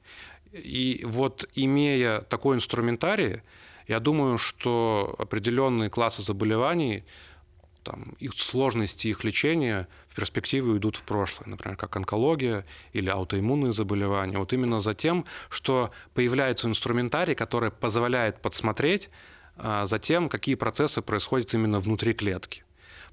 И 0.51 1.01
вот 1.05 1.47
имея 1.55 2.21
такой 2.21 2.57
инструментарий, 2.57 3.41
я 3.87 3.99
думаю, 3.99 4.37
что 4.37 5.15
определенные 5.17 5.89
классы 5.89 6.21
заболеваний, 6.21 7.03
там, 7.83 8.15
их 8.19 8.33
сложности 8.33 9.07
их 9.07 9.23
лечения 9.23 9.87
в 10.07 10.15
перспективе 10.15 10.71
уйдут 10.71 10.97
в 10.97 11.03
прошлое, 11.03 11.47
например, 11.47 11.77
как 11.77 11.95
онкология 11.95 12.65
или 12.93 13.09
аутоиммунные 13.09 13.73
заболевания. 13.73 14.39
Вот 14.39 14.53
именно 14.53 14.79
за 14.79 14.95
тем, 14.95 15.25
что 15.49 15.91
появляется 16.15 16.67
инструментарий, 16.67 17.35
который 17.35 17.69
позволяет 17.69 18.41
подсмотреть 18.41 19.09
а 19.57 19.85
затем 19.85 20.29
какие 20.29 20.55
процессы 20.55 21.01
происходят 21.01 21.53
именно 21.53 21.79
внутри 21.79 22.13
клетки. 22.13 22.63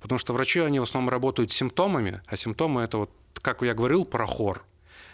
Потому 0.01 0.19
что 0.19 0.33
врачи, 0.33 0.61
они 0.61 0.81
в 0.81 0.83
основном 0.83 1.11
работают 1.11 1.53
с 1.53 1.55
симптомами, 1.55 2.23
а 2.27 2.37
симптомы 2.37 2.83
это 2.83 2.99
вот, 2.99 3.11
как 3.41 3.63
я 3.63 3.75
говорил, 3.75 4.05
про 4.05 4.27
хор. 4.27 4.65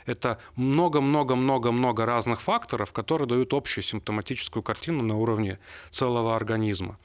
Это 0.06 0.38
много-много-много-много 0.56 2.06
разных 2.06 2.40
факторов, 2.40 2.92
которые 2.92 3.28
дают 3.28 3.52
общую 3.52 3.84
симптоматическую 3.84 4.62
картину 4.62 5.02
на 5.02 5.16
уровне 5.18 5.58
целого 5.90 6.34
организма. 6.34 6.98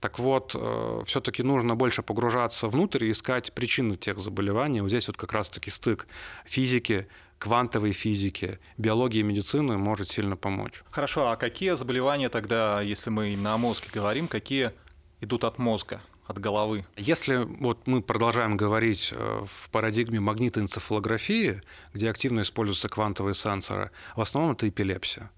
Так 0.00 0.18
вот, 0.18 0.56
э, 0.56 1.02
все-таки 1.06 1.44
нужно 1.44 1.76
больше 1.76 2.02
погружаться 2.02 2.66
внутрь 2.66 3.04
и 3.04 3.12
искать 3.12 3.52
причины 3.52 3.96
тех 3.96 4.18
заболеваний. 4.18 4.80
Вот 4.80 4.88
здесь 4.88 5.06
вот 5.06 5.16
как 5.16 5.32
раз-таки 5.32 5.70
стык 5.70 6.08
физики, 6.44 7.06
квантовой 7.40 7.92
физики, 7.92 8.60
биологии 8.76 9.20
и 9.20 9.24
медицины 9.24 9.78
может 9.78 10.08
сильно 10.10 10.36
помочь. 10.36 10.84
Хорошо, 10.90 11.30
а 11.30 11.36
какие 11.36 11.72
заболевания 11.72 12.28
тогда, 12.28 12.82
если 12.82 13.10
мы 13.10 13.32
именно 13.32 13.54
о 13.54 13.58
мозге 13.58 13.88
говорим, 13.92 14.28
какие 14.28 14.72
идут 15.20 15.42
от 15.44 15.58
мозга? 15.58 16.00
от 16.26 16.38
головы. 16.38 16.84
Если 16.96 17.38
вот 17.38 17.88
мы 17.88 18.02
продолжаем 18.02 18.56
говорить 18.56 19.12
э, 19.12 19.42
в 19.44 19.68
парадигме 19.70 20.20
магнитоэнцефалографии, 20.20 21.60
где 21.92 22.08
активно 22.08 22.42
используются 22.42 22.88
квантовые 22.88 23.34
сенсоры, 23.34 23.90
в 24.14 24.20
основном 24.20 24.52
это 24.52 24.68
эпилепсия. 24.68 25.28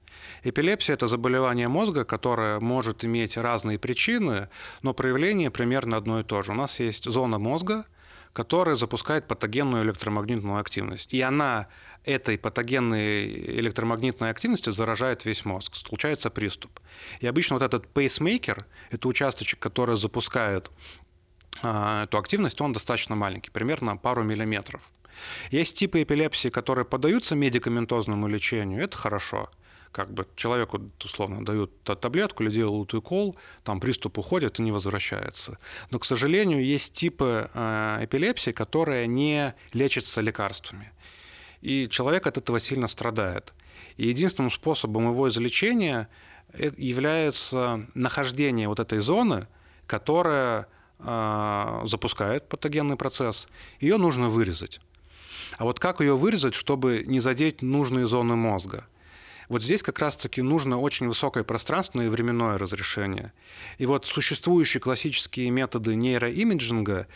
Эпилепсия– 0.45 0.95
это 0.97 1.09
заболевание 1.09 1.69
мозга, 1.69 2.05
которое 2.05 2.61
может 2.61 3.07
иметь 3.07 3.39
разные 3.39 3.79
причины, 3.79 4.51
но 4.83 4.93
проявление 4.93 5.51
примерно 5.51 5.97
одно 5.97 6.21
и 6.21 6.25
то 6.25 6.43
же. 6.43 6.53
У 6.53 6.57
нас 6.57 6.79
есть 6.79 7.11
зона 7.11 7.39
мозга, 7.39 7.87
которая 8.33 8.77
запускает 8.77 9.29
патогенную 9.29 9.85
электромагнитную 9.85 10.59
активность. 10.59 11.13
И 11.13 11.21
она 11.21 11.69
этой 12.05 12.39
патогенной 12.39 13.27
электромагнитной 13.59 14.31
активностью 14.31 14.73
заражает 14.73 15.25
весь 15.25 15.45
мозг. 15.45 15.77
Случается 15.77 16.31
приступ. 16.31 16.81
И 17.21 17.27
обычно 17.27 17.57
вот 17.57 17.63
этот 17.63 17.87
пейсмейкер, 17.89 18.67
это 18.91 19.09
участочек, 19.09 19.59
который 19.59 19.97
запускает 19.97 20.71
а, 21.63 22.05
эту 22.05 22.19
активность, 22.19 22.61
он 22.61 22.73
достаточно 22.73 23.15
маленький, 23.15 23.51
примерно 23.51 23.97
пару 23.97 24.23
миллиметров. 24.25 24.91
Есть 25.51 25.77
типы 25.77 26.03
эпилепсии, 26.03 26.49
которые 26.49 26.85
поддаются 26.85 27.37
медикаментозному 27.37 28.27
лечению, 28.27 28.83
это 28.83 28.97
хорошо. 28.97 29.51
Как 29.93 30.13
бы 30.13 30.27
человеку, 30.37 30.81
условно, 31.05 31.45
дают 31.45 31.83
таблетку 31.83 32.43
или 32.43 32.51
делают 32.51 32.95
укол, 32.95 33.37
там 33.63 33.79
приступ 33.79 34.19
уходит 34.19 34.59
и 34.59 34.63
не 34.63 34.73
возвращается. 34.73 35.59
Но, 35.91 35.99
к 35.99 36.05
сожалению, 36.05 36.65
есть 36.65 36.95
типы 36.95 37.51
а, 37.55 38.03
эпилепсии, 38.03 38.53
которые 38.53 39.07
не 39.07 39.55
лечатся 39.75 40.23
лекарствами 40.23 40.93
и 41.63 41.89
человек 41.89 42.27
от 42.27 42.37
этого 42.37 42.61
сильно 42.61 42.89
страдает. 42.89 43.55
И 43.97 44.09
единственным 44.09 44.51
способом 44.51 45.09
его 45.11 45.29
излечения 45.29 46.09
является 46.77 47.87
нахождение 47.95 48.69
вот 48.69 48.81
этой 48.81 48.99
зоны, 48.99 49.47
которая 49.87 50.67
э, 50.99 51.83
запускает 51.85 52.49
патогенный 52.49 52.97
процесс. 52.97 53.49
Ее 53.81 53.97
нужно 53.97 54.29
вырезать. 54.29 54.81
А 55.57 55.65
вот 55.65 55.79
как 55.79 56.01
ее 56.01 56.17
вырезать, 56.17 56.55
чтобы 56.55 57.05
не 57.07 57.21
задеть 57.21 57.63
нужные 57.63 58.07
зоны 58.07 58.37
мозга? 58.37 58.87
Вот 59.49 59.63
здесь 59.63 59.83
как 59.83 59.99
раз-таки 59.99 60.43
нужно 60.43 60.79
очень 60.79 61.09
высокое 61.09 61.45
пространственное 61.45 62.07
и 62.07 62.09
временное 62.09 62.59
разрешение. 62.59 63.33
И 63.79 63.87
вот 63.87 64.07
существующие 64.07 64.81
классические 64.81 65.51
методы 65.51 65.95
нейроимиджинга 65.95 67.07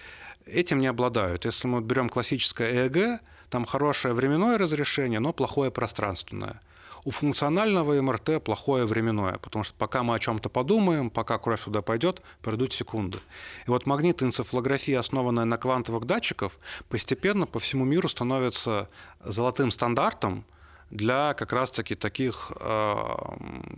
этим 0.47 0.81
не 0.81 0.87
обладают. 0.87 1.45
Если 1.45 1.67
мы 1.67 1.81
берем 1.81 2.09
классическое 2.09 2.89
ЭЭГ, 2.89 3.21
там 3.51 3.65
хорошее 3.65 4.15
временное 4.15 4.59
разрешение, 4.59 5.21
но 5.21 5.33
плохое 5.33 5.71
пространственное. 5.71 6.61
У 7.05 7.13
функционального 7.13 8.03
МРТ 8.03 8.43
плохое 8.43 8.85
временное, 8.85 9.39
потому 9.39 9.63
что 9.63 9.75
пока 9.79 10.03
мы 10.03 10.17
о 10.17 10.19
чем-то 10.19 10.49
подумаем, 10.49 11.09
пока 11.09 11.39
кровь 11.39 11.63
туда 11.63 11.81
пойдет, 11.81 12.21
пройдут 12.43 12.73
секунды. 12.73 13.21
И 13.65 13.71
вот 13.71 13.87
магнитоэнцефалография, 13.87 14.99
основанная 14.99 15.45
на 15.45 15.57
квантовых 15.57 16.05
датчиках, 16.05 16.59
постепенно 16.89 17.47
по 17.47 17.61
всему 17.61 17.85
миру 17.85 18.09
становится 18.09 18.89
золотым 19.25 19.71
стандартом 19.71 20.45
для 20.91 21.35
как 21.35 21.53
раз-таки 21.53 21.95
таких 21.95 22.53
э, 22.59 22.95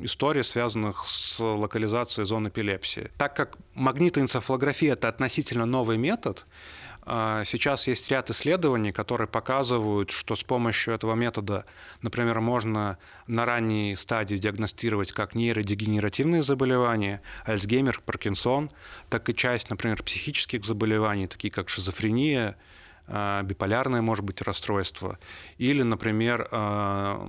историй, 0.00 0.44
связанных 0.44 1.04
с 1.06 1.40
локализацией 1.40 2.26
зон 2.26 2.48
эпилепсии. 2.48 3.10
Так 3.16 3.34
как 3.34 3.56
магнитоэнцефалография– 3.74 4.92
это 4.94 5.08
относительно 5.08 5.64
новый 5.64 5.96
метод, 5.96 6.46
э, 7.06 7.44
сейчас 7.46 7.86
есть 7.86 8.10
ряд 8.10 8.28
исследований, 8.28 8.92
которые 8.92 9.26
показывают, 9.26 10.10
что 10.10 10.36
с 10.36 10.42
помощью 10.42 10.92
этого 10.92 11.14
метода, 11.14 11.64
например, 12.02 12.40
можно 12.40 12.98
на 13.26 13.46
ранней 13.46 13.96
стадии 13.96 14.36
диагностировать 14.36 15.12
как 15.12 15.34
нейродегенеративные 15.34 16.42
заболевания, 16.42 17.22
Альцгеймер, 17.46 18.02
Паркинсон, 18.04 18.70
так 19.08 19.30
и 19.30 19.34
часть, 19.34 19.70
например, 19.70 20.02
психических 20.02 20.62
заболеваний, 20.62 21.26
такие 21.26 21.50
как 21.50 21.70
шизофрения, 21.70 22.56
биполярное, 23.08 24.02
может 24.02 24.24
быть, 24.24 24.42
расстройство, 24.42 25.18
или, 25.56 25.82
например, 25.82 26.48
а, 26.50 27.26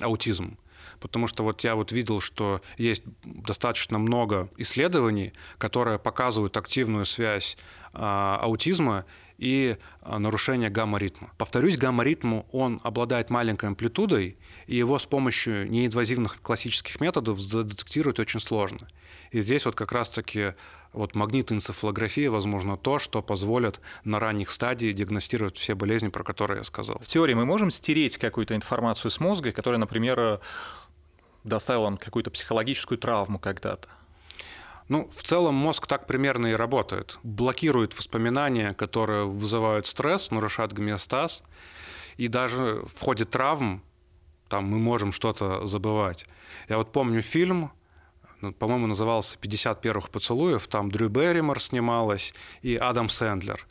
аутизм. 0.00 0.56
Потому 1.00 1.26
что 1.26 1.42
вот 1.42 1.64
я 1.64 1.74
вот 1.74 1.92
видел, 1.92 2.20
что 2.20 2.60
есть 2.76 3.02
достаточно 3.24 3.98
много 3.98 4.48
исследований, 4.58 5.32
которые 5.58 5.98
показывают 5.98 6.56
активную 6.56 7.04
связь 7.04 7.56
а, 7.92 8.38
аутизма 8.42 9.06
и 9.40 9.78
нарушение 10.06 10.68
гамма-ритма. 10.68 11.32
Повторюсь, 11.38 11.78
гамма-ритм, 11.78 12.42
он 12.52 12.78
обладает 12.84 13.30
маленькой 13.30 13.70
амплитудой, 13.70 14.36
и 14.66 14.76
его 14.76 14.98
с 14.98 15.06
помощью 15.06 15.68
неинвазивных 15.70 16.42
классических 16.42 17.00
методов 17.00 17.40
задетектировать 17.40 18.20
очень 18.20 18.38
сложно. 18.38 18.86
И 19.30 19.40
здесь 19.40 19.64
вот 19.64 19.74
как 19.74 19.92
раз-таки 19.92 20.52
вот 20.92 21.14
магнитоэнцефалография, 21.14 22.30
возможно, 22.30 22.76
то, 22.76 22.98
что 22.98 23.22
позволит 23.22 23.80
на 24.04 24.20
ранних 24.20 24.50
стадиях 24.50 24.94
диагностировать 24.94 25.56
все 25.56 25.74
болезни, 25.74 26.08
про 26.08 26.22
которые 26.22 26.58
я 26.58 26.64
сказал. 26.64 26.98
В 26.98 27.06
теории 27.06 27.32
мы 27.32 27.46
можем 27.46 27.70
стереть 27.70 28.18
какую-то 28.18 28.54
информацию 28.54 29.10
с 29.10 29.20
мозга, 29.20 29.52
которая, 29.52 29.80
например, 29.80 30.40
доставила 31.44 31.84
нам 31.84 31.96
какую-то 31.96 32.30
психологическую 32.30 32.98
травму 32.98 33.38
когда-то? 33.38 33.88
Ну, 34.90 35.08
в 35.16 35.22
целом 35.22 35.54
мозг 35.54 35.86
так 35.86 36.08
примерно 36.08 36.48
и 36.48 36.54
работает. 36.54 37.20
Блокирует 37.22 37.96
воспоминания, 37.96 38.74
которые 38.74 39.24
вызывают 39.24 39.86
стресс, 39.86 40.32
нарушают 40.32 40.72
гомеостаз. 40.72 41.44
И 42.16 42.26
даже 42.26 42.82
в 42.92 43.00
ходе 43.00 43.24
травм 43.24 43.84
там 44.48 44.64
мы 44.64 44.80
можем 44.80 45.12
что-то 45.12 45.64
забывать. 45.64 46.26
Я 46.68 46.76
вот 46.76 46.90
помню 46.90 47.22
фильм 47.22 47.70
ну, 48.40 48.52
по-моему, 48.52 48.88
назывался 48.88 49.38
«50 49.38 49.80
первых 49.80 50.10
поцелуев». 50.10 50.66
Там 50.66 50.90
Дрю 50.90 51.08
Берримор 51.08 51.60
снималась 51.62 52.34
и 52.62 52.74
Адам 52.74 53.08
Сэндлер. 53.08 53.68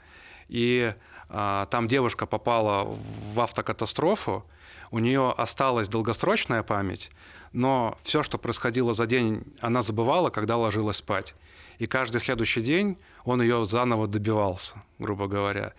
И 0.48 0.94
а, 1.28 1.66
там 1.66 1.90
девушка 1.90 2.28
попала 2.28 2.98
в 3.34 3.42
автокатастрофу, 3.42 4.46
у 4.92 5.00
нее 5.00 5.32
осталась 5.38 5.90
долгосрочная 5.90 6.64
память, 6.64 7.12
но 7.52 7.98
все, 8.04 8.24
что 8.24 8.38
происходило 8.38 8.94
за 8.94 9.06
день, 9.06 9.44
она 9.60 9.82
забывала, 9.82 10.30
когда 10.30 10.58
ложилась 10.58 10.98
спать. 10.98 11.36
И 11.78 11.88
каждый 11.88 12.20
следующий 12.20 12.62
день 12.62 12.98
он 13.24 13.42
ее 13.42 13.64
заново 13.66 14.08
добивался, 14.08 14.84
грубо 15.00 15.28
говоря. 15.28 15.74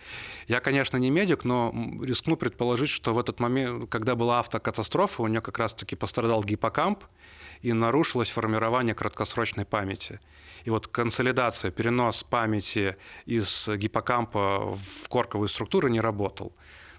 Я, 0.47 0.59
конечно, 0.59 0.97
не 0.97 1.11
медик, 1.11 1.43
но 1.43 1.71
рискну 2.01 2.35
предположить, 2.35 2.89
что 2.89 3.13
в 3.13 3.19
этот 3.19 3.39
момент, 3.39 3.89
когда 3.89 4.15
была 4.15 4.39
автокатастрофа, 4.39 5.21
у 5.21 5.27
нее 5.27 5.41
как 5.41 5.59
раз-таки 5.59 5.95
пострадал 5.95 6.43
гиппокамп, 6.43 7.03
и 7.61 7.73
нарушилось 7.73 8.29
формирование 8.29 8.95
краткосрочной 8.95 9.65
памяти. 9.65 10.19
И 10.63 10.69
вот 10.69 10.87
консолидация, 10.87 11.71
перенос 11.71 12.23
памяти 12.23 12.97
из 13.25 13.67
гиппокампа 13.67 14.75
в 14.75 15.09
корковые 15.09 15.49
структуры 15.49 15.89
не 15.89 16.01
работал. 16.01 16.53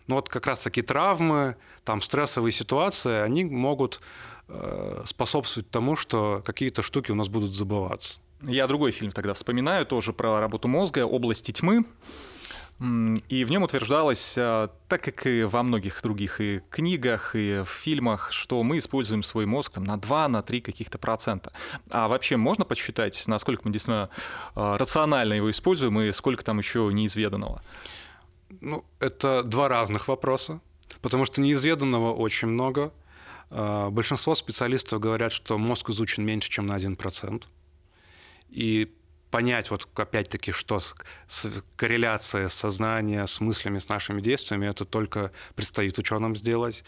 Но 0.06 0.16
вот 0.16 0.28
как 0.28 0.46
раз 0.46 0.60
таки 0.60 0.82
травмы, 0.82 1.56
там 1.84 2.02
стрессовые 2.02 2.52
ситуации, 2.52 3.20
они 3.20 3.44
могут 3.44 4.00
э, 4.48 5.02
способствовать 5.04 5.70
тому, 5.70 5.96
что 5.96 6.42
какие-то 6.44 6.82
штуки 6.82 7.10
у 7.10 7.14
нас 7.14 7.28
будут 7.28 7.52
забываться. 7.52 8.20
Я 8.42 8.66
другой 8.66 8.90
фильм 8.90 9.12
тогда 9.12 9.34
вспоминаю, 9.34 9.86
тоже 9.86 10.12
про 10.12 10.40
работу 10.40 10.66
мозга 10.66 11.06
«Области 11.06 11.52
тьмы». 11.52 11.84
И 13.28 13.44
в 13.44 13.50
нем 13.50 13.62
утверждалось, 13.62 14.34
а, 14.36 14.68
так 14.88 15.02
как 15.02 15.24
и 15.26 15.44
во 15.44 15.62
многих 15.62 16.02
других 16.02 16.40
и 16.40 16.62
книгах, 16.68 17.36
и 17.36 17.62
в 17.64 17.68
фильмах, 17.68 18.32
что 18.32 18.60
мы 18.64 18.78
используем 18.78 19.22
свой 19.22 19.46
мозг 19.46 19.74
там, 19.74 19.84
на 19.84 20.00
2, 20.00 20.26
на 20.26 20.42
3 20.42 20.60
каких-то 20.60 20.98
процента. 20.98 21.52
А 21.90 22.08
вообще 22.08 22.36
можно 22.36 22.64
подсчитать, 22.64 23.22
насколько 23.28 23.62
мы 23.64 23.72
действительно 23.72 24.10
а, 24.56 24.78
рационально 24.78 25.34
его 25.34 25.48
используем 25.52 26.00
и 26.00 26.10
сколько 26.10 26.44
там 26.44 26.58
еще 26.58 26.90
неизведанного? 26.92 27.62
Ну, 28.60 28.84
это 29.00 29.42
два 29.42 29.68
разных 29.68 30.08
вопроса, 30.08 30.60
потому 31.00 31.24
что 31.24 31.40
неизведанного 31.40 32.12
очень 32.12 32.48
много. 32.48 32.92
А, 33.50 33.90
большинство 33.90 34.34
специалистов 34.34 35.00
говорят, 35.00 35.32
что 35.32 35.58
мозг 35.58 35.90
изучен 35.90 36.24
меньше, 36.24 36.50
чем 36.50 36.66
на 36.66 36.76
1%. 36.76 37.44
И 38.50 38.92
понять, 39.30 39.70
вот 39.70 39.88
опять-таки, 39.94 40.52
что 40.52 40.78
с, 40.78 40.94
с 41.26 41.62
корреляция 41.76 42.48
сознания 42.48 43.26
с 43.26 43.40
мыслями, 43.40 43.78
с 43.78 43.88
нашими 43.88 44.20
действиями, 44.20 44.66
это 44.66 44.84
только 44.84 45.32
предстоит 45.54 45.98
ученым 45.98 46.36
сделать. 46.36 46.84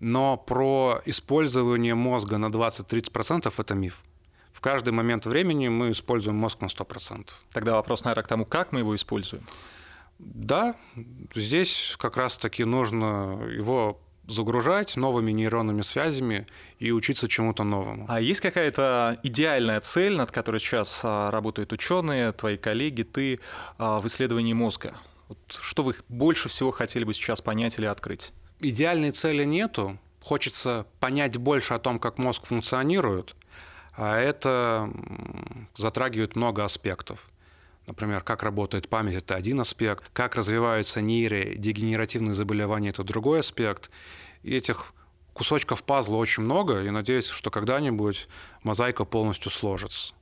Но 0.00 0.36
про 0.36 1.00
использование 1.06 1.94
мозга 1.94 2.38
на 2.38 2.46
20-30% 2.46 3.52
это 3.56 3.74
миф. 3.74 4.02
В 4.52 4.60
каждый 4.60 4.92
момент 4.92 5.26
времени 5.26 5.68
мы 5.68 5.92
используем 5.92 6.36
мозг 6.36 6.60
на 6.60 6.66
100%. 6.66 7.30
Тогда 7.52 7.74
вопрос, 7.74 8.04
наверное, 8.04 8.24
к 8.24 8.28
тому, 8.28 8.44
как 8.44 8.72
мы 8.72 8.80
его 8.80 8.94
используем. 8.96 9.46
Да, 10.18 10.74
здесь 11.34 11.94
как 11.98 12.16
раз-таки 12.16 12.64
нужно 12.64 13.42
его 13.50 14.00
загружать 14.28 14.96
новыми 14.96 15.32
нейронными 15.32 15.82
связями 15.82 16.46
и 16.78 16.92
учиться 16.92 17.28
чему-то 17.28 17.64
новому. 17.64 18.04
А 18.08 18.20
есть 18.20 18.40
какая-то 18.40 19.18
идеальная 19.22 19.80
цель, 19.80 20.16
над 20.16 20.30
которой 20.30 20.58
сейчас 20.58 21.00
а, 21.02 21.30
работают 21.30 21.72
ученые, 21.72 22.32
твои 22.32 22.58
коллеги, 22.58 23.02
ты 23.02 23.40
а, 23.78 24.00
в 24.00 24.06
исследовании 24.06 24.52
мозга? 24.52 24.94
Вот 25.28 25.38
что 25.48 25.82
вы 25.82 25.96
больше 26.08 26.48
всего 26.48 26.70
хотели 26.70 27.04
бы 27.04 27.14
сейчас 27.14 27.40
понять 27.40 27.78
или 27.78 27.86
открыть? 27.86 28.32
Идеальной 28.60 29.12
цели 29.12 29.44
нету. 29.44 29.98
Хочется 30.22 30.86
понять 31.00 31.38
больше 31.38 31.72
о 31.74 31.78
том, 31.78 31.98
как 31.98 32.18
мозг 32.18 32.46
функционирует, 32.46 33.34
а 33.96 34.18
это 34.18 34.90
затрагивает 35.74 36.36
много 36.36 36.64
аспектов. 36.64 37.30
Например, 37.88 38.22
как 38.22 38.42
работает 38.42 38.86
память– 38.90 39.14
это 39.16 39.34
один 39.34 39.60
аспект, 39.60 40.10
как 40.12 40.36
развиваются 40.36 41.00
нейродегенеративные 41.00 42.34
заболевания– 42.34 42.88
это 42.90 43.02
другой 43.02 43.40
аспект. 43.40 43.90
И 44.42 44.54
этих 44.54 44.92
кусочков 45.32 45.82
пазла 45.82 46.16
очень 46.16 46.42
много, 46.42 46.82
и 46.82 46.90
надеюсь, 46.90 47.28
что 47.28 47.50
когда-нибудь 47.50 48.28
мозаика 48.62 49.06
полностью 49.06 49.50
сложится. 49.50 50.12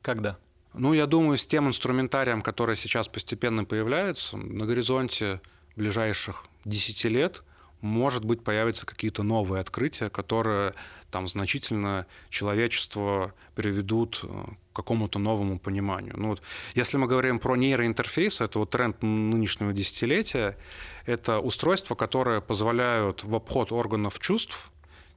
Когда? 0.00 0.38
Ну, 0.72 0.94
я 0.94 1.04
думаю, 1.06 1.36
с 1.36 1.46
тем 1.46 1.68
инструментарием, 1.68 2.40
который 2.40 2.74
сейчас 2.74 3.06
постепенно 3.06 3.66
появляется, 3.66 4.38
на 4.38 4.64
горизонте 4.64 5.42
ближайших 5.76 6.46
10 6.64 7.04
лет, 7.04 7.42
может 7.84 8.24
быть, 8.24 8.42
появятся 8.42 8.86
какие-то 8.86 9.22
новые 9.22 9.60
открытия, 9.60 10.08
которые 10.08 10.74
там 11.10 11.28
значительно 11.28 12.06
человечество 12.30 13.34
приведут 13.54 14.20
э, 14.22 14.26
к 14.72 14.76
какому-то 14.76 15.18
новому 15.18 15.58
пониманию. 15.58 16.14
Ну, 16.16 16.28
вот, 16.30 16.42
если 16.74 16.96
мы 16.96 17.06
говорим 17.06 17.38
про 17.38 17.56
нейроинтерфейс, 17.56 18.40
это 18.40 18.58
вот 18.58 18.70
тренд 18.70 19.02
нынешнего 19.02 19.72
десятилетия, 19.72 20.56
это 21.04 21.40
устройства, 21.40 21.94
которые 21.94 22.40
позволяют 22.40 23.22
в 23.22 23.34
обход 23.34 23.70
органов 23.70 24.18
чувств 24.18 24.70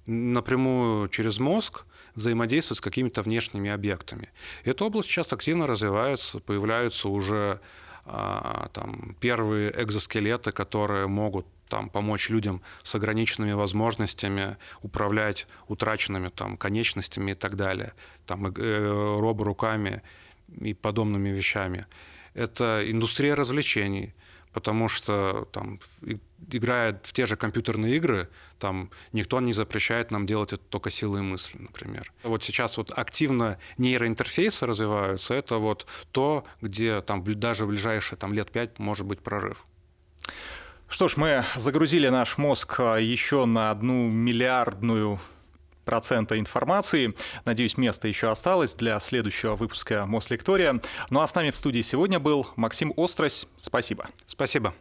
напрямую 0.05 1.07
через 1.07 1.39
мозг 1.39 1.85
взаимодействовать 2.15 2.79
с 2.79 2.81
какими-то 2.81 3.21
внешними 3.21 3.69
объектами. 3.69 4.29
Эта 4.65 4.83
область 4.83 5.09
сейчас 5.09 5.31
активно 5.31 5.67
развивается, 5.67 6.39
появляются 6.39 7.07
уже 7.07 7.61
а, 8.05 8.69
там, 8.73 9.15
первые 9.19 9.73
экзоскелеты, 9.81 10.51
которые 10.51 11.07
могут 11.07 11.45
там, 11.69 11.89
помочь 11.89 12.29
людям 12.29 12.61
с 12.83 12.95
ограниченными 12.95 13.53
возможностями 13.53 14.57
управлять 14.81 15.47
утраченными 15.67 16.29
там, 16.29 16.57
конечностями 16.57 17.31
и 17.31 17.35
так 17.35 17.55
далее, 17.55 17.93
там, 18.25 18.47
э, 18.47 19.17
роборуками 19.19 20.01
и 20.61 20.73
подобными 20.73 21.29
вещами. 21.29 21.85
Это 22.33 22.83
индустрия 22.85 23.35
развлечений, 23.35 24.13
потому 24.53 24.87
что 24.87 25.47
там, 25.51 25.79
играя 26.51 26.99
в 27.03 27.13
те 27.13 27.25
же 27.25 27.35
компьютерные 27.35 27.95
игры, 27.97 28.29
там 28.59 28.89
никто 29.11 29.39
не 29.41 29.53
запрещает 29.53 30.11
нам 30.11 30.25
делать 30.25 30.53
это 30.53 30.63
только 30.63 30.89
силой 30.89 31.21
мысли, 31.21 31.57
например. 31.59 32.11
Вот 32.23 32.43
сейчас 32.43 32.77
вот 32.77 32.91
активно 32.97 33.59
нейроинтерфейсы 33.77 34.65
развиваются, 34.65 35.33
это 35.35 35.57
вот 35.57 35.85
то, 36.11 36.43
где 36.61 37.01
там 37.01 37.23
даже 37.23 37.65
в 37.65 37.69
ближайшие 37.69 38.17
там, 38.17 38.33
лет 38.33 38.51
пять 38.51 38.79
может 38.79 39.05
быть 39.05 39.19
прорыв. 39.19 39.65
Что 40.87 41.09
ж, 41.09 41.17
мы 41.17 41.43
загрузили 41.55 42.07
наш 42.07 42.37
мозг 42.37 42.79
а, 42.79 42.95
еще 42.95 43.45
на 43.45 43.71
одну 43.71 44.07
миллиардную 44.07 45.19
процента 45.83 46.39
информации. 46.39 47.13
Надеюсь, 47.45 47.77
место 47.77 48.07
еще 48.07 48.29
осталось 48.29 48.73
для 48.73 48.99
следующего 48.99 49.55
выпуска 49.55 50.05
Мослектория. 50.05 50.79
Ну 51.09 51.21
а 51.21 51.27
с 51.27 51.35
нами 51.35 51.51
в 51.51 51.57
студии 51.57 51.81
сегодня 51.81 52.19
был 52.19 52.47
Максим 52.55 52.93
Острось. 52.95 53.47
Спасибо. 53.57 54.07
Спасибо. 54.25 54.73